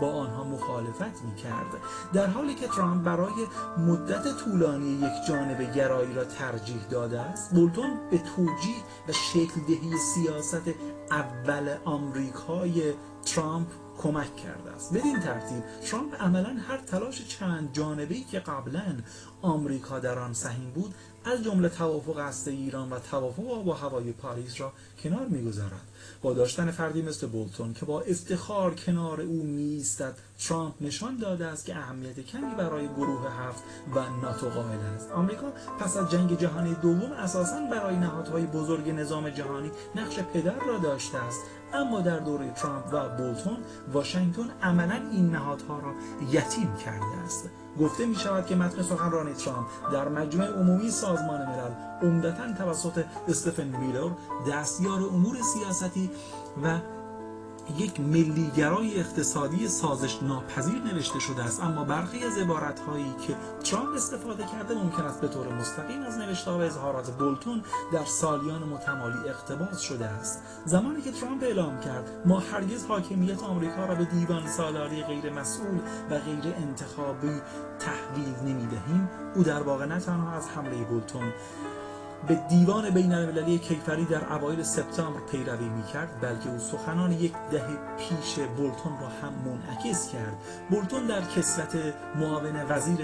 با 0.00 0.12
آنها 0.12 0.44
مخالفت 0.44 1.22
می 1.24 1.34
کرد 1.36 1.66
در 2.12 2.26
حالی 2.26 2.54
که 2.54 2.66
ترامپ 2.66 3.04
برای 3.04 3.32
مدت 3.78 4.36
طولانی 4.44 4.90
یک 4.90 5.26
جانب 5.28 5.74
گرایی 5.74 6.14
را 6.14 6.24
ترجیح 6.24 6.84
داده 6.90 7.20
است 7.20 7.54
بولتون 7.54 7.90
به 8.10 8.18
توجیه 8.18 8.82
و 9.08 9.12
شکل 9.12 9.60
دهی 9.68 9.98
سیاست 10.14 10.62
اول 11.10 11.76
آمریکای 11.84 12.92
ترامپ 13.24 13.68
کمک 13.98 14.36
کرده 14.36 14.70
است. 14.70 14.94
بدین 14.94 15.20
ترتیب 15.20 15.62
ترامپ 15.90 16.22
عملا 16.22 16.56
هر 16.68 16.78
تلاش 16.78 17.28
چند 17.28 17.72
جانبه‌ای 17.72 18.24
که 18.24 18.40
قبلا 18.40 18.96
آمریکا 19.42 19.98
در 19.98 20.18
آن 20.18 20.32
سهیم 20.32 20.70
بود 20.70 20.94
از 21.24 21.44
جمله 21.44 21.68
توافق 21.68 22.18
هسته 22.18 22.50
ایران 22.50 22.90
و 22.92 22.98
توافق 23.10 23.50
آب 23.50 23.66
و 23.66 23.72
هوای 23.72 24.12
پاریس 24.12 24.60
را 24.60 24.72
کنار 25.02 25.26
می‌گذارد. 25.26 25.88
با 26.22 26.32
داشتن 26.32 26.70
فردی 26.70 27.02
مثل 27.02 27.26
بولتون 27.26 27.74
که 27.74 27.86
با 27.86 28.00
افتخار 28.00 28.74
کنار 28.74 29.20
او 29.20 29.42
میستد 29.42 30.14
ترامپ 30.38 30.74
نشان 30.80 31.16
داده 31.16 31.46
است 31.46 31.64
که 31.64 31.76
اهمیت 31.76 32.20
کمی 32.20 32.54
برای 32.58 32.88
گروه 32.88 33.30
هفت 33.30 33.62
و 33.94 34.00
ناتو 34.22 34.48
قائل 34.48 34.78
است. 34.78 35.10
آمریکا 35.12 35.52
پس 35.80 35.96
از 35.96 36.10
جنگ 36.10 36.38
جهانی 36.38 36.74
دوم 36.74 37.12
اساسا 37.12 37.60
برای 37.70 37.96
نهادهای 37.96 38.46
بزرگ 38.46 38.90
نظام 38.90 39.30
جهانی 39.30 39.70
نقش 39.94 40.18
پدر 40.18 40.64
را 40.66 40.78
داشته 40.78 41.18
است. 41.18 41.40
اما 41.74 42.00
در 42.00 42.18
دوره 42.18 42.50
ترامپ 42.50 42.84
و 42.92 43.08
بولتون 43.08 43.56
واشنگتن 43.92 44.50
عملا 44.62 45.10
این 45.12 45.30
نهادها 45.30 45.78
را 45.78 45.94
یتیم 46.30 46.76
کرده 46.76 47.16
است. 47.24 47.50
گفته 47.80 48.06
می 48.06 48.14
شود 48.14 48.46
که 48.46 48.54
متن 48.54 48.82
سخنرانی 48.82 49.32
ترامپ 49.32 49.66
در 49.92 50.08
مجمع 50.08 50.46
عمومی 50.46 50.90
سازمان 50.90 51.40
ملل 51.40 51.70
عمدتا 52.02 52.52
توسط 52.52 53.04
استفن 53.28 53.66
میلر 53.66 54.10
دستیار 54.50 55.00
امور 55.02 55.36
سیاستی 55.42 56.10
و 56.62 56.78
یک 57.78 58.00
ملیگرای 58.00 59.00
اقتصادی 59.00 59.68
سازش 59.68 60.22
ناپذیر 60.22 60.82
نوشته 60.92 61.18
شده 61.18 61.42
است. 61.42 61.62
اما 61.62 61.84
برخی 61.84 62.24
از 62.24 62.38
عبارت 62.38 62.80
هایی 62.80 63.14
که 63.26 63.36
ترامپ 63.64 63.94
استفاده 63.94 64.44
کرده 64.44 64.74
ممکن 64.74 65.02
است 65.02 65.20
به 65.20 65.28
طور 65.28 65.52
مستقیم 65.52 66.02
از 66.02 66.18
نوشته 66.18 66.50
و 66.50 66.54
اظهارات 66.54 67.10
بولتون 67.10 67.62
در 67.92 68.04
سالیان 68.04 68.62
متمالی 68.62 69.28
اقتباس 69.28 69.80
شده 69.80 70.06
است. 70.06 70.42
زمانی 70.64 71.02
که 71.02 71.10
ترامپ 71.10 71.42
اعلام 71.42 71.80
کرد 71.80 72.10
ما 72.26 72.38
هرگز 72.38 72.86
حاکمیت 72.86 73.42
آمریکا 73.42 73.86
را 73.86 73.94
به 73.94 74.04
دیوان 74.04 74.48
سالاری 74.48 75.02
غیر 75.02 75.32
مسئول 75.32 75.78
و 76.10 76.18
غیر 76.18 76.54
انتخابی 76.56 77.40
تحویل 77.78 78.52
نمی 78.52 78.66
دهیم 78.66 79.08
او 79.34 79.42
در 79.42 79.62
واقع 79.62 79.86
نه 79.86 80.00
تنها 80.00 80.32
از 80.32 80.48
حمله 80.48 80.84
بولتون 80.84 81.32
به 82.28 82.34
دیوان 82.48 82.90
بین 82.90 83.12
المللی 83.12 83.58
کیفری 83.58 84.04
در 84.04 84.32
اوایل 84.32 84.62
سپتامبر 84.62 85.20
پیروی 85.20 85.68
می‌کرد 85.68 86.20
بلکه 86.20 86.50
او 86.50 86.58
سخنان 86.58 87.12
یک 87.12 87.32
دهه 87.50 87.78
پیش 87.98 88.38
بولتون 88.38 88.92
را 89.00 89.08
هم 89.22 89.32
منعکس 89.44 90.08
کرد. 90.12 90.36
بولتون 90.70 91.06
در 91.06 91.20
کسلت 91.20 91.76
معاون 92.14 92.62
وزیر 92.68 92.98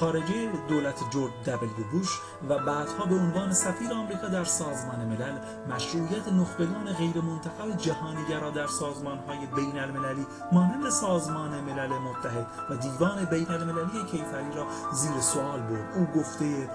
خارجه 0.00 0.52
دولت 0.68 0.94
جورج 1.10 1.32
دبلیو 1.46 1.90
بوش 1.92 2.20
و 2.48 2.58
بعدها 2.58 3.06
به 3.06 3.14
عنوان 3.14 3.52
سفیر 3.52 3.92
آمریکا 3.92 4.28
در 4.28 4.44
سازمان 4.44 5.04
ملل 5.04 5.38
مشروعیت 5.70 6.28
نخبگان 6.28 6.92
غیر 6.92 7.22
منتخب 7.22 7.76
جهانیگرا 7.76 8.50
در 8.50 8.66
سازمانهای 8.66 9.46
بین 9.56 9.78
المللی 9.78 10.26
مانند 10.52 10.90
سازمان 10.90 11.60
ملل 11.60 11.90
متحد 11.98 12.46
و 12.70 12.76
دیوان 12.76 13.24
بین 13.24 13.50
المللی 13.50 14.04
کیفری 14.10 14.52
را 14.56 14.66
زیر 14.92 15.20
سوال 15.20 15.60
برد. 15.60 15.96
او 15.96 16.20
گفته 16.20 16.70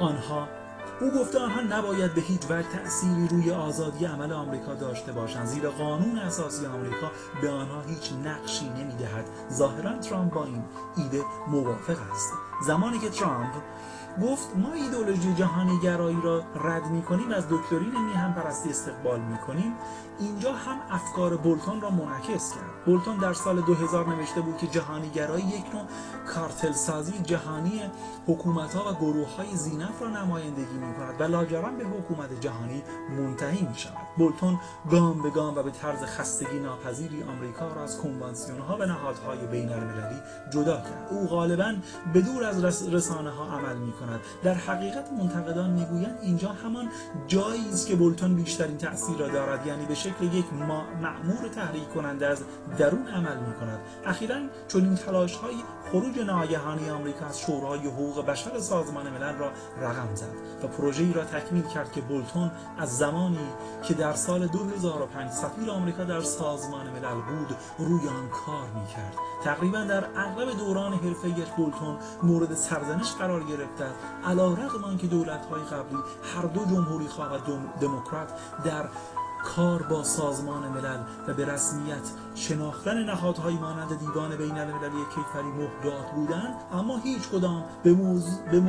آنها 0.00 0.48
او 1.00 1.10
گفته 1.10 1.38
آنها 1.38 1.60
نباید 1.60 2.14
به 2.14 2.20
هیچ 2.20 2.44
وجه 2.50 2.68
تأثیری 2.68 3.28
روی 3.28 3.50
آزادی 3.50 4.04
عمل 4.04 4.32
آمریکا 4.32 4.74
داشته 4.74 5.12
باشند 5.12 5.46
زیرا 5.46 5.70
قانون 5.70 6.18
اساسی 6.18 6.66
آمریکا 6.66 7.10
به 7.42 7.50
آنها 7.50 7.80
هیچ 7.80 8.12
نقشی 8.24 8.68
نمی‌دهد. 8.68 9.24
ظاهرا 9.52 9.98
ترامپ 9.98 10.32
با 10.32 10.44
این 10.44 10.64
ایده 10.96 11.22
موافق 11.48 11.98
است. 12.12 12.32
زمانی 12.66 12.98
که 12.98 13.10
ترامپ 13.10 13.54
گفت 14.22 14.56
ما 14.56 14.72
ایدولوژی 14.72 15.34
جهانی 15.34 15.80
گرایی 15.80 16.20
را 16.24 16.42
رد 16.54 16.86
می 16.86 17.02
کنیم 17.02 17.30
از 17.32 17.44
دکترین 17.50 18.04
میهم 18.04 18.34
پرستی 18.34 18.70
استقبال 18.70 19.20
می 19.20 19.38
کنیم 19.38 19.72
اینجا 20.20 20.52
هم 20.52 20.76
افکار 20.90 21.36
بولتون 21.36 21.80
را 21.80 21.90
منعکس 21.90 22.54
کرد. 22.54 22.84
بولتون 22.86 23.18
در 23.18 23.32
سال 23.32 23.60
2000 23.60 24.08
نوشته 24.08 24.40
بود 24.40 24.58
که 24.58 24.66
جهانی 24.66 25.08
گرایی 25.08 25.44
یک 25.44 25.74
نوع 25.74 25.84
کارتل 26.26 26.72
سازی 26.72 27.12
جهانی 27.22 27.82
حکومت 28.26 28.74
ها 28.74 28.92
و 28.92 28.94
گروه 28.94 29.36
های 29.36 29.56
زینف 29.56 30.02
را 30.02 30.08
نمایندگی 30.08 30.74
می 30.74 30.94
کند 30.94 31.20
و 31.20 31.24
لاجرم 31.24 31.78
به 31.78 31.84
حکومت 31.84 32.40
جهانی 32.40 32.82
منتهی 33.10 33.66
می 33.66 33.74
شود 33.78 34.06
بولتون 34.18 34.60
گام 34.90 35.22
به 35.22 35.30
گام 35.30 35.58
و 35.58 35.62
به 35.62 35.70
طرز 35.70 36.02
خستگی 36.02 36.58
ناپذیری 36.58 37.22
آمریکا 37.22 37.72
را 37.72 37.82
از 37.82 38.00
کنوانسیون 38.00 38.58
ها 38.58 38.76
و 38.76 38.86
نهادهای 38.86 39.46
بین 39.46 39.72
المللی 39.72 40.20
جدا 40.52 40.76
کرد. 40.76 41.08
او 41.10 41.26
غالبا 41.26 41.74
به 42.12 42.20
دور 42.20 42.44
از 42.44 42.84
رسانه 42.94 43.30
ها 43.30 43.44
عمل 43.44 43.76
می 43.76 43.92
کند 43.92 44.20
در 44.42 44.54
حقیقت 44.54 45.12
منتقدان 45.12 45.70
می‌گویند 45.70 46.18
اینجا 46.22 46.48
همان 46.48 46.88
جایی 47.26 47.68
است 47.68 47.86
که 47.86 47.96
بولتون 47.96 48.34
بیشترین 48.34 48.78
تاثیر 48.78 49.16
را 49.16 49.28
دارد 49.28 49.66
یعنی 49.66 49.86
به 49.86 49.94
شکل 50.04 50.24
یک 50.24 50.44
معمور 51.02 51.48
تحریک 51.54 51.90
کننده 51.94 52.26
از 52.26 52.42
درون 52.78 53.06
عمل 53.08 53.36
می 53.36 53.54
کند 53.54 53.78
اخیرا 54.06 54.36
چون 54.68 54.84
این 54.84 54.94
تلاش 54.94 55.36
های 55.36 55.54
خروج 55.90 56.18
ناگهانی 56.18 56.90
آمریکا 56.90 57.26
از 57.26 57.40
شورای 57.40 57.80
حقوق 57.80 58.26
بشر 58.26 58.58
سازمان 58.58 59.10
ملل 59.10 59.34
را 59.34 59.50
رقم 59.80 60.14
زد 60.14 60.34
و 60.62 60.66
پروژه‌ای 60.66 61.12
را 61.12 61.24
تکمیل 61.24 61.62
کرد 61.62 61.92
که 61.92 62.00
بولتون 62.00 62.50
از 62.78 62.98
زمانی 62.98 63.48
که 63.82 63.94
در 63.94 64.12
سال 64.12 64.46
2005 64.46 65.30
سفیر 65.30 65.70
آمریکا 65.70 66.04
در 66.04 66.20
سازمان 66.20 66.86
ملل 66.90 67.14
بود 67.14 67.56
روی 67.78 68.08
آن 68.08 68.28
کار 68.28 68.68
می‌کرد. 68.74 69.14
تقریبا 69.44 69.84
در 69.84 70.04
اغلب 70.16 70.58
دوران 70.58 70.92
حرفه 70.92 71.28
بولتون 71.56 71.98
مورد 72.22 72.54
سرزنش 72.54 73.12
قرار 73.12 73.44
گرفته 73.44 73.86
علا 74.26 74.52
رقم 74.52 74.84
آنکه 74.84 75.06
دولت‌های 75.06 75.62
قبلی 75.62 75.98
هر 76.34 76.42
دو 76.42 76.64
جمهوری 76.64 77.08
خواه 77.08 77.34
و 77.34 77.38
دموکرات 77.80 78.28
در 78.64 78.84
کار 79.44 79.82
با 79.82 80.04
سازمان 80.04 80.68
ملل 80.68 81.00
و 81.28 81.34
به 81.34 81.44
رسمیت 81.44 82.10
شناختن 82.34 83.04
نهادهایی 83.04 83.56
مانند 83.56 83.98
دیوان 83.98 84.36
بین 84.36 84.58
المللی 84.58 85.04
کیفری 85.14 85.48
محدات 85.48 86.10
بودند 86.14 86.54
اما 86.72 86.98
هیچ 86.98 87.28
کدام 87.28 87.64
به, 87.82 87.92
موز... 87.92 88.38
به 88.40 88.60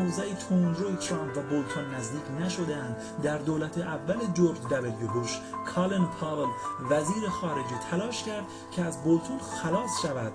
ترامپ 1.00 1.38
و 1.38 1.42
بولتون 1.42 1.96
نزدیک 1.96 2.22
نشدند 2.42 2.96
در 3.24 3.38
دولت 3.38 3.78
اول 3.78 4.18
جورج 4.34 4.62
دبلیو 4.62 5.08
بوش 5.14 5.40
کالن 5.76 6.06
پاول 6.06 6.48
وزیر 6.90 7.30
خارجه 7.30 7.80
تلاش 7.92 8.24
کرد 8.24 8.46
که 8.72 8.84
از 8.84 9.04
بولتون 9.04 9.40
خلاص 9.40 10.02
شود. 10.02 10.34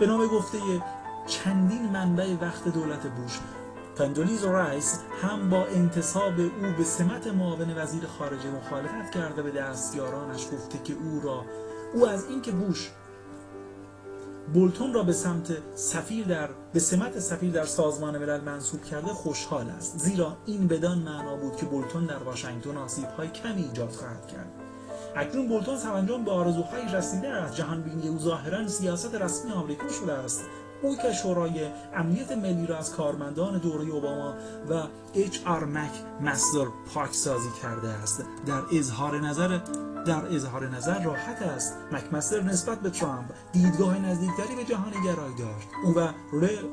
بنا 0.00 0.06
به 0.06 0.26
گفته 0.26 0.58
چندین 1.26 1.90
منبع 1.90 2.36
وقت 2.40 2.68
دولت 2.68 3.06
بوش 3.06 3.40
کاندولیزا 3.98 4.44
رایس 4.44 4.98
هم 5.22 5.50
با 5.50 5.64
انتصاب 5.64 6.40
او 6.40 6.72
به 6.78 6.84
سمت 6.84 7.26
معاون 7.26 7.78
وزیر 7.78 8.06
خارجه 8.18 8.50
مخالفت 8.50 9.10
کرده 9.14 9.42
به 9.42 9.50
دستیارانش 9.50 10.46
گفته 10.52 10.78
که 10.84 10.92
او 10.92 11.20
را 11.20 11.44
او 11.94 12.08
از 12.08 12.26
اینکه 12.30 12.50
بوش 12.50 12.90
بولتون 14.54 14.94
را 14.94 15.02
به 15.02 15.12
سمت 15.12 15.58
سفیر 15.74 16.26
در 16.26 16.48
به 16.72 16.80
سمت 16.80 17.18
سفیر 17.20 17.52
در 17.52 17.64
سازمان 17.64 18.18
ملل 18.18 18.40
منصوب 18.40 18.84
کرده 18.84 19.08
خوشحال 19.08 19.70
است. 19.70 19.98
زیرا 19.98 20.36
این 20.46 20.68
بدان 20.68 20.98
معنا 20.98 21.36
بود 21.36 21.56
که 21.56 21.66
بولتون 21.66 22.06
در 22.06 22.22
واشنگتن 22.22 22.76
های 23.16 23.28
کمی 23.28 23.62
ایجاد 23.62 23.90
خواهد 23.90 24.26
کرد. 24.26 24.52
اکنون 25.16 25.48
بولتون 25.48 25.78
سرانجام 25.78 26.24
به 26.24 26.30
آرزوهایش 26.30 26.94
رسیده 26.94 27.28
است. 27.28 27.54
جهان 27.54 27.82
بینی 27.82 28.08
او 28.08 28.18
ظاهرا 28.18 28.68
سیاست 28.68 29.14
رسمی 29.14 29.52
آمریکا 29.52 29.88
شده 29.88 30.12
است. 30.12 30.44
او 30.82 30.96
که 30.96 31.12
شورای 31.12 31.70
امنیت 31.96 32.32
ملی 32.32 32.66
را 32.66 32.78
از 32.78 32.92
کارمندان 32.92 33.58
دوره 33.58 33.84
اوباما 33.90 34.34
و 34.70 34.82
اچ 35.14 35.38
آر 35.46 35.64
مک 35.64 35.90
مصدر 36.20 36.66
پاکسازی 36.94 37.48
کرده 37.62 37.88
است. 37.88 38.24
در 38.46 38.62
اظهار 38.72 39.20
نظر 39.20 39.60
در 40.06 40.26
اظهار 40.34 40.68
نظر 40.68 41.02
راحت 41.02 41.42
است. 41.42 41.76
مکمستر 41.92 42.42
نسبت 42.42 42.80
به 42.80 42.90
ترامپ 42.90 43.30
دیدگاه 43.52 43.98
نزدیکتری 43.98 44.56
به 44.56 44.64
جهانی 44.64 44.96
گرایی 45.04 45.34
داشت. 45.34 45.68
او 45.84 45.94
و 45.94 46.08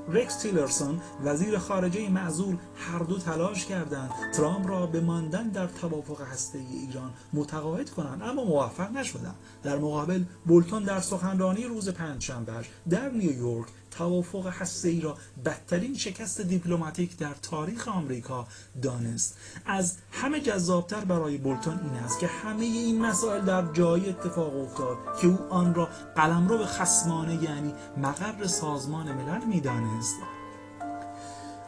رکس 0.10 0.36
تیلرسون 0.36 1.02
وزیر 1.24 1.58
خارجه 1.58 2.10
معزول 2.10 2.58
هر 2.76 3.00
دو 3.00 3.18
تلاش 3.18 3.66
کردند 3.66 4.12
ترامپ 4.34 4.70
را 4.70 4.86
به 4.86 5.02
ماندن 5.02 5.50
در 5.50 5.68
توافق 5.68 6.22
هسته 6.22 6.58
ای 6.58 6.66
ایران 6.66 7.12
متقاعد 7.34 7.90
کنند 7.90 8.22
اما 8.22 8.44
موفق 8.44 8.92
نشدند. 8.92 9.36
در 9.64 9.78
مقابل 9.78 10.24
بولتون 10.46 10.84
در 10.84 11.00
سخنرانی 11.00 11.64
روز 11.64 11.90
پنجشنبه 11.90 12.54
در 12.90 13.10
نیویورک 13.10 13.68
توافق 13.98 14.48
هسته 14.48 14.90
ای 14.90 15.02
را 15.02 15.18
بدترین 15.46 15.98
شکست 15.98 16.42
دیپلماتیک 16.42 17.18
در 17.18 17.34
تاریخ 17.42 17.88
آمریکا 17.88 18.48
دانست. 18.82 19.38
از 19.66 19.98
همه 20.12 20.40
جذابتر 20.40 21.06
برای 21.06 21.38
بولتون 21.38 21.80
این 21.84 22.04
است 22.04 22.20
که 22.20 22.28
همه 22.28 22.66
این 22.66 23.06
مسائل 23.06 23.46
در 23.46 23.74
جای 23.74 24.10
اتفاق 24.10 24.56
افتاد 24.56 24.98
که 25.22 25.28
او 25.28 25.38
آن 25.50 25.76
را 25.76 25.90
قلمرو 26.16 26.66
خسمانه 26.66 27.44
یعنی 27.44 27.74
مقر 27.98 28.48
سازمان 28.48 29.12
ملل 29.12 29.46
می‌دانست. 29.46 30.16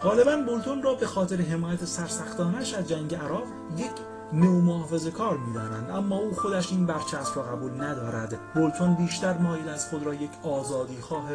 غالبا 0.01 0.37
بولتون 0.37 0.83
را 0.83 0.95
به 0.95 1.07
خاطر 1.07 1.41
حمایت 1.41 1.85
سرسختانش 1.85 2.73
از 2.73 2.87
جنگ 2.87 3.15
عراق 3.15 3.43
یک 3.77 3.91
محافظه 4.33 5.11
کار 5.11 5.37
می‌دانند 5.37 5.89
اما 5.89 6.17
او 6.17 6.35
خودش 6.35 6.71
این 6.71 6.85
برچسب 6.85 7.35
را 7.35 7.43
قبول 7.43 7.81
ندارد. 7.81 8.53
بولتون 8.55 8.93
بیشتر 8.93 9.37
مایل 9.37 9.69
از 9.69 9.89
خود 9.89 10.03
را 10.03 10.13
یک 10.13 10.31
آزادی 10.43 10.97
خواه 11.01 11.29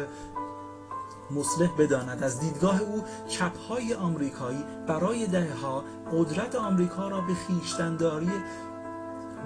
مصلح 1.35 1.69
بداند. 1.77 2.23
از 2.23 2.39
دیدگاه 2.39 2.81
او 2.81 3.03
چپهای 3.27 3.93
آمریکایی 3.93 4.63
برای 4.87 5.27
دهها 5.27 5.83
قدرت 6.11 6.55
آمریکا 6.55 7.07
را 7.07 7.21
به 7.21 7.33
خیشتنداری 7.33 8.31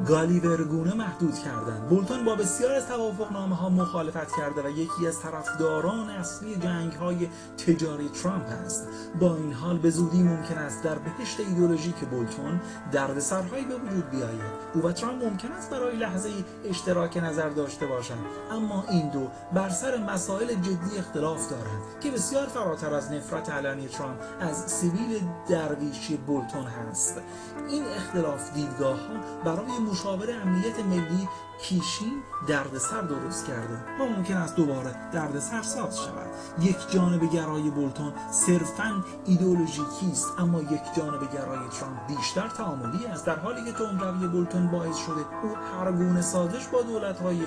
گالیورگونه 0.06 0.94
محدود 0.94 1.40
کردند. 1.40 1.90
بولتون 1.90 2.26
با 2.26 2.36
بسیار 2.36 2.72
از 2.72 2.88
توافقنامه 2.88 3.56
ها 3.56 3.70
مخالفت 3.70 4.36
کرده 4.38 4.62
و 4.62 4.70
یکی 4.70 5.08
از 5.08 5.22
طرفداران 5.22 6.10
اصلی 6.10 6.56
جنگ 6.56 6.94
های 6.94 7.30
تجاری 7.58 8.10
ترامپ 8.10 8.46
است. 8.66 8.88
با 9.20 9.36
این 9.36 9.54
حال 9.54 9.78
به 9.78 9.90
زودی 9.90 10.24
ممکن 10.24 10.58
است 10.58 10.84
در 10.84 10.96
بهشت 10.96 11.40
ایدولوژیک 11.40 11.96
بولتون 11.96 12.60
دردسرهایی 12.92 13.66
به 13.66 13.76
وجود 13.76 14.10
بیاید. 14.10 14.42
او 14.74 14.82
و 14.82 14.92
ترامپ 14.92 15.24
ممکن 15.24 15.52
است 15.52 15.70
برای 15.70 15.96
لحظه 15.96 16.30
اشتراک 16.66 17.18
نظر 17.18 17.50
داشته 17.50 17.86
باشند. 17.86 18.26
اما 18.52 18.84
این 18.90 19.10
دو 19.10 19.28
بر 19.54 19.70
سر 19.70 19.98
مسائل 19.98 20.54
جدی 20.54 20.98
اختلاف 20.98 21.50
دارند 21.50 21.82
که 22.02 22.12
بسیار 22.12 22.48
فراتر 22.48 22.94
از 22.94 23.12
نفرت 23.12 23.50
علنی 23.50 23.88
ترامپ 23.88 24.20
از 24.40 24.58
سیویل 24.72 25.22
درویشی 25.50 26.18
بولتون 26.18 26.64
هست. 26.64 27.22
این 27.70 27.84
اختلاف 27.84 28.54
دیدگاه 28.54 28.98
ها 28.98 29.44
برای 29.44 29.87
مشاور 29.92 30.30
امنیت 30.32 30.80
ملی 30.80 31.28
پیشین 31.62 32.24
دردسر 32.48 33.02
درست 33.02 33.46
کرده. 33.46 33.74
و 34.00 34.06
ممکن 34.06 34.38
است 34.38 34.56
دوباره 34.56 34.96
دردسر 35.12 35.62
ساز 35.62 36.00
شود. 36.00 36.28
یک 36.60 36.92
جانب 36.92 37.32
گرای 37.32 37.70
بولتون 37.70 38.14
صرفا 38.32 39.04
ایدولوژیکی 39.26 40.12
است 40.12 40.28
اما 40.38 40.62
یک 40.62 40.82
جانب 40.98 41.34
گرای 41.34 41.70
ترامپ 41.80 42.08
بیشتر 42.08 42.48
تعاملی 42.48 43.06
است. 43.06 43.26
در 43.26 43.40
حالی 43.40 43.64
که 43.66 43.72
تندروی 43.72 44.28
بولتون 44.28 44.68
باعث 44.68 44.98
شده 44.98 45.22
او 45.44 45.56
هر 45.56 45.92
گونه 45.92 46.22
سازش 46.22 46.68
با 46.68 46.82
دولت‌های 46.82 47.40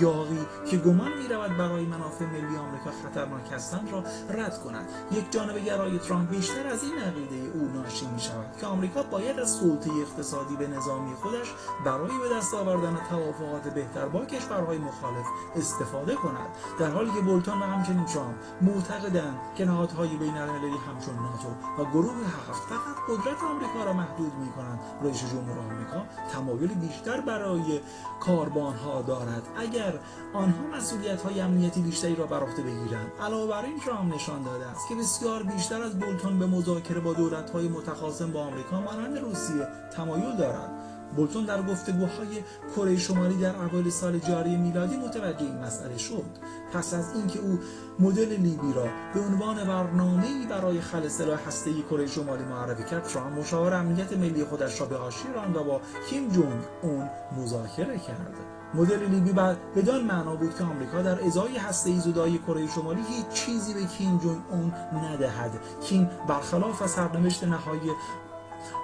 یاغی 0.00 0.46
که 0.70 0.76
گمان 0.76 1.12
می‌رود 1.12 1.56
برای 1.58 1.86
منافع 1.86 2.24
ملی 2.24 2.56
آمریکا 2.56 2.90
خطرناک 3.04 3.52
هستند 3.52 3.92
را 3.92 4.04
رد 4.28 4.62
کند. 4.64 4.88
یک 5.12 5.32
جانب 5.32 5.58
گرای 5.58 5.98
ترامپ 5.98 6.30
بیشتر 6.30 6.66
از 6.66 6.82
این 6.82 6.98
عقیده 6.98 7.58
او 7.58 7.68
ناشی 7.74 8.06
می‌شود 8.06 8.56
که 8.60 8.66
آمریکا 8.66 9.02
باید 9.02 9.38
از 9.38 9.50
سلطه 9.50 9.90
اقتصادی 10.02 10.56
به 10.56 10.66
نظامی 10.66 11.14
خودش 11.14 11.54
برای 11.84 12.10
به 12.22 12.36
دست 12.36 12.54
آوردن 12.54 12.98
توافق 13.10 13.53
بهتر 13.62 14.08
با 14.08 14.24
کشورهای 14.24 14.78
مخالف 14.78 15.26
استفاده 15.56 16.14
کند. 16.14 16.48
در 16.80 16.90
حالی 16.90 17.10
که 17.10 17.20
بولتون 17.20 17.62
و 17.62 17.64
همچنین 17.64 18.04
ترامپ 18.04 18.34
معتقدند 18.60 19.38
که 19.56 19.64
نهادهای 19.64 20.16
بین 20.16 20.36
المللی 20.36 20.76
همچون 20.88 21.14
ناتو 21.14 21.82
و 21.82 21.90
گروه 21.90 22.14
هفت 22.50 22.62
فقط 22.62 22.96
قدرت 23.08 23.42
آمریکا 23.42 23.84
را 23.84 23.92
محدود 23.92 24.32
می 24.34 24.52
کنند 24.52 24.80
رئیس 25.02 25.30
جمهور 25.30 25.58
آمریکا 25.58 26.04
تمایل 26.32 26.74
بیشتر 26.74 27.20
برای 27.20 27.80
کاربانها 28.20 29.02
دارد. 29.02 29.42
اگر 29.56 29.92
آنها 30.34 30.76
مسئولیت 30.76 31.22
های 31.22 31.40
امنیتی 31.40 31.82
بیشتری 31.82 32.16
را 32.16 32.26
بر 32.26 32.40
عهده 32.40 32.62
بگیرند. 32.62 33.12
علاوه 33.22 33.50
بر 33.50 33.64
این 33.64 33.78
ترامپ 33.80 34.14
نشان 34.14 34.42
داده 34.42 34.66
است 34.66 34.88
که 34.88 34.94
بسیار 34.94 35.42
بیشتر 35.42 35.82
از 35.82 35.98
بولتون 35.98 36.38
به 36.38 36.46
مذاکره 36.46 37.00
با 37.00 37.12
دولت 37.12 37.50
های 37.50 37.68
متخاصم 37.68 38.32
با 38.32 38.40
آمریکا 38.40 38.80
مانند 38.80 39.18
روسیه 39.18 39.66
تمایل 39.96 40.36
دارد. 40.36 40.73
بولتون 41.16 41.44
در 41.44 41.62
گفتگوهای 41.62 42.42
کره 42.76 42.96
شمالی 42.96 43.36
در 43.36 43.56
اوایل 43.56 43.90
سال 43.90 44.18
جاری 44.18 44.56
میلادی 44.56 44.96
متوجه 44.96 45.42
این 45.42 45.58
مسئله 45.58 45.98
شد. 45.98 46.24
پس 46.72 46.94
از 46.94 47.14
اینکه 47.14 47.38
او 47.38 47.58
مدل 48.00 48.28
لیبی 48.28 48.72
را 48.72 48.86
به 49.14 49.20
عنوان 49.20 49.64
برنامه‌ای 49.64 50.46
برای 50.50 50.80
خل 50.80 51.08
سلاح 51.08 51.40
هسته‌ای 51.46 51.82
کره 51.82 52.06
شمالی 52.06 52.44
معرفی 52.44 52.84
کرد 52.84 53.02
ترامپ 53.02 53.38
مشاور 53.38 53.74
امنیت 53.74 54.12
ملی 54.12 54.44
خودش 54.44 54.80
را 54.80 54.86
به 54.86 54.96
حاشیه 54.96 55.32
راند 55.32 55.54
با 55.54 55.80
کیم 56.10 56.28
جونگ 56.28 56.62
اون 56.82 57.08
مذاکره 57.38 57.98
کرد. 57.98 58.34
مدل 58.74 59.06
لیبی 59.06 59.32
بعد 59.32 59.56
بدان 59.76 60.02
معنا 60.04 60.36
بود 60.36 60.58
که 60.58 60.64
آمریکا 60.64 61.02
در 61.02 61.24
ازای 61.24 61.56
هسته 61.56 62.00
زدایی 62.00 62.38
کره 62.38 62.66
شمالی 62.66 63.02
هیچ 63.08 63.28
چیزی 63.28 63.74
به 63.74 63.84
کیم 63.84 64.18
جونگ 64.18 64.42
اون 64.50 64.72
ندهد. 65.04 65.50
کیم 65.80 66.10
برخلاف 66.28 66.86
سرنوشت 66.86 67.44
نهایی 67.44 67.90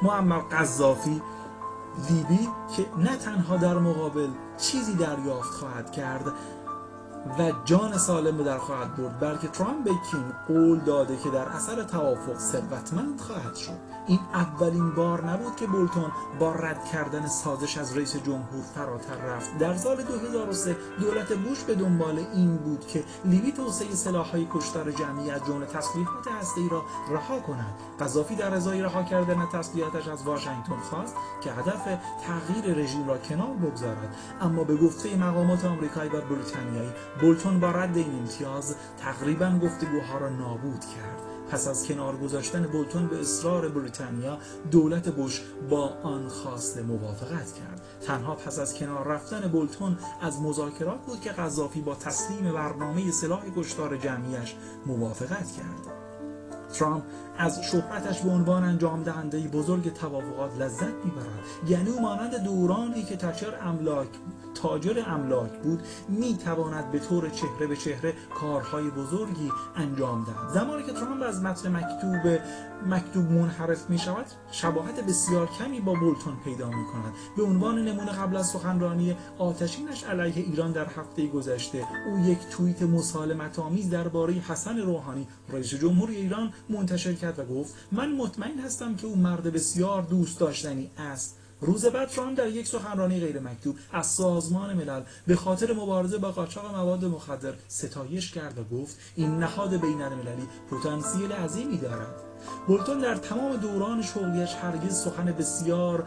معمر 0.03 0.39
قذافی 0.39 1.22
لیبی 2.09 2.49
که 2.76 2.86
نه 2.99 3.16
تنها 3.16 3.57
در 3.57 3.78
مقابل 3.78 4.28
چیزی 4.59 4.95
دریافت 4.95 5.51
خواهد 5.51 5.93
کرد 5.93 6.26
و 7.38 7.53
جان 7.64 7.99
سالم 7.99 8.36
به 8.36 8.45
در 8.45 8.59
خواهد 8.59 8.97
برد 8.97 9.20
بلکه 9.20 9.49
ترامپ 9.49 9.84
به 9.84 9.91
قول 10.49 10.80
داده 10.80 11.16
که 11.16 11.30
در 11.30 11.49
اثر 11.49 11.82
توافق 11.82 12.38
ثروتمند 12.38 13.20
خواهد 13.20 13.55
شد. 13.55 13.89
این 14.11 14.20
اولین 14.34 14.90
بار 14.94 15.30
نبود 15.30 15.56
که 15.56 15.66
بولتون 15.66 16.12
با 16.38 16.52
رد 16.52 16.84
کردن 16.84 17.26
سازش 17.26 17.78
از 17.78 17.96
رئیس 17.96 18.16
جمهور 18.16 18.62
فراتر 18.74 19.16
رفت. 19.16 19.58
در 19.58 19.76
سال 19.76 20.02
2003 20.02 20.76
دولت 21.00 21.32
بوش 21.32 21.64
به 21.64 21.74
دنبال 21.74 22.18
این 22.18 22.56
بود 22.56 22.86
که 22.86 23.04
لیبی 23.24 23.52
توسعه 23.52 23.94
سلاحهای 23.94 24.46
کشتار 24.50 24.92
جمعی 24.92 25.30
از 25.30 25.46
جمله 25.46 25.66
تسلیحات 25.66 26.28
هسته‌ای 26.40 26.68
را 26.68 26.84
رها 27.11 27.40
کند. 27.40 27.74
قذافی 28.00 28.36
در 28.36 28.54
ازای 28.54 28.82
رها 28.82 29.02
کردن 29.02 29.46
تسلیحاتش 29.52 30.08
از 30.08 30.22
واشنگتن 30.22 30.76
خواست 30.76 31.14
که 31.40 31.52
هدف 31.52 31.98
تغییر 32.26 32.76
رژیم 32.76 33.08
را 33.08 33.18
کنار 33.18 33.54
بگذارد. 33.56 34.16
اما 34.40 34.64
به 34.64 34.76
گفته 34.76 35.16
مقامات 35.16 35.64
آمریکایی 35.64 36.11
و 36.11 36.20
بریتانیایی 36.20 36.90
بولتون 37.20 37.61
با 37.61 37.70
رد 37.70 37.96
این 37.96 38.18
امتیاز 38.18 38.76
تقریبا 39.00 39.58
گفتگوها 39.62 40.18
را 40.18 40.28
نابود 40.28 40.80
کرد. 40.80 41.30
پس 41.51 41.68
از 41.68 41.86
کنار 41.86 42.16
گذاشتن 42.16 42.62
بولتون 42.62 43.07
به 43.07 43.20
اصرار 43.20 43.68
بریتانیا 43.68 44.38
دولت 44.70 45.09
بوش 45.09 45.42
با 45.70 45.88
آن 46.03 46.28
خواست 46.28 46.78
موافقت 46.78 47.53
کرد. 47.53 47.82
تنها 48.07 48.34
پس 48.34 48.59
از 48.59 48.74
کنار 48.74 49.07
رفتن 49.07 49.40
بولتون 49.40 49.98
از 50.22 50.40
مذاکرات 50.40 51.01
بود 51.07 51.20
که 51.20 51.30
قذافی 51.30 51.80
با 51.80 51.94
تسلیم 51.94 52.53
برنامه 52.53 53.11
سلاح 53.11 53.42
کشتار 53.57 53.96
جمعیش 53.96 54.55
موافقت 54.86 55.46
کرد. 55.57 55.94
ترامپ 56.72 57.03
از 57.38 57.61
شهرتش 57.62 58.20
به 58.20 58.30
عنوان 58.30 58.64
انجام 58.64 59.03
دهنده 59.03 59.40
بزرگ 59.40 59.92
توافقات 59.92 60.59
لذت 60.59 61.05
می‌برد. 61.05 61.44
یعنی 61.68 61.90
او 61.90 62.01
مانند 62.01 62.36
دورانی 62.44 63.03
که 63.03 63.16
تچر 63.16 63.55
املاک 63.62 64.09
تاجر 64.55 65.03
املاک 65.07 65.53
بود 65.62 65.82
می 66.09 66.36
تواند 66.36 66.90
به 66.90 66.98
طور 66.98 67.28
چهره 67.28 67.66
به 67.66 67.76
چهره 67.76 68.14
کارهای 68.34 68.90
بزرگی 68.90 69.51
انجام 69.76 70.24
دهد. 70.24 70.55
زمانی 70.55 70.82
که 70.82 70.92
ترامپ 70.92 71.22
از 71.22 71.42
متن 71.42 71.76
مکتوب 71.76 72.38
مکتوب 72.86 73.30
منحرف 73.30 73.90
می 73.90 73.98
شود 73.98 74.26
شباهت 74.51 75.01
بسیار 75.01 75.46
کمی 75.46 75.80
با 75.80 75.94
بولتون 75.94 76.36
پیدا 76.44 76.66
می 76.66 76.84
کند 76.92 77.12
به 77.36 77.42
عنوان 77.42 77.84
نمونه 77.84 78.12
قبل 78.12 78.36
از 78.36 78.46
سخنرانی 78.46 79.16
آتشینش 79.38 80.05
علیه 80.05 80.44
ایران 80.44 80.72
در 80.72 80.86
هفته 80.86 81.26
گذشته 81.26 81.86
او 82.07 82.18
یک 82.18 82.38
توییت 82.51 82.82
مسالمت 82.82 83.59
آمیز 83.59 83.90
درباره 83.90 84.34
حسن 84.34 84.78
روحانی 84.78 85.26
رئیس 85.48 85.74
جمهور 85.74 86.11
ایران 86.11 86.53
منتشر 86.68 87.12
کرد 87.12 87.38
و 87.38 87.44
گفت 87.44 87.74
من 87.92 88.12
مطمئن 88.12 88.59
هستم 88.59 88.96
که 88.96 89.07
او 89.07 89.16
مرد 89.16 89.53
بسیار 89.53 90.03
دوست 90.03 90.40
داشتنی 90.40 90.90
است. 90.98 91.39
روز 91.61 91.86
بعد 91.86 92.08
ترامپ 92.08 92.38
در 92.38 92.48
یک 92.48 92.66
سخنرانی 92.66 93.20
غیر 93.20 93.40
مکتوب 93.40 93.76
از 93.92 94.06
سازمان 94.06 94.74
ملل 94.76 95.02
به 95.26 95.36
خاطر 95.36 95.72
مبارزه 95.72 96.18
با 96.18 96.32
قاچاق 96.32 96.74
مواد 96.74 97.04
مخدر 97.04 97.52
ستایش 97.68 98.32
کرد 98.32 98.58
و 98.58 98.76
گفت 98.76 98.98
این 99.16 99.38
نهاد 99.38 99.80
بین 99.80 100.02
المللی 100.02 100.48
پتانسیل 100.70 101.32
عظیمی 101.32 101.78
دارد. 101.78 102.14
بولتون 102.66 102.98
در 102.98 103.14
تمام 103.14 103.56
دوران 103.56 104.02
شغلیش 104.02 104.54
هرگز 104.54 105.02
سخن 105.04 105.24
بسیار 105.24 106.06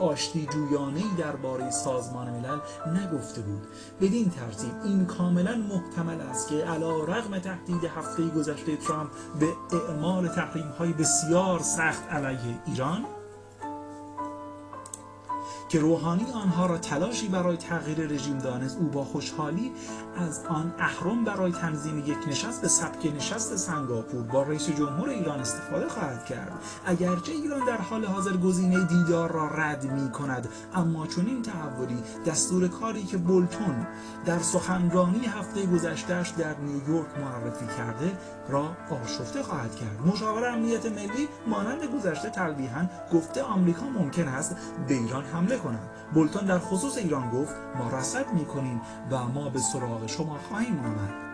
آشتی 0.00 0.46
جویانه 0.52 1.02
درباره 1.18 1.70
سازمان 1.70 2.30
ملل 2.30 2.58
نگفته 2.86 3.40
بود. 3.40 3.66
بدین 4.00 4.30
ترتیب 4.30 4.72
این 4.84 5.06
کاملا 5.06 5.56
محتمل 5.56 6.20
است 6.20 6.48
که 6.48 6.54
علا 6.54 7.04
رغم 7.04 7.38
تهدید 7.38 7.84
هفته 7.84 8.28
گذشته 8.28 8.76
ترامپ 8.76 9.10
به 9.40 9.76
اعمال 9.76 10.28
تحریم 10.28 10.68
های 10.78 10.92
بسیار 10.92 11.60
سخت 11.62 12.02
علیه 12.10 12.58
ایران 12.66 13.04
که 15.68 15.80
روحانی 15.80 16.26
آنها 16.32 16.66
را 16.66 16.78
تلاشی 16.78 17.28
برای 17.28 17.56
تغییر 17.56 17.98
رژیم 17.98 18.38
دانست. 18.38 18.76
او 18.76 18.86
با 18.88 19.04
خوشحالی 19.04 19.72
از 20.16 20.44
آن 20.48 20.74
اهرم 20.78 21.24
برای 21.24 21.52
تنظیم 21.52 21.98
یک 21.98 22.16
نشست 22.28 22.62
به 22.62 22.68
سبک 22.68 23.12
نشست 23.16 23.56
سنگاپور 23.56 24.22
با 24.22 24.42
رئیس 24.42 24.70
جمهور 24.70 25.08
ایران 25.08 25.40
استفاده 25.40 25.88
خواهد 25.88 26.24
کرد. 26.24 26.52
اگرچه 26.86 27.32
ایران 27.32 27.64
در 27.66 27.76
حال 27.76 28.04
حاضر 28.04 28.36
گزینه 28.36 28.84
دیدار 28.84 29.32
را 29.32 29.46
رد 29.46 29.92
می 29.92 30.10
کند 30.10 30.48
اما 30.74 31.06
این 31.26 31.42
تحولی 31.42 32.02
دستور 32.26 32.68
کاری 32.68 33.02
که 33.02 33.16
بولتون 33.16 33.86
در 34.24 34.38
سخنرانی 34.38 35.26
هفته 35.26 35.66
گذشتهش 35.66 36.30
در 36.30 36.56
نیویورک 36.58 37.18
معرفی 37.20 37.66
کرده 37.76 38.18
را 38.48 38.76
آشفته 39.02 39.42
خواهد 39.42 39.76
کرد. 39.76 40.06
مشاور 40.06 40.48
امنیت 40.48 40.86
ملی 40.86 41.28
مانند 41.46 41.84
گذشته 41.84 42.30
تلویحا 42.30 42.86
گفته 43.12 43.42
آمریکا 43.42 43.86
ممکن 43.86 44.28
است 44.28 44.56
به 44.88 44.94
ایران 44.94 45.24
حمله 45.24 45.57
کند 45.58 45.90
بولتون 46.14 46.44
در 46.46 46.58
خصوص 46.58 46.96
ایران 46.96 47.30
گفت 47.30 47.54
ما 47.78 47.98
رصد 47.98 48.32
می‌کنیم 48.32 48.80
و 49.10 49.24
ما 49.24 49.48
به 49.48 49.58
سراغ 49.58 50.06
شما 50.06 50.38
خواهیم 50.48 50.78
آمد. 50.78 51.27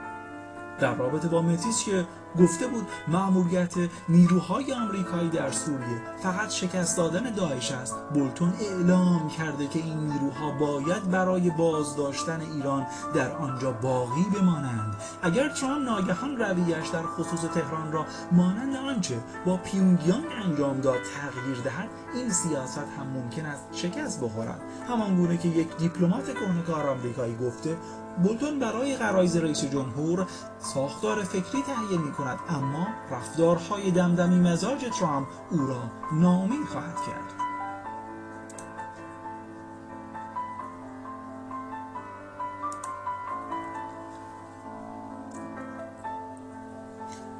در 0.81 0.95
رابطه 0.95 1.29
با 1.29 1.43
متیس 1.43 1.85
که 1.85 2.07
گفته 2.41 2.66
بود 2.66 2.87
مأموریت 3.09 3.75
نیروهای 4.09 4.72
آمریکایی 4.72 5.29
در 5.29 5.51
سوریه 5.51 6.01
فقط 6.22 6.51
شکست 6.51 6.97
دادن 6.97 7.35
داعش 7.35 7.72
است. 7.72 7.95
بولتون 8.14 8.53
اعلام 8.61 9.29
کرده 9.29 9.66
که 9.66 9.79
این 9.79 9.99
نیروها 9.99 10.51
باید 10.51 11.11
برای 11.11 11.51
بازداشتن 11.51 12.41
ایران 12.41 12.87
در 13.14 13.33
آنجا 13.33 13.72
باقی 13.72 14.25
بمانند. 14.35 14.97
اگر 15.22 15.49
ترامپ 15.49 15.85
ناگهان 15.85 16.37
رویش 16.37 16.89
در 16.89 17.03
خصوص 17.03 17.41
تهران 17.41 17.93
را 17.93 18.07
مانند 18.33 18.77
آنچه 18.77 19.18
با 19.47 19.57
پیونگیانگ 19.57 20.25
انجام 20.45 20.81
داد 20.81 20.99
تغییر 21.16 21.61
دهد 21.64 21.89
این 22.14 22.31
سیاست 22.31 22.79
هم 22.99 23.07
ممکن 23.07 23.47
است 23.47 23.64
شکست 23.72 24.20
بخورد. 24.20 24.61
همان 24.89 25.16
گونه 25.16 25.37
که 25.37 25.49
یک 25.49 25.77
دیپلمات 25.77 26.35
کهنه‌کار 26.35 26.89
آمریکایی 26.89 27.37
گفته 27.37 27.77
بولتون 28.23 28.59
برای 28.59 28.97
غرایز 28.97 29.37
رئیس 29.37 29.65
جمهور 29.65 30.27
ساختار 30.59 31.23
فکری 31.23 31.62
تهیه 31.62 32.01
می 32.01 32.12
کند 32.12 32.39
اما 32.49 32.87
رفتارهای 33.11 33.91
دمدمی 33.91 34.51
مزاج 34.51 34.91
ترامپ 35.01 35.29
او 35.51 35.67
را 35.67 35.83
ناامید 36.12 36.65
خواهد 36.65 36.97
کرد. 37.07 37.45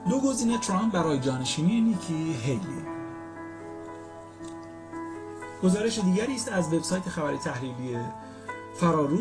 دو 0.09 0.21
گزینه 0.21 0.59
ترامپ 0.59 0.93
برای 0.93 1.19
جانشینی 1.19 1.81
نیکی 1.81 2.33
هیلی 2.33 2.85
گزارش 5.63 5.99
دیگری 5.99 6.35
است 6.35 6.49
از 6.49 6.75
وبسایت 6.75 7.09
خبری 7.09 7.39
تحلیلی 7.39 7.99
فرارو. 8.75 9.19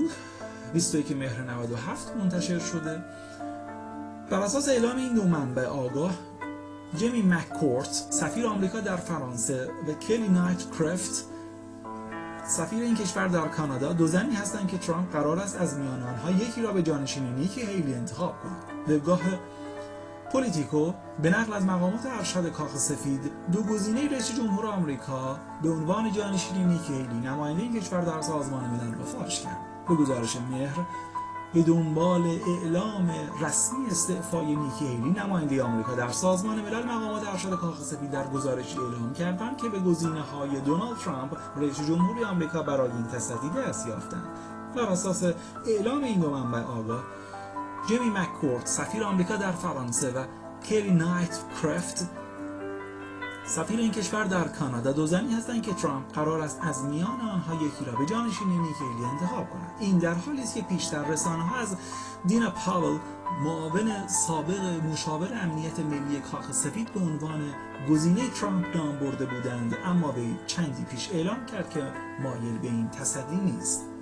21 0.73 1.17
مهر 1.17 1.41
97 1.41 2.15
منتشر 2.15 2.59
شده. 2.59 3.03
بر 4.29 4.39
اساس 4.39 4.69
اعلام 4.69 4.97
این 4.97 5.13
دو 5.13 5.23
منبع 5.23 5.65
آگاه 5.65 6.11
جیمی 6.97 7.21
مککورت 7.21 8.07
سفیر 8.09 8.47
آمریکا 8.47 8.79
در 8.79 8.95
فرانسه 8.95 9.67
و 9.87 9.93
کلی 9.93 10.27
نایت 10.29 10.63
کرفت 10.79 11.25
سفیر 12.47 12.83
این 12.83 12.95
کشور 12.95 13.27
در 13.27 13.47
کانادا 13.47 13.93
دو 13.93 14.07
زنی 14.07 14.35
هستند 14.35 14.67
که 14.67 14.77
ترامپ 14.77 15.11
قرار 15.11 15.39
است 15.39 15.61
از 15.61 15.77
میان 15.77 16.03
آنها 16.03 16.31
یکی 16.31 16.61
را 16.61 16.73
به 16.73 16.83
جانشینی 16.83 17.31
نیکی 17.31 17.61
هیلی 17.61 17.93
انتخاب 17.93 18.33
کند 18.43 18.91
وبگاه 18.91 19.21
پولیتیکو 20.31 20.93
به 21.21 21.29
نقل 21.29 21.53
از 21.53 21.65
مقامات 21.65 22.05
ارشد 22.05 22.51
کاخ 22.51 22.77
سفید 22.77 23.31
دو 23.51 23.63
گزینه 23.63 24.09
رئیس 24.09 24.35
جمهور 24.37 24.65
آمریکا 24.65 25.39
به 25.63 25.69
عنوان 25.69 26.11
جانشینی 26.11 26.63
نیکی 26.63 26.93
هیلی 26.93 27.19
نماینده 27.19 27.63
این 27.63 27.81
کشور 27.81 28.01
در 28.01 28.21
سازمان 28.21 28.63
ملل 28.63 28.93
را 28.93 29.05
فاش 29.05 29.41
کرد 29.41 29.72
به 29.87 29.95
گزارش 29.95 30.37
مهر 30.51 30.79
به 31.53 31.61
دنبال 31.61 32.21
اعلام 32.47 33.11
رسمی 33.41 33.85
استعفای 33.87 34.55
نیکی 34.55 34.87
هیلی 34.87 35.09
نماینده 35.09 35.63
آمریکا 35.63 35.95
در 35.95 36.09
سازمان 36.09 36.61
ملل 36.61 36.83
مقامات 36.83 37.27
ارشد 37.27 37.49
کاخ 37.49 37.81
سفید 37.81 38.11
در 38.11 38.27
گزارشی 38.27 38.77
اعلام 38.77 39.13
کردند 39.13 39.57
که 39.57 39.69
به 39.69 39.79
گزینه 39.79 40.21
های 40.21 40.61
دونالد 40.61 40.97
ترامپ 40.97 41.37
رئیس 41.55 41.87
جمهوری 41.87 42.23
آمریکا 42.23 42.63
برای 42.63 42.91
این 42.91 43.07
تصدی 43.07 43.49
دست 43.49 43.87
یافتند. 43.87 44.27
بر 44.75 44.83
اساس 44.83 45.23
اعلام 45.67 46.03
این 46.03 46.19
دو 46.19 46.29
منبع 46.29 46.61
آگاه 46.61 47.03
جیمی 47.87 48.09
مککورت 48.09 48.67
سفیر 48.67 49.03
آمریکا 49.03 49.35
در 49.35 49.51
فرانسه 49.51 50.11
و 50.11 50.25
کلی 50.65 50.91
نایت 50.91 51.39
کرفت 51.61 52.09
سفیر 53.45 53.79
این 53.79 53.91
کشور 53.91 54.23
در 54.23 54.47
کانادا 54.47 54.91
دو 54.91 55.07
زنی 55.07 55.33
هستند 55.33 55.61
که 55.61 55.73
ترامپ 55.73 56.13
قرار 56.13 56.41
است 56.41 56.59
از 56.61 56.83
میان 56.83 57.21
آنها 57.21 57.55
یکی 57.55 57.85
را 57.85 57.91
به 57.91 58.05
جانشین 58.05 58.47
نیکیلی 58.47 59.05
انتخاب 59.11 59.49
کند. 59.49 59.71
این 59.79 59.97
در 59.97 60.13
حالی 60.13 60.41
است 60.41 60.55
که 60.55 60.61
پیشتر 60.61 61.03
رسانه 61.03 61.43
ها 61.43 61.55
از 61.55 61.75
دینا 62.25 62.49
پاول 62.49 62.97
معاون 63.43 64.07
سابق 64.07 64.59
مشاور 64.91 65.27
امنیت 65.41 65.79
ملی 65.79 66.19
کاخ 66.19 66.51
سفید 66.51 66.93
به 66.93 66.99
عنوان 66.99 67.53
گزینه 67.89 68.29
ترامپ 68.29 68.75
نام 68.75 68.99
برده 68.99 69.25
بودند 69.25 69.77
اما 69.85 70.11
به 70.11 70.21
چندی 70.47 70.83
پیش 70.83 71.09
اعلام 71.11 71.45
کرد 71.45 71.69
که 71.69 71.91
مایل 72.23 72.57
به 72.57 72.67
این 72.67 72.89
تصدی 72.89 73.35
نیست. 73.35 73.92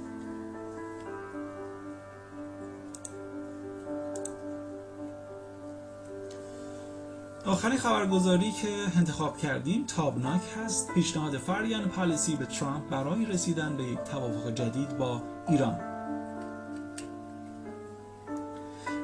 آخرین 7.46 7.78
خبرگزاری 7.78 8.52
که 8.52 8.68
انتخاب 8.98 9.38
کردیم 9.38 9.86
تابناک 9.86 10.42
هست. 10.58 10.94
پیشنهاد 10.94 11.38
فریان 11.38 11.86
پالیسی 11.86 12.36
به 12.36 12.46
ترامپ 12.46 12.90
برای 12.90 13.26
رسیدن 13.26 13.78
به 13.78 13.84
یک 13.84 14.00
توافق 14.00 14.54
جدید 14.54 14.98
با 14.98 15.22
ایران. 15.50 15.80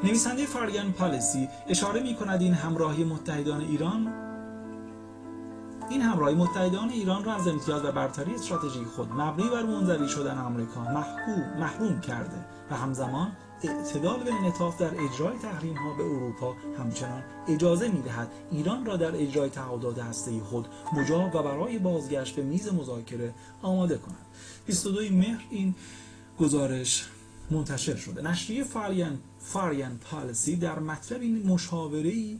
نویسنده 0.04 0.46
فریان 0.46 0.92
پالیسی 0.92 1.50
اشاره 1.68 2.04
می 2.04 2.16
کند 2.16 2.42
این 2.42 2.54
همراهی 2.54 3.04
متحدان 3.04 3.62
ایران 3.62 4.14
این 5.90 6.02
همراهی 6.02 6.36
متحدان 6.36 6.90
ایران 6.90 7.24
را 7.24 7.34
از 7.34 7.48
امتیاز 7.48 7.86
و 7.86 7.92
برتری 7.92 8.36
استراتژی 8.36 8.86
خود 8.86 9.12
مبنی 9.12 9.50
بر 9.50 9.64
منزوی 9.64 10.10
شدن 10.10 10.38
آمریکا 10.38 10.82
محروم 11.60 12.00
کرده 12.02 12.46
و 12.72 12.76
همزمان 12.76 13.32
اعتدال 13.64 14.20
و 14.20 14.32
انعطاف 14.32 14.82
در 14.82 14.92
اجرای 15.04 15.38
تحریم 15.38 15.74
ها 15.74 15.94
به 15.94 16.04
اروپا 16.04 16.56
همچنان 16.80 17.24
اجازه 17.48 17.88
می 17.88 18.02
دهد 18.02 18.32
ایران 18.52 18.86
را 18.86 18.98
در 18.98 19.16
اجرای 19.16 19.50
تعهدات 19.50 20.00
هسته 20.00 20.40
خود 20.40 20.68
مجاب 20.94 21.36
و 21.36 21.44
برای 21.44 21.80
بازگشت 21.80 22.36
به 22.36 22.44
میز 22.44 22.74
مذاکره 22.74 23.34
آماده 23.62 23.98
کند. 23.98 24.26
22 24.66 25.16
مهر 25.16 25.44
این 25.50 25.76
گزارش 26.40 27.08
منتشر 27.52 27.96
شده. 27.96 28.22
نشریه 28.22 28.64
فاریان 28.64 29.20
فاریان 29.40 29.98
پالیسی 29.98 30.56
در 30.56 30.80
مطلبی 30.80 31.30
مشاوره‌ای 31.30 32.40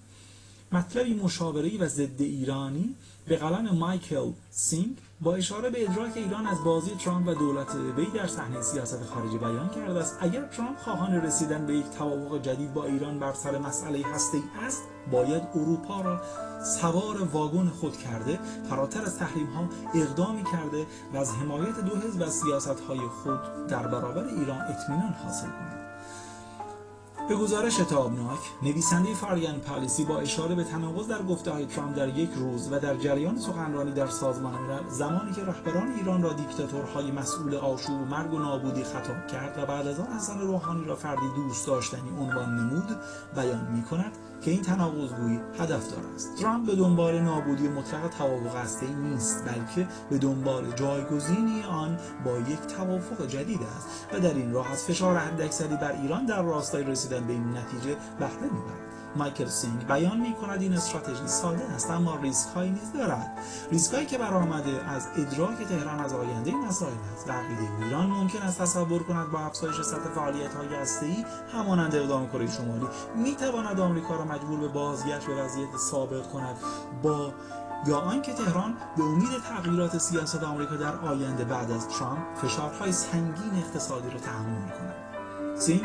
مطلبی 0.72 1.14
مشاوره‌ای 1.14 1.78
و 1.78 1.88
ضد 1.88 2.22
ایرانی 2.22 2.96
به 3.28 3.36
قلم 3.36 3.76
مایکل 3.76 4.32
سینگ 4.52 4.98
با 5.22 5.36
اشاره 5.36 5.70
به 5.70 5.84
ادراک 5.84 6.12
ایران 6.16 6.48
از 6.48 6.64
بازی 6.64 6.96
ترامپ 6.96 7.28
و 7.28 7.34
دولت 7.34 7.76
وی 7.76 8.06
در 8.06 8.28
صحنه 8.28 8.62
سیاست 8.62 9.04
خارجی 9.04 9.38
بیان 9.38 9.70
کرده 9.70 10.00
است. 10.00 10.18
اگر 10.20 10.46
ترامپ 10.46 10.78
خواهان 10.78 11.16
رسیدن 11.16 11.66
به 11.66 11.74
یک 11.74 11.86
توافق 11.90 12.42
جدید 12.42 12.74
با 12.74 12.86
ایران 12.86 13.20
بر 13.20 13.34
سر 13.34 13.58
مسئله 13.58 14.06
هسته‌ای 14.08 14.38
است 14.66 14.84
باید 15.12 15.44
اروپا 15.56 16.02
را 16.02 16.22
سوار 16.64 17.24
واگن 17.24 17.68
خود 17.68 17.98
کرده 17.98 18.40
فراتر 18.70 19.02
از 19.02 19.18
تحریم 19.18 19.48
ها 19.48 19.70
اقدامی 19.96 20.44
کرده 20.44 20.86
و 21.14 21.18
از 21.18 21.32
حمایت 21.32 21.80
دو 21.80 21.96
حزب 21.96 22.22
از 22.22 22.30
سیاست 22.30 22.80
های 22.80 23.00
خود 23.00 23.68
در 23.68 23.88
برابر 23.88 24.26
ایران 24.26 24.62
اطمینان 24.62 25.16
حاصل 25.24 25.48
کند. 25.48 25.87
به 27.30 27.36
گزارش 27.36 27.76
تابناک 27.76 28.40
نویسنده 28.64 29.14
فارگن 29.14 29.60
پالیسی 29.60 30.06
با 30.06 30.20
اشاره 30.20 30.56
به 30.56 30.64
تناقض 30.64 31.08
در 31.08 31.22
گفته 31.22 31.52
های 31.52 31.66
ترامپ 31.66 31.96
در 31.96 32.18
یک 32.18 32.30
روز 32.36 32.72
و 32.72 32.80
در 32.80 32.96
جریان 32.96 33.40
سخنرانی 33.40 33.92
در 33.92 34.08
سازمان 34.08 34.54
ملل 34.54 34.90
زمانی 34.90 35.32
که 35.32 35.42
رهبران 35.42 35.92
ایران 35.92 36.24
را 36.24 36.34
دیکتاتورهای 36.34 37.12
مسئول 37.12 37.56
آشوب 37.56 38.02
و 38.02 38.06
مرگ 38.06 38.34
و 38.34 38.40
نابودی 38.40 38.84
خطاب 38.84 39.28
کرد 39.28 39.58
و 39.58 39.66
بعد 39.66 39.88
از 39.88 40.00
آن 40.00 40.08
حسن 40.08 40.40
روحانی 40.40 40.86
را 40.86 40.96
فردی 40.96 41.28
دوست 41.36 41.68
داشتنی 41.68 42.10
عنوان 42.10 42.56
نمود 42.56 42.98
بیان 43.36 43.72
می 43.72 43.84
کند 43.84 44.12
که 44.42 44.52
این 44.52 44.62
تناقضگویی 44.62 45.40
هدفدار 45.60 46.04
است. 46.16 46.36
ترامپ 46.36 46.66
به 46.66 46.76
دنبال 46.76 47.20
نابودی 47.20 47.68
مطلق 47.68 48.08
توافق 48.18 48.56
هسته‌ای 48.56 48.94
نیست 48.94 49.44
بلکه 49.46 49.88
به 50.10 50.18
دنبال 50.18 50.72
جایگزینی 50.76 51.64
آن 51.64 51.98
با 52.26 52.38
یک 52.38 52.60
توافق 52.60 53.28
جدید 53.28 53.60
است 53.78 53.88
و 54.14 54.20
در 54.20 54.34
این 54.34 54.54
راه 54.54 54.72
از 54.72 54.84
فشار 54.84 55.18
حداکثری 55.18 55.76
بر 55.76 56.02
ایران 56.02 56.26
در 56.26 56.42
راستای 56.42 56.84
رسیدن 56.84 57.28
به 57.28 57.34
این 57.34 57.58
نتیجه 57.58 57.96
بهره 58.20 58.44
می‌برد. 58.44 58.87
مایکل 59.18 59.46
سینگ 59.46 59.88
بیان 59.88 60.18
می 60.18 60.34
کند 60.34 60.62
این 60.62 60.74
استراتژی 60.74 61.28
ساده 61.28 61.64
است 61.64 61.92
اما 61.92 62.16
ریسک 62.16 62.50
هایی 62.56 62.72
نیز 62.72 62.94
دارد. 62.94 63.38
ریسک 63.72 63.94
هایی 63.94 64.06
که 64.06 64.18
برآمده 64.18 64.90
از 64.90 65.08
ادراک 65.18 65.58
تهران 65.58 66.00
از 66.00 66.14
آینده 66.14 66.52
مسائل 66.56 66.94
است. 67.16 67.30
عقیده 67.30 67.86
ایران 67.86 68.06
ممکن 68.06 68.42
است 68.42 68.62
تصور 68.62 69.04
کند 69.04 69.32
با 69.32 69.40
افزایش 69.40 69.82
سطح 69.82 70.10
فعالیت 70.16 70.54
های 70.54 70.76
هسته‌ای 70.76 71.26
همانند 71.54 71.96
اقدام 71.96 72.30
کره 72.30 72.52
شمالی 72.52 72.88
می 73.16 73.36
تواند 73.36 73.80
آمریکا 73.80 74.16
را 74.16 74.26
مجبور 74.26 74.60
به 74.60 74.68
بازگشت 74.68 75.28
به 75.28 75.36
وضعیت 75.36 75.78
سابق 75.92 76.28
کند 76.28 76.56
با 77.04 77.34
یا 77.88 77.98
آنکه 77.98 78.34
تهران 78.34 78.78
به 78.98 79.04
امید 79.04 79.30
تغییرات 79.50 79.98
سیاست 79.98 80.44
آمریکا 80.44 80.76
در 80.76 80.96
آینده 80.96 81.46
بعد 81.46 81.72
از 81.72 81.88
ترامپ 81.88 82.38
فشارهای 82.42 82.92
سنگین 82.92 83.64
اقتصادی 83.66 84.10
را 84.10 84.20
تحمل 84.20 84.70
کند. 84.70 84.96
سینگ 85.60 85.82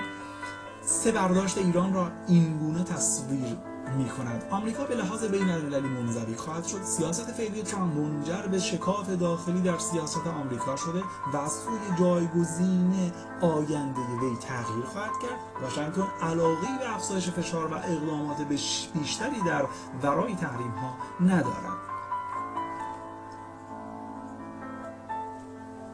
سه 0.92 1.12
برداشت 1.12 1.58
ایران 1.58 1.94
را 1.94 2.10
این 2.28 2.58
گونه 2.58 2.84
تصویر 2.84 3.56
می 3.96 4.08
کند 4.08 4.44
آمریکا 4.50 4.84
به 4.84 4.94
لحاظ 4.94 5.24
بین 5.24 5.50
المللی 5.50 5.88
منزوی 5.88 6.36
خواهد 6.36 6.64
شد. 6.64 6.82
سیاست 6.82 7.32
فعلی 7.32 7.62
ترامپ 7.62 7.96
منجر 7.96 8.46
به 8.46 8.58
شکاف 8.58 9.08
داخلی 9.10 9.60
در 9.60 9.78
سیاست 9.78 10.26
آمریکا 10.26 10.76
شده 10.76 11.02
و 11.32 11.36
از 11.36 11.52
سوی 11.52 11.96
جایگزین 11.98 13.12
آینده 13.40 14.00
وی 14.00 14.36
تغییر 14.40 14.84
خواهد 14.84 15.12
کرد. 15.22 15.62
واشنگتن 15.62 16.06
علاقه 16.22 16.78
به 16.80 16.94
افزایش 16.94 17.30
فشار 17.30 17.66
و 17.66 17.74
اقدامات 17.74 18.42
بیشتری 18.94 19.40
در 19.46 19.64
ورای 20.02 20.34
تحریم 20.34 20.70
ها 20.70 20.94
ندارد. 21.20 21.78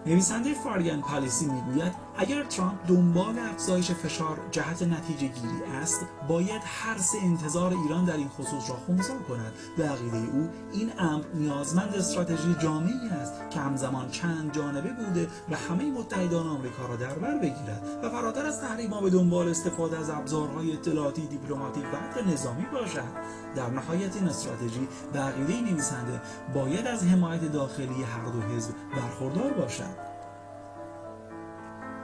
نویسنده 0.07 0.55
فارگن 0.55 1.01
پالیسی 1.01 1.47
می‌گوید 1.47 2.08
اگر 2.21 2.45
ترامپ 2.45 2.89
دنبال 2.89 3.39
افزایش 3.39 3.91
فشار 3.91 4.39
جهت 4.51 4.83
نتیجه 4.83 5.27
گیری 5.27 5.63
است 5.83 6.07
باید 6.29 6.63
هر 6.65 6.99
سه 6.99 7.19
انتظار 7.23 7.73
ایران 7.73 8.05
در 8.05 8.17
این 8.17 8.29
خصوص 8.29 8.71
را 8.71 8.77
خونسا 8.77 9.15
کند. 9.29 9.53
به 9.77 9.89
عقیده 9.89 10.17
او 10.17 10.49
این 10.73 10.93
امر 10.99 11.25
نیازمند 11.35 11.95
استراتژی 11.95 12.55
جامعی 12.59 13.09
است 13.11 13.33
که 13.51 13.61
همزمان 13.61 14.11
چند 14.11 14.55
جانبه 14.55 14.93
بوده 14.93 15.29
و 15.51 15.57
همه 15.57 15.91
متحدان 15.91 16.47
آمریکا 16.47 16.87
را 16.87 16.97
در 16.97 17.15
بر 17.15 17.39
بگیرد 17.39 17.83
و 18.03 18.11
فراتر 18.11 18.47
از 18.47 18.61
تحریم 18.61 19.01
به 19.03 19.11
دنبال 19.11 19.49
استفاده 19.49 19.99
از 19.99 20.11
ابزارهای 20.11 20.73
اطلاعاتی 20.73 21.27
دیپلماتیک 21.27 21.85
و 21.85 21.97
حتی 21.97 22.33
نظامی 22.33 22.67
باشد. 22.73 23.39
در 23.57 23.71
نهایت 23.71 24.17
این 24.17 24.29
استراتژی 24.29 24.89
به 25.13 25.19
عقیده 25.19 25.61
نویسنده 25.71 26.21
باید 26.55 26.87
از 26.87 27.05
حمایت 27.05 27.53
داخلی 27.53 28.03
هر 28.03 28.25
دو 28.25 28.41
حزب 28.41 28.75
برخوردار 28.97 29.53
باشد. 29.53 30.08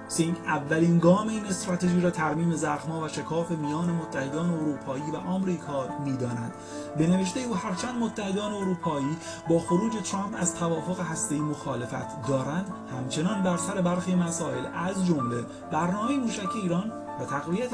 سینگ 0.09 0.37
اولین 0.47 0.99
گام 0.99 1.29
این 1.29 1.47
استراتژی 1.47 2.01
را 2.01 2.11
ترمیم 2.11 2.55
زخم‌ها 2.55 3.01
و 3.01 3.09
شکاف 3.09 3.51
میان 3.51 3.91
متحدان 3.91 4.51
اروپایی 4.51 5.11
و 5.11 5.17
آمریکا 5.17 5.89
می‌داند. 6.05 6.53
به 6.99 7.07
نوشته 7.07 7.41
او 7.41 7.55
هرچند 7.55 7.95
متحدان 7.95 8.53
اروپایی 8.53 9.17
با 9.49 9.59
خروج 9.59 9.93
ترامپ 10.11 10.37
از 10.39 10.55
توافق 10.55 11.01
هسته‌ای 11.01 11.41
مخالفت 11.41 12.27
دارند 12.29 12.73
همچنان 12.99 13.43
بر 13.43 13.57
سر 13.57 13.81
برخی 13.81 14.15
مسائل 14.15 14.67
از 14.75 15.07
جمله 15.07 15.45
برنامه 15.73 16.17
موشکی 16.17 16.59
ایران 16.63 16.93
و 17.21 17.25
تقویت 17.25 17.71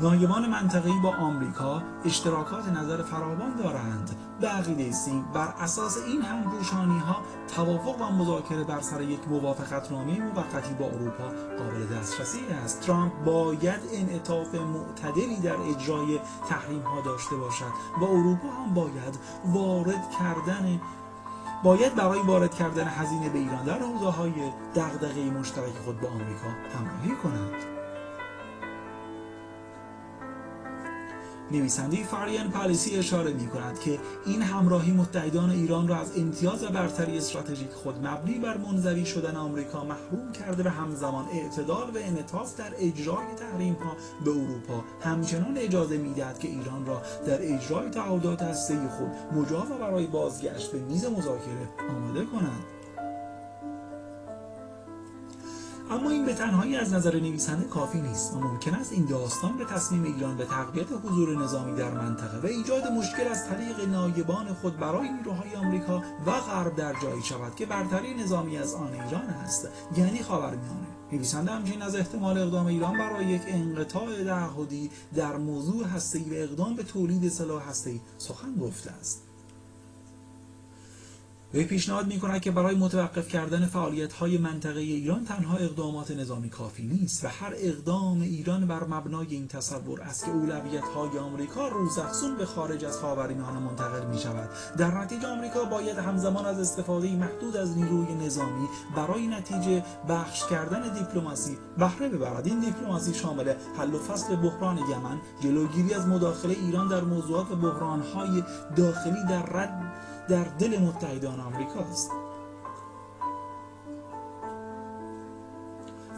نایبان 0.00 0.46
منطقه‌ای 0.50 1.00
با 1.02 1.14
آمریکا 1.14 1.82
اشتراکات 2.04 2.68
نظر 2.68 3.02
فراوان 3.02 3.56
دارند. 3.56 4.10
به 4.40 4.48
عقیده 4.48 4.92
سینگ 4.92 5.24
بر 5.32 5.54
اساس 5.60 5.98
این 6.06 6.22
همپوشانی 6.22 6.98
ها 6.98 7.16
توافق 7.56 8.00
و 8.00 8.12
مذاکره 8.12 8.64
بر 8.64 8.80
سر 8.80 9.02
یک 9.02 9.28
موافقت 9.28 9.92
نامه 9.92 10.20
موقتی 10.20 10.74
با 10.74 10.86
اروپا 10.86 11.28
قابل 11.58 11.86
دسترسی 11.96 12.40
است. 12.64 12.80
ترامپ 12.80 13.12
باید 13.24 13.80
انعطاف 13.92 14.54
معتدلی 14.54 15.36
در 15.36 15.56
اجرای 15.56 16.20
تحریم 16.48 16.82
ها 16.82 17.00
داشته 17.00 17.36
باشد 17.36 17.72
و 18.00 18.04
اروپا 18.04 18.48
هم 18.48 18.74
باید 18.74 19.18
وارد 19.44 20.10
کردن 20.18 20.80
باید 21.62 21.94
برای 21.94 22.20
وارد 22.22 22.54
کردن 22.54 22.88
هزینه 22.88 23.28
به 23.28 23.38
ایران 23.38 23.64
در 23.64 23.78
حوزه 23.78 24.10
های 24.10 24.32
دغدغه 24.74 25.30
مشترک 25.30 25.74
خود 25.84 26.00
با 26.00 26.08
آمریکا 26.08 26.48
همراهی 26.78 27.14
کند. 27.22 27.75
نویسنده 31.50 32.04
فاریان 32.04 32.50
پالیسی 32.50 32.96
اشاره 32.96 33.32
می 33.32 33.46
کند 33.46 33.80
که 33.80 33.98
این 34.26 34.42
همراهی 34.42 34.92
متحدان 34.92 35.50
ایران 35.50 35.88
را 35.88 35.96
از 35.96 36.18
امتیاز 36.18 36.64
و 36.64 36.68
برتری 36.68 37.18
استراتژیک 37.18 37.70
خود 37.70 38.06
مبنی 38.06 38.38
بر 38.38 38.56
منزوی 38.56 39.06
شدن 39.06 39.36
آمریکا 39.36 39.84
محروم 39.84 40.32
کرده 40.32 40.62
و 40.62 40.68
همزمان 40.68 41.24
اعتدال 41.32 41.90
و 41.90 41.98
انعطاف 41.98 42.56
در 42.56 42.72
اجرای 42.78 43.26
تحریم 43.38 43.74
ها 43.74 43.96
به 44.24 44.30
اروپا 44.30 44.84
همچنان 45.00 45.56
اجازه 45.56 45.98
می‌دهد 45.98 46.38
که 46.38 46.48
ایران 46.48 46.86
را 46.86 47.02
در 47.26 47.54
اجرای 47.54 47.90
تعهدات 47.90 48.42
هسته‌ای 48.42 48.88
خود 48.88 49.38
مجاب 49.40 49.70
و 49.70 49.78
برای 49.78 50.06
بازگشت 50.06 50.72
به 50.72 50.78
میز 50.78 51.04
مذاکره 51.04 51.68
آماده 51.90 52.24
کند. 52.24 52.75
اما 55.90 56.10
این 56.10 56.26
به 56.26 56.34
تنهایی 56.34 56.76
از 56.76 56.92
نظر 56.92 57.16
نویسنده 57.16 57.64
کافی 57.64 58.00
نیست 58.00 58.34
و 58.34 58.40
ممکن 58.40 58.74
است 58.74 58.92
این 58.92 59.04
داستان 59.04 59.56
به 59.56 59.64
تصمیم 59.64 60.04
ایران 60.04 60.36
به 60.36 60.44
تقویت 60.44 60.86
حضور 61.04 61.42
نظامی 61.42 61.76
در 61.76 61.90
منطقه 61.90 62.38
و 62.38 62.46
ایجاد 62.46 62.86
مشکل 62.86 63.28
از 63.28 63.48
طریق 63.48 63.88
نایبان 63.88 64.54
خود 64.54 64.76
برای 64.76 65.08
نیروهای 65.08 65.56
آمریکا 65.56 66.02
و 66.26 66.30
غرب 66.30 66.76
در 66.76 66.92
جایی 67.02 67.22
شود 67.22 67.54
که 67.54 67.66
برتری 67.66 68.14
نظامی 68.14 68.58
از 68.58 68.74
آن 68.74 68.92
ایران 68.92 69.24
است. 69.24 69.68
یعنی 69.96 70.22
خاورمیانه. 70.22 70.86
نویسنده 71.12 71.50
همچنین 71.52 71.82
از 71.82 71.96
احتمال 71.96 72.38
اقدام 72.38 72.66
ایران 72.66 72.98
برای 72.98 73.24
یک 73.26 73.42
انقطاع 73.46 74.24
تعهدی 74.24 74.90
در 75.14 75.36
موضوع 75.36 75.86
هسته‌ای 75.86 76.30
و 76.30 76.34
اقدام 76.34 76.76
به 76.76 76.82
تولید 76.82 77.28
سلاح 77.28 77.68
هسته‌ای 77.68 78.00
سخن 78.18 78.54
گفته 78.56 78.90
است. 78.90 79.25
وی 81.56 81.64
پیشنهاد 81.64 82.06
می 82.06 82.18
کند 82.18 82.40
که 82.40 82.50
برای 82.50 82.74
متوقف 82.74 83.28
کردن 83.28 83.66
فعالیت 83.66 84.12
های 84.12 84.38
منطقه 84.38 84.80
ایران 84.80 85.24
تنها 85.24 85.56
اقدامات 85.56 86.10
نظامی 86.10 86.50
کافی 86.50 86.82
نیست 86.82 87.24
و 87.24 87.28
هر 87.28 87.52
اقدام 87.56 88.20
ایران 88.20 88.66
بر 88.66 88.84
مبنای 88.84 89.26
این 89.30 89.48
تصور 89.48 90.02
است 90.02 90.24
که 90.24 90.30
اولویت 90.30 90.84
های 90.84 91.18
آمریکا 91.18 91.68
روزافزون 91.68 92.36
به 92.36 92.46
خارج 92.46 92.84
از 92.84 92.98
خاورمیانه 92.98 93.58
منتقل 93.58 94.06
می 94.06 94.18
شود 94.18 94.48
در 94.78 94.98
نتیجه 94.98 95.28
آمریکا 95.28 95.64
باید 95.64 95.98
همزمان 95.98 96.46
از 96.46 96.60
استفاده 96.60 97.16
محدود 97.16 97.56
از 97.56 97.76
نیروی 97.76 98.14
نظامی 98.14 98.68
برای 98.96 99.26
نتیجه 99.26 99.84
بخش 100.08 100.46
کردن 100.50 100.94
دیپلماسی 100.94 101.58
بهره 101.78 102.08
ببرد. 102.08 102.46
این 102.46 102.60
دیپلماسی 102.60 103.14
شامل 103.14 103.54
حل 103.78 103.94
و 103.94 103.98
فصل 103.98 104.36
بحران 104.36 104.78
یمن 104.78 105.20
جلوگیری 105.40 105.94
از 105.94 106.06
مداخله 106.06 106.54
ایران 106.54 106.88
در 106.88 107.00
موضوعات 107.00 107.48
بحران 107.48 108.00
های 108.00 108.42
داخلی 108.76 109.24
در 109.28 109.42
رد 109.42 109.85
در 110.28 110.44
دل 110.44 110.78
متحدان 110.78 111.40
آمریکاست. 111.40 112.10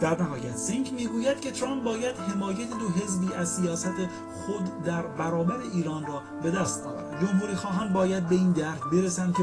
در 0.01 0.23
نهایت 0.23 0.57
سینک 0.57 0.93
می‌گوید 0.93 1.41
که 1.41 1.51
ترامپ 1.51 1.85
باید 1.85 2.17
حمایت 2.17 2.71
دو 2.71 2.89
حزبی 2.89 3.35
از 3.35 3.49
سیاست 3.49 3.95
خود 4.47 4.83
در 4.85 5.03
برابر 5.03 5.57
ایران 5.73 6.07
را 6.07 6.23
به 6.43 6.51
دست 6.51 6.87
آورد. 6.87 7.27
جمهوری 7.27 7.55
خواهان 7.55 7.93
باید 7.93 8.29
به 8.29 8.35
این 8.35 8.53
درک 8.53 8.81
برسند 8.93 9.35
که 9.37 9.43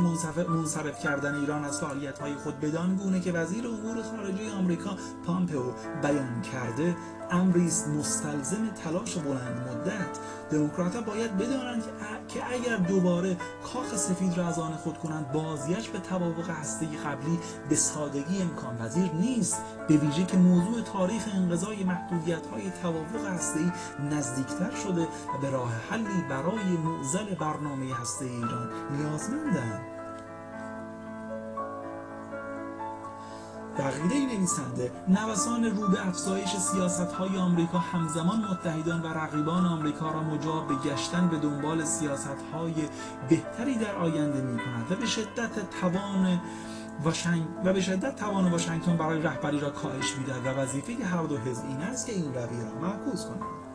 منصرف 0.50 1.04
کردن 1.04 1.36
ایران 1.36 1.66
از 1.66 1.80
فعالیت 1.80 2.20
های 2.20 2.36
خود 2.36 2.60
بدان 2.60 2.96
گونه 2.96 3.20
که 3.20 3.32
وزیر 3.32 3.68
امور 3.68 4.04
خارجه 4.04 4.52
آمریکا 4.58 4.98
پامپئو 5.26 5.72
بیان 6.02 6.42
کرده 6.42 6.96
امری 7.32 7.72
مستلزم 8.00 8.68
تلاش 8.84 9.16
بلند 9.16 9.68
مدت. 9.70 10.20
دموکراتها 10.52 11.02
باید 11.02 11.38
بدانند 11.38 11.84
که 12.28 12.40
اگر 12.54 12.78
دوباره 12.78 13.38
کاخ 13.74 13.96
سفید 13.96 14.38
را 14.38 14.48
از 14.48 14.60
آن 14.60 14.72
خود 14.72 14.98
کنند 14.98 15.32
بازگشت 15.32 15.92
به 15.92 16.00
توافق 16.00 16.50
هسته 16.50 16.86
قبلی 16.86 17.40
به 17.70 17.76
سادگی 17.76 18.42
امکان 18.42 18.78
پذیر 18.78 19.12
نیست. 19.12 19.58
به 19.88 19.98
ویژه 19.98 20.26
که 20.26 20.38
موضوع 20.46 20.82
تاریخ 20.82 21.28
انقضای 21.34 21.84
محدودیت 21.84 22.48
های 22.48 22.72
توافق 22.82 23.26
هسته 23.26 23.60
نزدیکتر 24.12 24.76
شده 24.84 25.02
و 25.04 25.42
به 25.42 25.50
راه 25.50 25.72
حلی 25.90 26.22
برای 26.30 26.78
معزل 26.84 27.36
برنامه 27.36 27.96
هسته 27.96 28.26
ایران 28.26 28.70
نیازمندند. 28.92 29.96
بقیده 33.78 34.36
نویسنده 34.36 34.92
نوسان 35.08 35.64
رو 35.64 35.88
به 35.88 36.08
افزایش 36.08 36.56
سیاست 36.58 37.12
های 37.12 37.38
آمریکا 37.38 37.78
همزمان 37.78 38.46
متحدان 38.52 39.02
و 39.02 39.08
رقیبان 39.08 39.66
آمریکا 39.66 40.12
را 40.12 40.24
مجاب 40.24 40.68
به 40.68 40.76
گشتن 40.76 41.28
به 41.28 41.38
دنبال 41.38 41.86
سیاست 41.86 42.42
های 42.54 42.74
بهتری 43.30 43.76
در 43.76 43.96
آینده 43.96 44.42
می 44.42 44.58
کند 44.58 44.92
و 44.92 44.96
به 44.96 45.06
شدت 45.06 45.80
توان 45.82 46.42
واشنگ... 47.04 47.48
و 47.66 47.74
به 47.74 47.82
شدت 47.82 48.16
توان 48.16 48.52
واشنگتن 48.52 48.98
برای 48.98 49.22
رهبری 49.22 49.60
را 49.60 49.70
کاهش 49.70 50.16
می‌دهد 50.18 50.46
و 50.46 50.60
وظیفه 50.60 51.06
هر 51.06 51.24
دو 51.24 51.38
حزب 51.38 51.66
این 51.66 51.82
است 51.82 52.08
که 52.08 52.14
این 52.14 52.34
رویه 52.34 52.64
را 52.64 52.80
معکوس 52.82 53.26
کنند. 53.26 53.66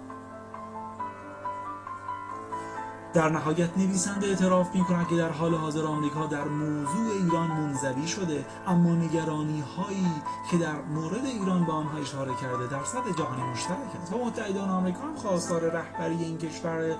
در 3.15 3.29
نهایت 3.29 3.79
نویسنده 3.79 4.27
اعتراف 4.27 4.75
می 4.75 4.85
کند 4.85 5.09
که 5.09 5.17
در 5.17 5.29
حال 5.29 5.55
حاضر 5.55 5.85
آمریکا 5.85 6.27
در 6.27 6.45
موضوع 6.45 7.13
ایران 7.23 7.47
منزوی 7.47 8.09
شده 8.09 8.47
اما 8.67 8.95
نگرانی 8.95 9.61
هایی 9.61 10.07
که 10.51 10.59
در 10.59 10.83
مورد 10.83 11.25
ایران 11.25 11.65
به 11.65 11.73
آنها 11.73 11.99
اشاره 11.99 12.33
کرده 12.35 12.67
در 12.67 12.85
سطح 12.85 13.13
جهانی 13.19 13.43
مشترک 13.43 13.97
است. 14.03 14.13
و 14.13 14.25
متحدان 14.25 14.71
آمریکا 14.71 15.01
هم 15.01 15.17
خواستار 15.17 15.61
رهبری 15.61 16.25
این 16.25 16.39
کشور 16.39 16.97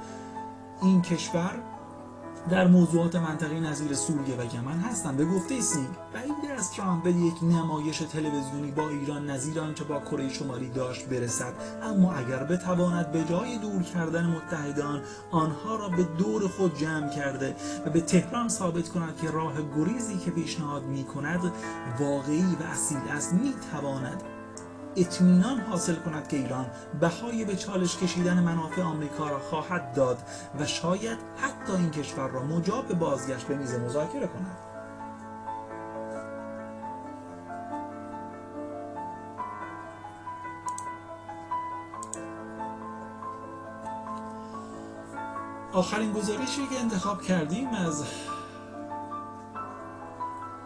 این 0.83 1.03
کشور 1.03 1.63
در 2.49 2.67
موضوعات 2.67 3.17
منطقه 3.17 3.61
نظیر 3.61 3.95
سوریه 3.95 4.37
و 4.37 4.55
یمن 4.55 4.79
هستند 4.79 5.17
به 5.17 5.25
گفته 5.25 5.61
سینگ 5.61 5.89
بعید 6.15 6.51
از 6.59 6.73
ترامپ 6.73 7.03
به 7.03 7.13
یک 7.13 7.35
نمایش 7.43 7.99
تلویزیونی 7.99 8.71
با 8.71 8.89
ایران 8.89 9.31
نظیر 9.31 9.61
آنچه 9.61 9.85
با 9.85 10.01
کره 10.01 10.29
شمالی 10.29 10.69
داشت 10.69 11.09
برسد 11.09 11.53
اما 11.83 12.13
اگر 12.15 12.45
بتواند 12.45 13.13
به 13.13 13.25
جای 13.25 13.59
دور 13.59 13.83
کردن 13.83 14.27
متحدان 14.27 15.03
آنها 15.31 15.77
را 15.77 15.89
به 15.89 16.03
دور 16.03 16.49
خود 16.49 16.79
جمع 16.79 17.09
کرده 17.09 17.57
و 17.87 17.91
به 17.91 18.01
تهران 18.01 18.49
ثابت 18.49 18.89
کند 18.89 19.17
که 19.17 19.31
راه 19.31 19.55
گریزی 19.77 20.19
که 20.19 20.31
پیشنهاد 20.31 20.85
می 20.85 21.05
کند 21.05 21.53
واقعی 22.01 22.57
و 22.61 22.63
اصیل 22.73 23.09
است 23.11 23.33
می 23.33 23.55
تواند 23.73 24.23
اطمینان 24.97 25.61
حاصل 25.61 25.95
کند 25.95 26.29
که 26.29 26.37
ایران 26.37 26.67
بهای 27.01 27.45
به 27.45 27.57
چالش 27.57 27.97
کشیدن 27.97 28.41
منافع 28.41 28.83
آمریکا 28.83 29.29
را 29.29 29.39
خواهد 29.39 29.93
داد 29.95 30.19
و 30.59 30.67
شاید 30.67 31.19
حتی 31.37 31.73
این 31.73 31.91
کشور 31.91 32.29
را 32.29 32.43
مجاب 32.43 32.89
به 32.89 32.95
بازگشت 32.95 33.47
به 33.47 33.55
میز 33.55 33.75
مذاکره 33.75 34.27
کند. 34.27 34.57
آخرین 45.73 46.13
گزارشی 46.13 46.67
که 46.67 46.81
انتخاب 46.81 47.23
کردیم 47.23 47.69
از 47.69 48.05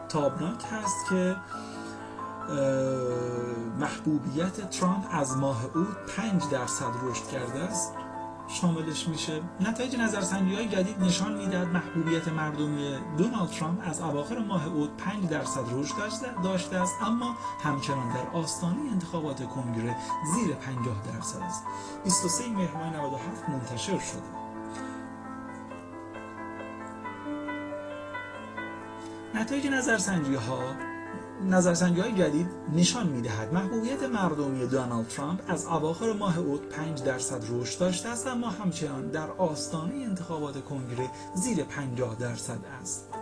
تابناک 0.08 0.64
هست 0.72 1.08
که 1.10 1.36
محبوبیت 3.78 4.70
ترامپ 4.70 5.06
از 5.10 5.36
ماه 5.36 5.64
او 5.74 5.86
5 6.16 6.42
درصد 6.50 6.92
رشد 7.02 7.26
کرده 7.26 7.58
است. 7.58 7.92
شاملش 8.48 9.08
میشه 9.08 9.42
نتایج 9.60 9.96
نظرسنجی 9.96 10.54
های 10.54 10.68
جدید 10.68 11.00
نشان 11.00 11.32
می‌دهد 11.32 11.68
محبوبیت 11.68 12.28
مردمی 12.28 12.98
دونالد 13.18 13.50
ترامپ 13.50 13.80
از 13.84 14.00
اواخر 14.00 14.38
ماه 14.38 14.66
او 14.66 14.86
5 14.86 15.28
درصد 15.28 15.60
رشد 15.72 15.94
داشته 16.44 16.76
است 16.76 16.94
اما 17.02 17.36
همچنان 17.62 18.08
در 18.08 18.38
آستانه 18.38 18.90
انتخابات 18.92 19.48
کنگره 19.48 19.96
زیر 20.34 20.54
50 20.54 20.96
درصد 21.14 21.42
است. 21.42 21.64
23 22.04 22.48
مهر 22.48 22.96
97 22.96 23.48
منتشر 23.48 23.98
شده. 23.98 24.44
نتایج 29.34 29.66
نظرسنجی 29.66 30.34
ها 30.34 30.93
نظرسنجی 31.50 32.00
های 32.00 32.12
جدید 32.12 32.46
نشان 32.76 33.06
می‌دهد 33.06 33.54
محبوبیت 33.54 34.02
مردمی 34.02 34.66
دونالد 34.66 35.08
ترامپ 35.08 35.40
از 35.48 35.66
اواخر 35.66 36.12
ماه 36.12 36.38
اوت 36.38 36.60
5 36.60 37.02
درصد 37.02 37.42
رشد 37.50 37.80
داشته 37.80 38.08
است 38.08 38.26
اما 38.26 38.48
همچنان 38.50 39.10
در 39.10 39.30
آستانه 39.30 39.94
انتخابات 39.94 40.64
کنگره 40.64 41.10
زیر 41.34 41.64
50 41.64 42.16
درصد 42.20 42.58
است. 42.80 43.13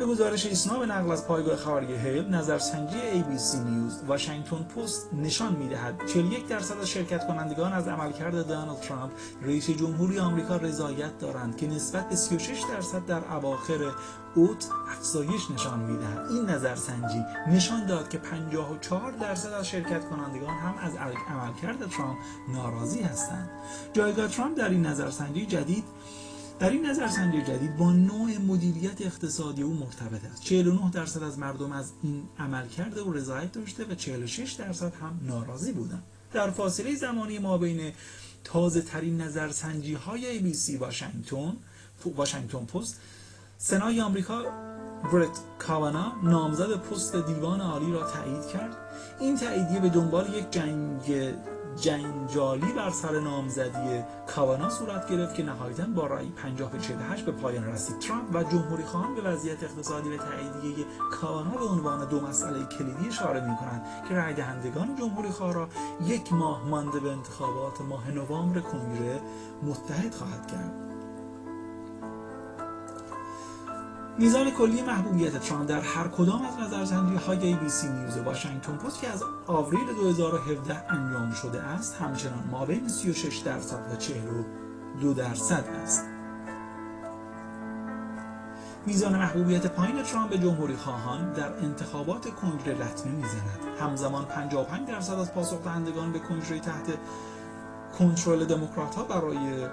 به 0.00 0.06
گزارش 0.06 0.46
ایسنا 0.46 0.78
به 0.78 0.86
نقل 0.86 1.10
از 1.10 1.26
پایگاه 1.26 1.56
خبری 1.56 1.96
هیل 1.96 2.28
نظرسنجی 2.28 2.96
ABC 2.96 3.54
نیوز 3.54 4.02
واشنگتن 4.06 4.56
پست 4.56 5.14
نشان 5.14 5.56
می‌دهد 5.56 6.06
41 6.06 6.48
درصد 6.48 6.78
از 6.78 6.88
شرکت 6.88 7.26
کنندگان 7.26 7.72
از 7.72 7.88
عملکرد 7.88 8.46
دونالد 8.48 8.80
ترامپ 8.80 9.12
رئیس 9.42 9.70
جمهوری 9.70 10.18
آمریکا 10.18 10.56
رضایت 10.56 11.18
دارند 11.18 11.56
که 11.56 11.66
نسبت 11.66 12.08
به 12.08 12.16
36 12.16 12.60
درصد 12.74 13.06
در 13.06 13.32
اواخر 13.34 13.78
اوت 14.34 14.66
افزایش 14.96 15.50
نشان 15.54 15.78
می‌دهد. 15.78 16.26
این 16.30 16.50
نظرسنجی 16.50 17.24
نشان 17.48 17.86
داد 17.86 18.08
که 18.08 18.18
54 18.18 19.12
درصد 19.12 19.52
از 19.52 19.68
شرکت 19.68 20.08
کنندگان 20.08 20.54
هم 20.54 20.74
از 20.78 20.92
عملکرد 21.28 21.90
ترامپ 21.90 22.18
ناراضی 22.48 23.00
هستند. 23.02 23.50
جایگاه 23.92 24.28
ترامپ 24.28 24.58
در 24.58 24.68
این 24.68 24.86
نظرسنجی 24.86 25.46
جدید 25.46 25.84
در 26.60 26.70
این 26.70 26.86
نظرسنجی 26.86 27.42
جدید 27.42 27.76
با 27.76 27.92
نوع 27.92 28.38
مدیریت 28.38 29.02
اقتصادی 29.02 29.62
او 29.62 29.74
مرتبط 29.74 30.24
است. 30.32 30.42
49 30.42 30.90
درصد 30.90 31.22
از 31.22 31.38
مردم 31.38 31.72
از 31.72 31.92
این 32.02 32.22
عمل 32.38 32.68
کرده 32.68 33.02
و 33.02 33.12
رضایت 33.12 33.52
داشته 33.52 33.84
و 33.84 33.94
46 33.94 34.52
درصد 34.52 34.92
هم 34.94 35.20
ناراضی 35.22 35.72
بودند 35.72 36.02
در 36.32 36.50
فاصله 36.50 36.94
زمانی 36.94 37.38
ما 37.38 37.58
بین 37.58 37.92
تازه 38.44 38.82
ترین 38.82 39.20
نظرسنجی 39.20 39.94
های 39.94 40.38
ABC 40.40 40.80
واشنگتن 40.80 41.56
واشنگتن 42.16 42.64
پست 42.64 43.00
سنای 43.58 44.00
آمریکا 44.00 44.42
برت 45.12 45.38
کاوانا 45.58 46.12
نامزد 46.22 46.76
پست 46.76 47.16
دیوان 47.16 47.60
عالی 47.60 47.92
را 47.92 48.10
تایید 48.10 48.46
کرد. 48.46 48.76
این 49.20 49.36
تاییدیه 49.36 49.80
به 49.80 49.88
دنبال 49.88 50.34
یک 50.34 50.50
جنگ 50.50 51.32
جنجالی 51.76 52.72
بر 52.72 52.90
سر 52.90 53.20
نامزدی 53.20 54.02
کاوانا 54.26 54.70
صورت 54.70 55.10
گرفت 55.10 55.34
که 55.34 55.42
نهایتا 55.42 55.86
با 55.94 56.06
رأی 56.06 56.30
50 56.30 56.70
به 56.70 56.78
48 56.78 57.24
به 57.24 57.32
پایان 57.32 57.64
رسید. 57.64 57.98
ترامپ 57.98 58.34
و 58.34 58.42
جمهوری 58.42 58.84
خواهان 58.84 59.14
به 59.14 59.22
وضعیت 59.22 59.62
اقتصادی 59.62 60.08
و 60.08 60.16
تاییدیه 60.16 60.84
کاوانا 61.12 61.50
به 61.50 61.64
عنوان 61.64 62.08
دو 62.08 62.20
مسئله 62.20 62.64
کلیدی 62.64 63.08
اشاره 63.08 63.40
می 63.40 63.56
کنند 63.56 63.82
که 64.08 64.14
رأی 64.14 64.34
دهندگان 64.34 64.96
جمهوری 64.96 65.28
خواه 65.28 65.54
را 65.54 65.68
یک 66.04 66.32
ماه 66.32 66.68
مانده 66.68 67.00
به 67.00 67.12
انتخابات 67.12 67.80
ماه 67.80 68.10
نوامبر 68.10 68.60
کنگره 68.60 69.20
متحد 69.62 70.14
خواهد 70.14 70.46
کرد. 70.46 70.89
میزان 74.20 74.50
کلی 74.50 74.82
محبوبیت 74.82 75.36
ترامپ 75.36 75.68
در 75.68 75.80
هر 75.80 76.08
کدام 76.08 76.42
از 76.46 76.58
نظرسنجی 76.58 77.14
های 77.16 77.54
ABC 77.54 77.84
نیوز 77.84 78.16
واشنگتن 78.16 78.76
پست 78.76 79.00
که 79.00 79.08
از 79.08 79.24
آوریل 79.46 79.86
2017 80.00 80.92
انجام 80.92 81.32
شده 81.32 81.62
است 81.62 81.96
همچنان 81.96 82.44
ما 82.50 82.66
بین 82.66 82.88
36 82.88 83.38
درصد 83.38 83.92
و 83.92 83.96
42 83.96 85.14
درصد 85.14 85.64
است. 85.82 86.04
میزان 88.86 89.16
محبوبیت 89.18 89.66
پایین 89.66 90.02
ترامپ 90.02 90.30
به 90.30 90.38
جمهوری 90.38 90.76
خواهان 90.76 91.32
در 91.32 91.58
انتخابات 91.58 92.28
کنگره 92.34 92.74
لطمه 92.74 93.12
می‌زند. 93.12 93.60
همزمان 93.80 94.24
55 94.24 94.88
درصد 94.88 95.18
از 95.18 95.34
پاسخ 95.34 95.64
دهندگان 95.64 96.12
به 96.12 96.18
کنگره 96.18 96.60
تحت 96.60 96.86
کنترل 97.98 98.44
دموکرات 98.44 98.94
ها 98.94 99.04
برای 99.04 99.66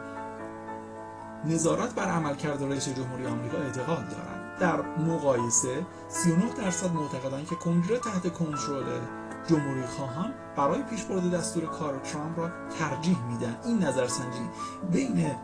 نظارت 1.45 1.95
بر 1.95 2.05
عملکرد 2.05 2.63
رئیس 2.63 2.89
جمهوری 2.89 3.25
آمریکا 3.25 3.57
اعتقاد 3.57 4.09
دارند. 4.09 4.36
در 4.59 4.81
مقایسه 4.81 5.85
39 6.07 6.53
درصد 6.53 6.91
معتقدند 6.93 7.47
که 7.47 7.55
کنگره 7.55 7.99
تحت 7.99 8.33
کنترل 8.33 8.99
جمهوری 9.47 9.85
خواهان 9.85 10.33
برای 10.57 10.83
پیشبرد 10.83 11.31
دستور 11.31 11.65
کار 11.65 11.99
ترامپ 11.99 12.39
را 12.39 12.49
ترجیح 12.79 13.17
میدن 13.23 13.57
این 13.65 13.83
نظرسنجی 13.83 14.49
بین 14.91 15.35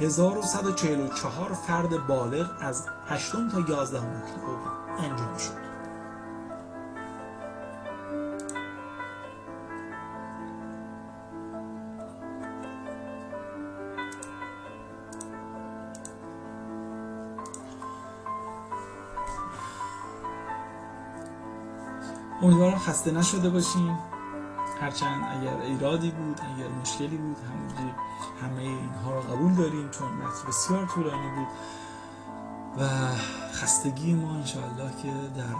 1144 0.00 1.52
فرد 1.52 2.06
بالغ 2.06 2.50
از 2.60 2.86
8 3.06 3.32
تا 3.32 3.60
11 3.68 3.98
اکتبر 3.98 4.58
انجام 4.98 5.36
شد 5.38 5.63
امیدوارم 22.44 22.78
خسته 22.78 23.10
نشده 23.10 23.50
باشیم. 23.50 23.98
هرچند 24.80 25.40
اگر 25.40 25.60
ایرادی 25.60 26.10
بود 26.10 26.40
اگر 26.40 26.68
مشکلی 26.68 27.16
بود 27.16 27.36
همونجوری 27.48 27.94
همه 28.42 28.62
اینها 28.62 29.14
رو 29.14 29.20
قبول 29.20 29.54
داریم 29.54 29.90
چون 29.90 30.08
متن 30.08 30.48
بسیار 30.48 30.86
طولانی 30.86 31.28
بود 31.36 31.46
و 32.78 32.88
خستگی 33.52 34.14
ما 34.14 34.34
انشاءالله 34.34 34.90
که 35.02 35.08
در 35.36 35.54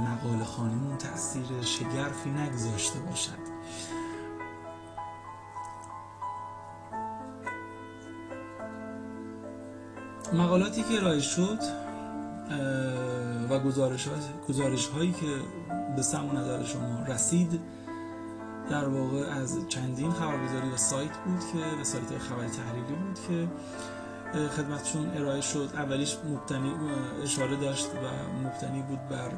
مقاله 0.00 0.44
خانمون 0.44 0.98
تاثیر 0.98 1.62
شگرفی 1.62 2.30
نگذاشته 2.30 2.98
باشد. 2.98 3.50
مقالاتی 10.32 10.82
که 10.82 10.96
ارائه 10.96 11.20
شد 11.20 11.58
و 13.50 13.58
گزارش, 13.58 14.08
گزارش 14.48 14.88
هایی 14.88 15.12
که 15.12 15.26
به 15.96 16.02
سم 16.02 16.38
نظر 16.38 16.64
شما 16.64 17.02
رسید 17.08 17.60
در 18.70 18.88
واقع 18.88 19.30
از 19.30 19.68
چندین 19.68 20.10
خبرگزاری 20.10 20.70
و 20.74 20.76
سایت 20.76 21.16
بود 21.16 21.40
که 21.52 21.76
به 21.78 21.84
سایت 21.84 22.18
خبری 22.18 22.48
تحلیلی 22.48 22.94
بود 22.94 23.18
که 23.28 23.48
خدمتشون 24.56 25.10
ارائه 25.16 25.40
شد. 25.40 25.70
اولیش 25.74 26.16
مبتنی 26.16 26.72
اشاره 27.22 27.56
داشت 27.56 27.86
و 27.86 28.46
مبتنی 28.46 28.82
بود 28.82 29.08
بر 29.08 29.32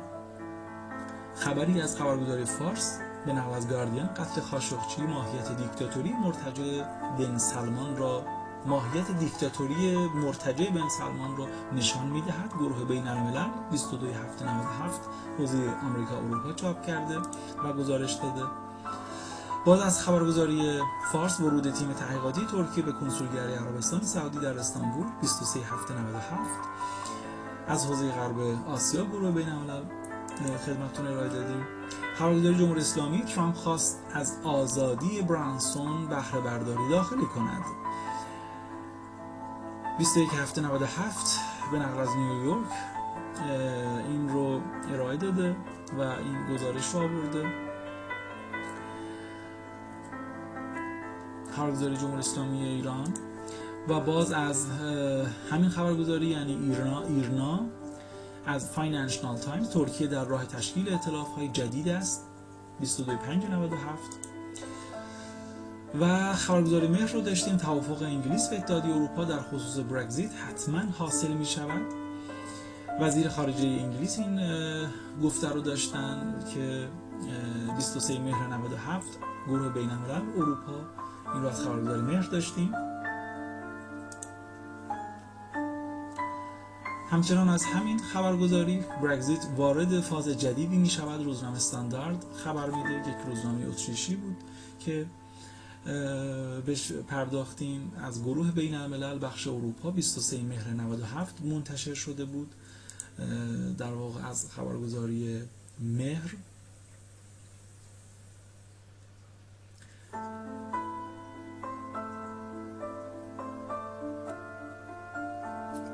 خبری 1.37 1.81
از 1.81 1.97
خبرگزاری 1.97 2.45
فارس 2.45 2.99
به 3.27 3.33
نقل 3.33 3.55
از 3.55 3.69
گاردین 3.69 4.07
قتل 4.07 4.41
خاشخچی 4.41 5.03
ماهیت 5.03 5.57
دیکتاتوری 5.57 6.13
مرتجع 6.13 6.83
بن 7.19 7.39
سلمان 7.39 7.97
را 7.97 8.25
ماهیت 8.67 9.11
دیکتاتوری 9.11 9.97
مرتجع 9.97 10.71
بن 10.71 10.89
سلمان 10.89 11.37
را 11.37 11.47
نشان 11.73 12.07
می‌دهد. 12.07 12.53
گروه 12.59 12.85
بین 12.85 13.09
الملل 13.09 13.49
22 13.71 14.07
هفته 14.07 14.55
97 14.55 15.01
حوزه 15.39 15.75
آمریکا 15.87 16.17
اروپا 16.17 16.53
چاپ 16.53 16.83
کرده 16.83 17.19
و 17.65 17.73
گزارش 17.73 18.13
داده. 18.13 18.43
باز 19.65 19.81
از 19.81 20.03
خبرگزاری 20.03 20.81
فارس 21.13 21.41
ورود 21.41 21.71
تیم 21.71 21.93
تحقیقاتی 21.93 22.47
ترکیه 22.47 22.85
به 22.85 22.93
کنسولگری 22.93 23.55
عربستان 23.55 24.01
سعودی 24.01 24.39
در 24.39 24.59
استانبول 24.59 25.07
23 25.21 25.61
هفته 25.61 25.95
97 25.95 26.51
از 27.69 27.87
حوزه 27.87 28.11
غرب 28.11 28.69
آسیا 28.69 29.05
گروه 29.05 29.31
بین 29.31 29.49
الملل 29.49 29.83
خدمتتون 30.67 31.07
ارائه 31.07 31.29
دادیم. 31.29 31.67
خبرگزاری 32.19 32.55
جمهوری 32.55 32.81
اسلامی 32.81 33.23
ترامپ 33.23 33.55
خواست 33.55 34.03
از 34.15 34.37
آزادی 34.45 35.23
برانسون 35.23 36.07
بهره 36.07 36.41
برداری 36.41 36.89
داخلی 36.89 37.27
کند. 37.35 37.82
21 39.99 40.31
هفته 40.35 40.61
97 40.61 41.41
به 41.73 41.79
نقل 41.79 42.01
از 42.01 42.09
نیویورک 42.17 42.67
این 44.09 44.29
رو 44.29 44.61
ارائه 44.93 45.17
داده 45.17 45.57
و 45.99 46.01
این 46.01 46.55
گزارش 46.55 46.95
رو 46.95 47.01
آورده. 47.01 47.47
خبرگزاری 51.57 51.97
جمهوری 51.97 52.19
اسلامی 52.19 52.65
ایران. 52.65 53.15
و 53.89 54.01
باز 54.01 54.33
از 54.33 54.67
همین 55.51 55.69
خبرگزاری 55.69 56.27
یعنی 56.27 56.55
ایرنا 56.55 57.03
ایرنا 57.03 57.61
از 58.47 58.71
فاینانشال 58.71 59.37
تایمز 59.37 59.71
ترکیه 59.71 60.07
در 60.07 60.25
راه 60.25 60.47
تشکیل 60.47 60.89
ائتلاف 60.89 61.29
های 61.29 61.49
جدید 61.49 61.89
است. 61.89 62.27
22597 62.81 64.32
و 66.01 66.33
خبرگزاری 66.35 66.89
مهر 66.89 67.13
رو 67.13 67.21
داشتیم. 67.21 67.57
توافق 67.57 68.03
انگلیس 68.03 68.53
و 68.53 68.55
اتحادیه 68.55 68.95
اروپا 68.95 69.25
در 69.25 69.41
خصوص 69.41 69.85
برگزیت 69.91 70.31
حتما 70.49 70.81
حاصل 70.99 71.33
می 71.33 71.47
شود 71.47 71.83
وزیر 73.01 73.29
خارجه 73.29 73.69
انگلیس 73.69 74.19
این 74.19 74.41
گفته 75.23 75.49
رو 75.49 75.61
داشتن 75.61 76.45
که 76.55 76.89
23 77.77 78.19
مهر 78.19 78.47
97 78.47 79.07
گروه 79.47 79.69
بین 79.69 79.91
اروپا 80.37 80.73
این 81.35 81.43
رو 81.43 81.49
از 81.49 81.61
خبرگزاری 81.61 82.01
مهر 82.01 82.23
داشتیم. 82.23 82.75
همچنان 87.11 87.49
از 87.49 87.65
همین 87.65 87.99
خبرگزاری 87.99 88.85
برگزیت 89.03 89.47
وارد 89.57 90.01
فاز 90.01 90.29
جدیدی 90.29 90.77
می 90.77 90.89
شود 90.89 91.25
روزنامه 91.25 91.57
استاندارد 91.57 92.25
خبر 92.45 92.71
میده. 92.71 93.09
یک 93.09 93.17
روزنامه 93.27 93.67
اتریشی 93.67 94.17
بود 94.17 94.37
که 94.81 95.07
بهش 96.67 96.93
پرداختیم 96.93 97.93
از 98.03 98.23
گروه 98.23 98.51
بین 98.51 98.75
الملل 98.75 99.19
بخش 99.27 99.47
اروپا 99.49 99.91
23 99.91 100.43
مهر 100.43 100.69
97 100.69 101.35
منتشر 101.45 101.95
شده 101.95 102.25
بود. 102.25 102.55
در 103.79 103.93
واقع 103.93 104.27
از 104.27 104.51
خبرگزاری 104.51 105.41
مهر. 105.81 106.35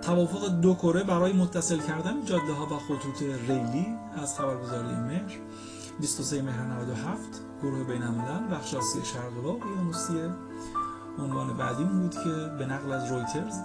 توافق 0.03 0.49
دو 0.49 0.75
کره 0.75 1.05
برای 1.05 1.33
متصل 1.33 1.79
کردن 1.79 2.25
جاده 2.25 2.53
ها 2.53 2.67
و 2.67 2.79
خطوط 2.79 3.23
ریلی 3.23 3.87
از 4.23 4.39
خبرگزاری 4.39 4.95
مهر. 4.95 5.39
23 6.01 6.43
مهر 6.43 6.65
97 6.65 7.48
گروه 7.63 7.85
بین 7.85 8.03
الملل 8.03 8.55
بخش 8.55 8.75
آسیا 8.75 9.05
شرق 9.05 9.45
و 9.45 9.49
اقیانوسیه 9.49 10.31
عنوان 11.19 11.57
بعدی 11.57 11.85
بود 11.85 12.15
که 12.15 12.51
به 12.59 12.67
نقل 12.67 12.93
از 12.93 13.13
رویترز 13.13 13.61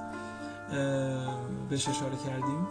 بهش 1.69 1.89
اشاره 1.89 2.17
کردیم. 2.25 2.67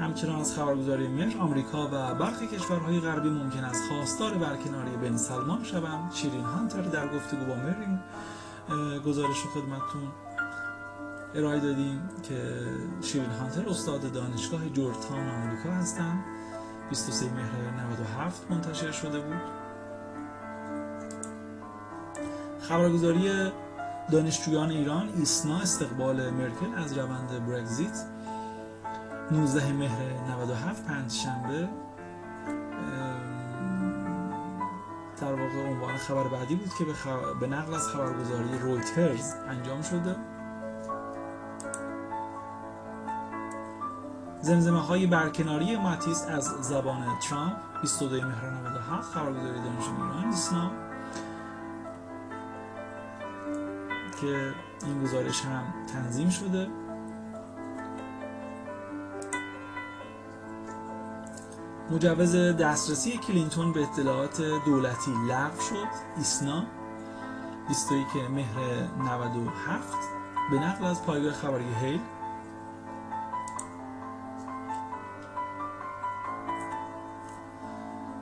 همچنان 0.00 0.40
از 0.40 0.54
خبرگزاری 0.54 1.08
مهر 1.08 1.38
آمریکا 1.40 1.86
و 1.86 2.14
برخی 2.14 2.46
کشورهای 2.46 3.00
غربی 3.00 3.28
ممکن 3.28 3.64
است 3.64 3.88
خواستار 3.88 4.34
برکناری 4.34 4.96
بن 4.96 5.16
سلمان 5.16 5.64
شوند. 5.64 6.12
شیرین 6.12 6.44
هانتر 6.44 6.82
در 6.82 7.16
گفتگو 7.16 7.44
با 7.44 7.54
مرین 7.54 8.00
گزارش 9.00 9.44
خدمتتون 9.54 10.12
ارائه 11.34 11.60
دادیم 11.60 12.08
که 12.22 12.66
شیرین 13.02 13.30
هانتر 13.30 13.68
استاد 13.68 14.12
دانشگاه 14.12 14.68
جورتان 14.68 15.28
آمریکا 15.28 15.70
هستند. 15.70 16.24
23 16.92 17.24
مهر 17.30 17.70
97 17.86 18.50
منتشر 18.50 18.90
شده 18.90 19.20
بود. 19.20 19.40
خبرگزاری 22.60 23.52
دانشجویان 24.10 24.70
ایران 24.70 25.08
ایسنا 25.08 25.60
استقبال 25.60 26.30
مرکل 26.30 26.74
از 26.76 26.98
روند 26.98 27.46
برگزیت. 27.46 28.04
19 29.30 29.72
مهر 29.72 30.02
97 30.30 30.84
پنج 30.84 31.12
شنبه 31.12 31.68
در 35.20 35.32
واقع 35.32 35.70
عنوان 35.70 35.96
خبر 35.96 36.28
بعدی 36.28 36.54
بود 36.54 36.70
که 36.78 36.84
به, 37.40 37.46
نقل 37.46 37.74
از 37.74 37.88
خبرگزاری 37.88 38.58
رویترز 38.62 39.34
انجام 39.48 39.82
شده. 39.82 40.16
زمزمه 44.42 44.80
های 44.80 45.06
برکناری 45.06 45.76
ماتیس 45.76 46.22
از 46.28 46.44
زبان 46.44 47.18
ترامپ 47.18 47.56
22 47.82 48.16
مهر 48.16 48.50
97 48.50 49.12
خبرگزاری 49.12 49.60
دانشجویان 49.60 50.10
ایران 50.10 50.24
ایسنا 50.24 50.70
که 54.20 54.54
این 54.86 55.02
گزارش 55.02 55.40
هم 55.40 55.62
تنظیم 55.86 56.30
شده. 56.30 56.68
مجوز 61.90 62.36
دسترسی 62.36 63.18
کلینتون 63.18 63.72
به 63.72 63.82
اطلاعات 63.82 64.42
دولتی 64.66 65.10
لغو 65.28 65.60
شد. 65.60 66.16
ایسنا 66.16 66.64
21 67.68 68.06
مهر 68.30 68.56
97 68.98 69.82
به 70.50 70.58
نقل 70.58 70.84
از 70.84 71.02
پایگاه 71.02 71.32
خبری 71.32 71.74
هیل. 71.80 72.00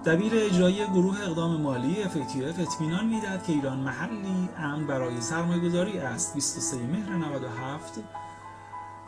دبیر 0.05 0.33
اجرایی 0.35 0.87
گروه 0.87 1.21
اقدام 1.21 1.61
مالی 1.61 2.05
FATF 2.05 2.61
اطمینان 2.61 3.07
می‌دهد 3.07 3.45
که 3.45 3.53
ایران 3.53 3.79
محلی 3.79 4.49
امن 4.59 4.87
برای 4.87 5.21
سرمایه 5.21 5.61
گذاری 5.61 5.99
است 5.99 6.35
23 6.35 6.77
مهر 6.77 7.17
97 7.17 8.01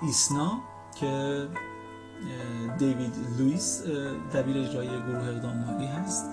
ایسنا 0.03 0.61
که 0.95 1.49
دیوید 2.79 3.15
لوئیس 3.39 3.83
دبیر 4.35 4.59
اجرایی 4.59 4.91
گروه 4.91 5.29
اقدام 5.29 5.57
مالی 5.59 5.87
هست. 5.87 6.27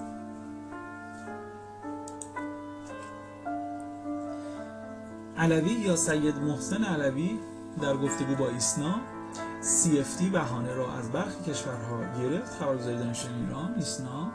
علوی 5.38 5.72
یا 5.72 5.95
سید 5.95 6.36
محسن 6.36 6.84
علوی 6.84 7.40
در 7.81 7.98
گفتگو 7.98 8.36
با 8.36 8.49
ایسنا 8.49 8.95
CFT 9.61 10.23
بهانه 10.23 10.73
را 10.73 10.94
از 10.94 11.11
برخی 11.11 11.52
کشورها 11.52 12.02
گرفت. 12.22 12.52
خبرگزاری 12.52 12.98
دانشجویان 12.98 13.45
ایران 13.45 13.73
ایسنا 13.76 14.31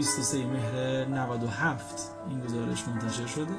23 0.00 0.46
مهر 0.46 1.04
97 1.04 2.14
این 2.28 2.40
گزارش 2.40 2.88
منتشر 2.88 3.26
شده. 3.26 3.54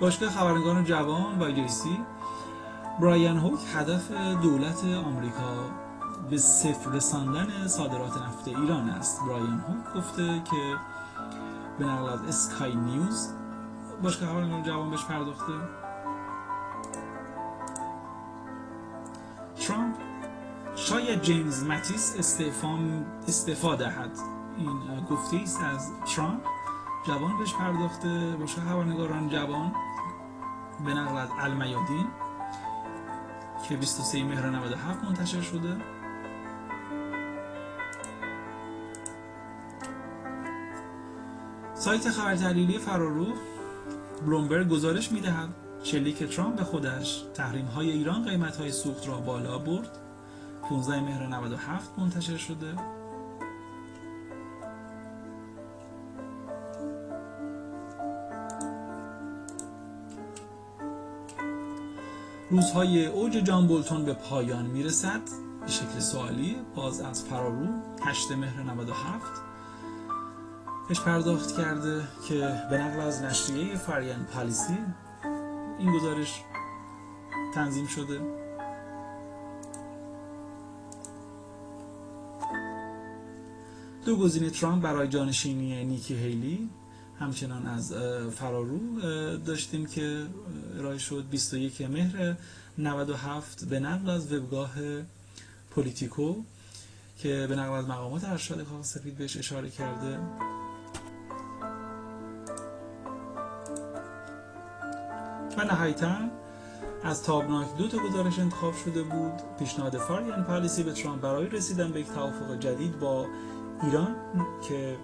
باشگاه 0.00 0.30
خبرنگاران 0.30 0.84
جوان 0.84 1.38
و 1.38 1.50
گیسی 1.50 2.00
برایان 3.00 3.36
هوک 3.36 3.60
هدف 3.74 4.10
دولت 4.42 4.84
آمریکا 4.84 5.54
به 6.30 6.38
صفر 6.38 6.90
رساندن 6.90 7.66
صادرات 7.66 8.16
نفت 8.16 8.48
ایران 8.48 8.90
است. 8.90 9.20
برایان 9.20 9.64
هوک 9.68 9.94
گفته 9.96 10.42
که 10.44 10.76
به 11.78 11.84
نقل 11.84 12.08
از 12.08 12.22
اسکای 12.24 12.74
نیوز 12.74 13.28
باشگاه 14.02 14.28
خبرنگاران 14.28 14.62
جوان 14.62 14.90
بهش 14.90 15.04
پرداخته. 15.04 15.83
ترامپ 19.56 19.96
شاید 20.76 21.22
جیمز 21.22 21.64
ماتیس 21.64 22.14
استعفا 23.28 23.74
دهد. 23.74 24.18
این 24.56 25.04
گفته 25.10 25.36
است 25.36 25.62
از 25.62 25.92
ترامپ. 26.06 26.40
جوان 27.06 27.38
بهش 27.38 27.54
پرداخته 27.54 28.36
باشه 28.40 28.60
خبرنگاران 28.60 29.28
جوان. 29.28 29.72
به 30.84 30.94
نقل 30.94 31.16
از 31.16 31.28
المیادین 31.40 32.06
که 33.68 33.76
23 33.76 34.24
مهر 34.24 34.50
97 34.50 35.04
منتشر 35.04 35.40
شده. 35.40 35.76
سایت 41.74 42.10
خبر 42.10 42.36
تحلیلی 42.36 42.78
فرارو 42.78 43.26
بلومبرگ 44.26 44.68
گزارش 44.68 45.12
می‌دهد. 45.12 45.63
شلیک 45.84 46.22
ترامپ 46.22 46.56
به 46.56 46.64
خودش 46.64 47.22
تحریم 47.34 47.66
های 47.66 47.90
ایران 47.90 48.24
قیمت 48.24 48.56
های 48.56 48.72
سوخت 48.72 49.08
را 49.08 49.20
بالا 49.20 49.58
برد. 49.58 49.98
15 50.62 51.00
مهر 51.00 51.26
97 51.26 51.98
منتشر 51.98 52.36
شده. 52.36 52.74
روزهای 62.50 63.06
اوج 63.06 63.32
جان 63.32 63.66
بولتون 63.66 64.04
به 64.04 64.12
پایان 64.12 64.66
می‌رسد. 64.66 65.20
به 65.60 65.70
شکل 65.70 65.98
سوالی 65.98 66.56
باز 66.74 67.00
از 67.00 67.24
فرارو 67.24 67.66
8 68.02 68.32
مهر 68.32 68.62
97 68.62 69.22
بهش 70.88 71.00
پرداخت 71.00 71.56
کرده 71.56 72.02
که 72.28 72.34
به 72.70 72.78
نقل 72.78 73.00
از 73.00 73.22
نشریه 73.22 73.76
فریان 73.76 74.24
پالیسی 74.24 74.78
این 75.78 75.92
گزارش 75.92 76.40
تنظیم 77.54 77.86
شده. 77.86 78.20
دو 84.06 84.16
گزینه 84.16 84.50
ترامپ 84.50 84.82
برای 84.82 85.08
جانشینی 85.08 85.84
نیکی 85.84 86.14
هیلی 86.14 86.70
همچنان 87.20 87.66
از 87.66 87.92
فرارو 88.36 89.00
داشتیم 89.36 89.86
که 89.86 90.26
ارائه 90.78 90.98
شد. 90.98 91.24
21 91.30 91.82
مهر 91.82 92.36
97 92.78 93.64
به 93.64 93.80
نقل 93.80 94.10
از 94.10 94.32
وبگاه 94.32 94.70
پولیتیکو 95.70 96.34
که 97.18 97.46
به 97.48 97.56
نقل 97.56 97.72
از 97.72 97.88
مقامات 97.88 98.24
ارشد 98.24 98.64
کاخ 98.64 98.84
سفید 98.84 99.16
بهش 99.16 99.36
اشاره 99.36 99.70
کرده. 99.70 100.18
و 105.58 105.64
نهایتا 105.64 106.14
از 107.04 107.22
تابناک 107.22 107.76
دو 107.76 107.88
تا 107.88 107.98
گزارش 107.98 108.38
انتخاب 108.38 108.74
شده 108.74 109.02
بود. 109.02 109.32
پیشنهاد 109.58 109.98
فاریان 109.98 110.44
پالیسی 110.44 110.82
به 110.82 110.92
ترامپ 110.92 111.20
برای 111.20 111.48
رسیدن 111.48 111.92
به 111.92 112.00
یک 112.00 112.06
توافق 112.12 112.58
جدید 112.58 112.98
با 112.98 113.26
ایران 113.82 114.16
که 114.68 114.96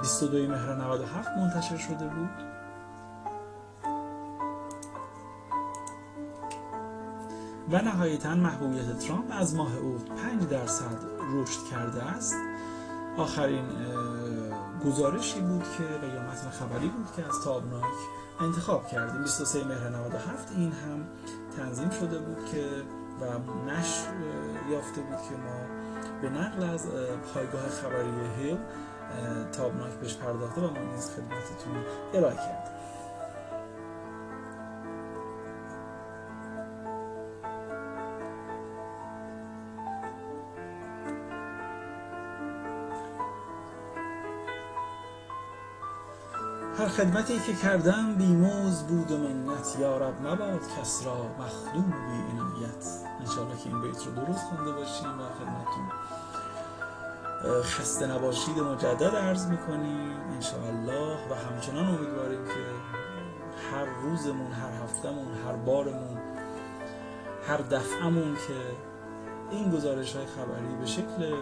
22 0.00 0.38
مهر 0.38 0.74
97 0.74 1.28
منتشر 1.28 1.76
شده 1.76 2.06
بود. 2.06 2.30
و 7.70 7.82
نهایتا 7.82 8.34
محبوبیت 8.34 8.98
ترامپ 8.98 9.24
از 9.30 9.54
ماه 9.54 9.76
اوت 9.76 10.04
5 10.04 10.48
درصد 10.48 10.98
رشد 11.34 11.64
کرده 11.70 12.02
است. 12.02 12.36
آخرین 13.16 13.64
گزارشی 14.84 15.40
بود 15.40 15.62
که 15.62 15.84
قیامت 15.84 16.50
خبری 16.50 16.88
بود 16.88 17.06
که 17.16 17.26
از 17.28 17.44
تابناک 17.44 17.94
انتخاب 18.40 18.88
کردیم. 18.88 19.22
23 19.22 19.64
مهر 19.64 19.88
97 19.88 20.52
این 20.56 20.72
هم 20.72 21.06
تنظیم 21.56 21.90
شده 21.90 22.18
بود 22.18 22.44
که 22.52 22.66
و 23.20 23.24
نشر 23.70 24.12
یافته 24.70 25.00
بود 25.00 25.18
که 25.28 25.34
ما 25.36 25.60
به 26.22 26.30
نقل 26.30 26.62
از 26.62 26.86
پایگاه 27.34 27.68
خبری 27.68 28.10
هیل 28.38 28.58
تابناک 29.52 29.92
بهش 29.92 30.14
پرداخته 30.14 30.60
و 30.60 30.70
ما 30.70 30.92
نیز 30.92 31.10
خدمتتون 31.10 31.74
ارائه 32.14 32.36
کردیم. 32.36 32.75
هر 46.86 46.92
خدمتی 46.92 47.38
که 47.38 47.54
کردم 47.54 48.14
بیموز 48.14 48.82
بود 48.82 49.10
و 49.10 49.18
منت. 49.18 49.76
یارب 49.80 50.26
مباد 50.26 50.60
کس 50.78 51.02
را 51.06 51.14
مخدوم 51.14 51.90
بی 51.90 52.38
عنایت. 52.38 52.86
انشاءالله 53.20 53.56
که 53.56 53.68
این 53.68 53.80
بیت 53.82 54.06
رو 54.06 54.12
درست 54.12 54.44
خونده 54.44 54.72
باشیم 54.72 55.06
و 55.06 55.22
خدمتتون. 55.38 55.88
خسته 57.62 58.06
نباشید 58.06 58.58
مجدد 58.58 59.16
عرض 59.16 59.46
می‌کنیم. 59.46 60.16
انشاءالله 60.34 61.16
و 61.30 61.34
همچنان 61.34 61.88
امیدواریم 61.88 62.44
که 62.44 62.66
هر 63.72 63.84
روزمون 63.84 64.52
هر 64.52 64.82
هفتهمون 64.84 65.34
هر 65.46 65.56
بارمون 65.56 66.18
هر 67.48 67.56
دفعمون 67.56 68.34
که 68.34 68.76
این 69.50 69.70
گزارش 69.70 70.16
های 70.16 70.26
خبری 70.26 70.76
به 70.80 70.86
شکل 70.86 71.34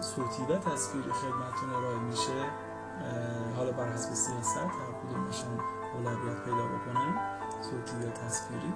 صوتی 0.00 0.42
و 0.42 0.56
تصویری 0.56 1.10
خدمتتون 1.10 1.70
ارائه 1.70 1.98
میشه 1.98 2.65
حالا 3.56 3.72
بر 3.72 3.92
حسب 3.92 4.14
سیاست 4.14 4.56
هر 4.56 4.92
کدومشون 5.02 5.60
اولویت 5.94 6.44
پیدا 6.44 6.66
بکنن 6.66 7.38
صوتی 7.62 8.04
یا 8.04 8.10
تصویری 8.10 8.72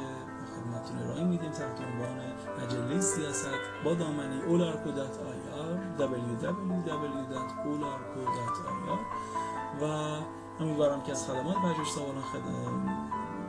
خدمتتون 0.55 0.99
ارائه 0.99 1.25
میدیم. 1.25 1.51
تحت 1.51 1.81
عنوان 1.81 2.19
مجله 2.65 3.01
سیاست 3.01 3.49
با 3.85 3.95
دامنه 3.95 4.41
olarco.ir 4.43 6.01
www.olarco.ir 6.01 7.31
و 9.83 9.85
امیدوارم 10.61 11.03
که 11.03 11.13
از 11.13 11.27
خدمات 11.27 11.57
پژوهش 11.57 11.91
سابالان 11.91 12.23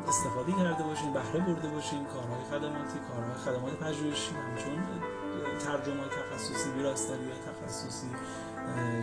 استفاده 0.07 0.51
کرده 0.51 0.83
باشین 0.83 1.13
بهره 1.13 1.39
برده 1.39 1.67
باشین 1.67 2.05
کارهای 2.05 2.43
خدماتی 2.51 2.99
کارهای 3.09 3.33
خدمات 3.33 3.73
پژوهشی 3.73 4.35
همچون 4.35 4.83
ترجمه 5.65 6.03
تخصصی 6.07 6.69
ویراستاری 6.71 7.31
تخصصی 7.47 8.07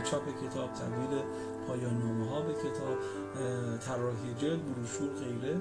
چاپ 0.05 0.23
کتاب 0.45 0.73
تبدیل 0.73 1.23
پایان 1.67 2.23
ها 2.31 2.41
به 2.41 2.55
کتاب 2.55 2.99
طراحی 3.79 4.35
جلد 4.39 4.75
بروشور 4.75 5.09
غیره 5.09 5.57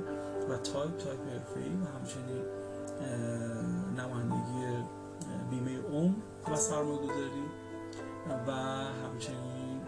و 0.49 0.57
تایپ 0.57 0.97
تایپ 0.97 1.19
حرفه‌ای 1.33 1.69
و 1.69 1.85
همچنین 1.97 2.41
نمایندگی 3.97 4.85
بیمه 5.49 5.79
عمر 5.81 6.13
و 6.51 6.55
سرمایه‌گذاری 6.55 7.43
و 8.47 8.51
همچنین 9.05 9.81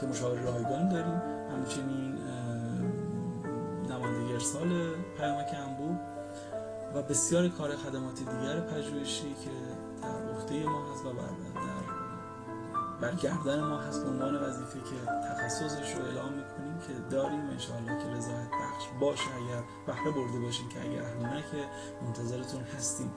که 0.00 0.06
مشاور 0.06 0.38
رایگان 0.38 0.88
داریم 0.88 1.22
همچنین 1.52 2.13
نمایندگی 4.04 4.32
ارسال 4.32 4.94
پیامک 5.18 5.54
انبوه 5.54 5.96
و 6.94 7.02
بسیار 7.02 7.48
کار 7.48 7.76
خدمات 7.76 8.18
دیگر 8.18 8.60
پژوهشی 8.60 9.34
که 9.34 9.50
در 10.02 10.32
عهده 10.32 10.68
ما 10.68 10.92
هست 10.92 11.06
و 11.06 11.12
بر 11.12 11.30
بر 13.00 13.14
گردن 13.14 13.60
ما 13.60 13.78
هست. 13.78 14.04
به 14.04 14.10
عنوان 14.10 14.36
وظیفه 14.36 14.78
که 14.78 15.10
تخصصش 15.28 15.94
رو 15.94 16.04
اعلام 16.04 16.32
می‌کنیم 16.32 16.78
که 16.78 17.16
داریم. 17.16 17.40
انشاءالله 17.40 18.02
که 18.02 18.08
رضایت 18.08 18.48
بخش 18.48 18.84
باشه. 19.00 19.22
اگر 19.34 19.62
بهره 19.86 20.10
برده 20.10 20.38
باشیم 20.38 20.68
که 20.68 20.80
اگر 20.80 21.14
نه 21.16 21.44
که 21.50 21.68
منتظرتون 22.02 22.60
هستیم. 22.60 23.10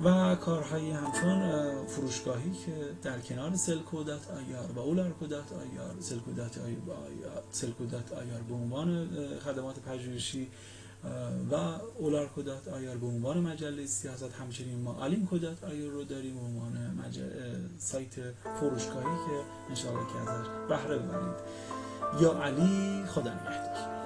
و 0.00 0.34
کارهایی 0.34 0.90
همچون 0.90 1.40
فروشگاهی 1.86 2.50
که 2.50 2.72
در 3.02 3.20
کنار 3.20 3.56
سلکودت 3.56 4.30
آیار 4.30 4.72
و 4.76 4.78
اولارکودت 4.78 5.52
آیار 5.52 5.94
سلکودت 6.00 6.58
آیار 6.58 7.42
سلکودت 7.50 8.12
آیار 8.12 8.40
به 8.48 8.54
عنوان 8.54 9.08
خدمات 9.44 9.80
پژوهشی 9.80 10.48
و 11.50 11.54
اولار 11.98 12.30
کدات 12.36 12.68
آیار 12.68 12.96
به 12.96 13.06
عنوان 13.06 13.40
مجله 13.40 13.86
سیاست 13.86 14.32
همچنین 14.32 14.78
ما 14.78 14.92
آلین 14.92 15.28
کدات 15.30 15.64
آیار 15.64 15.90
رو 15.90 16.04
داریم 16.04 16.34
به 16.34 16.40
عنوان 16.40 17.02
سایت 17.78 18.14
فروشگاهی 18.60 19.04
که 19.04 19.44
انشاءالله 19.70 20.06
که 20.12 20.30
ازش 20.30 20.46
بهره 20.68 20.98
ببرید. 20.98 21.36
یا 22.20 22.42
علی 22.42 23.04
خدا 23.06 23.34
نگهدار. 23.34 24.01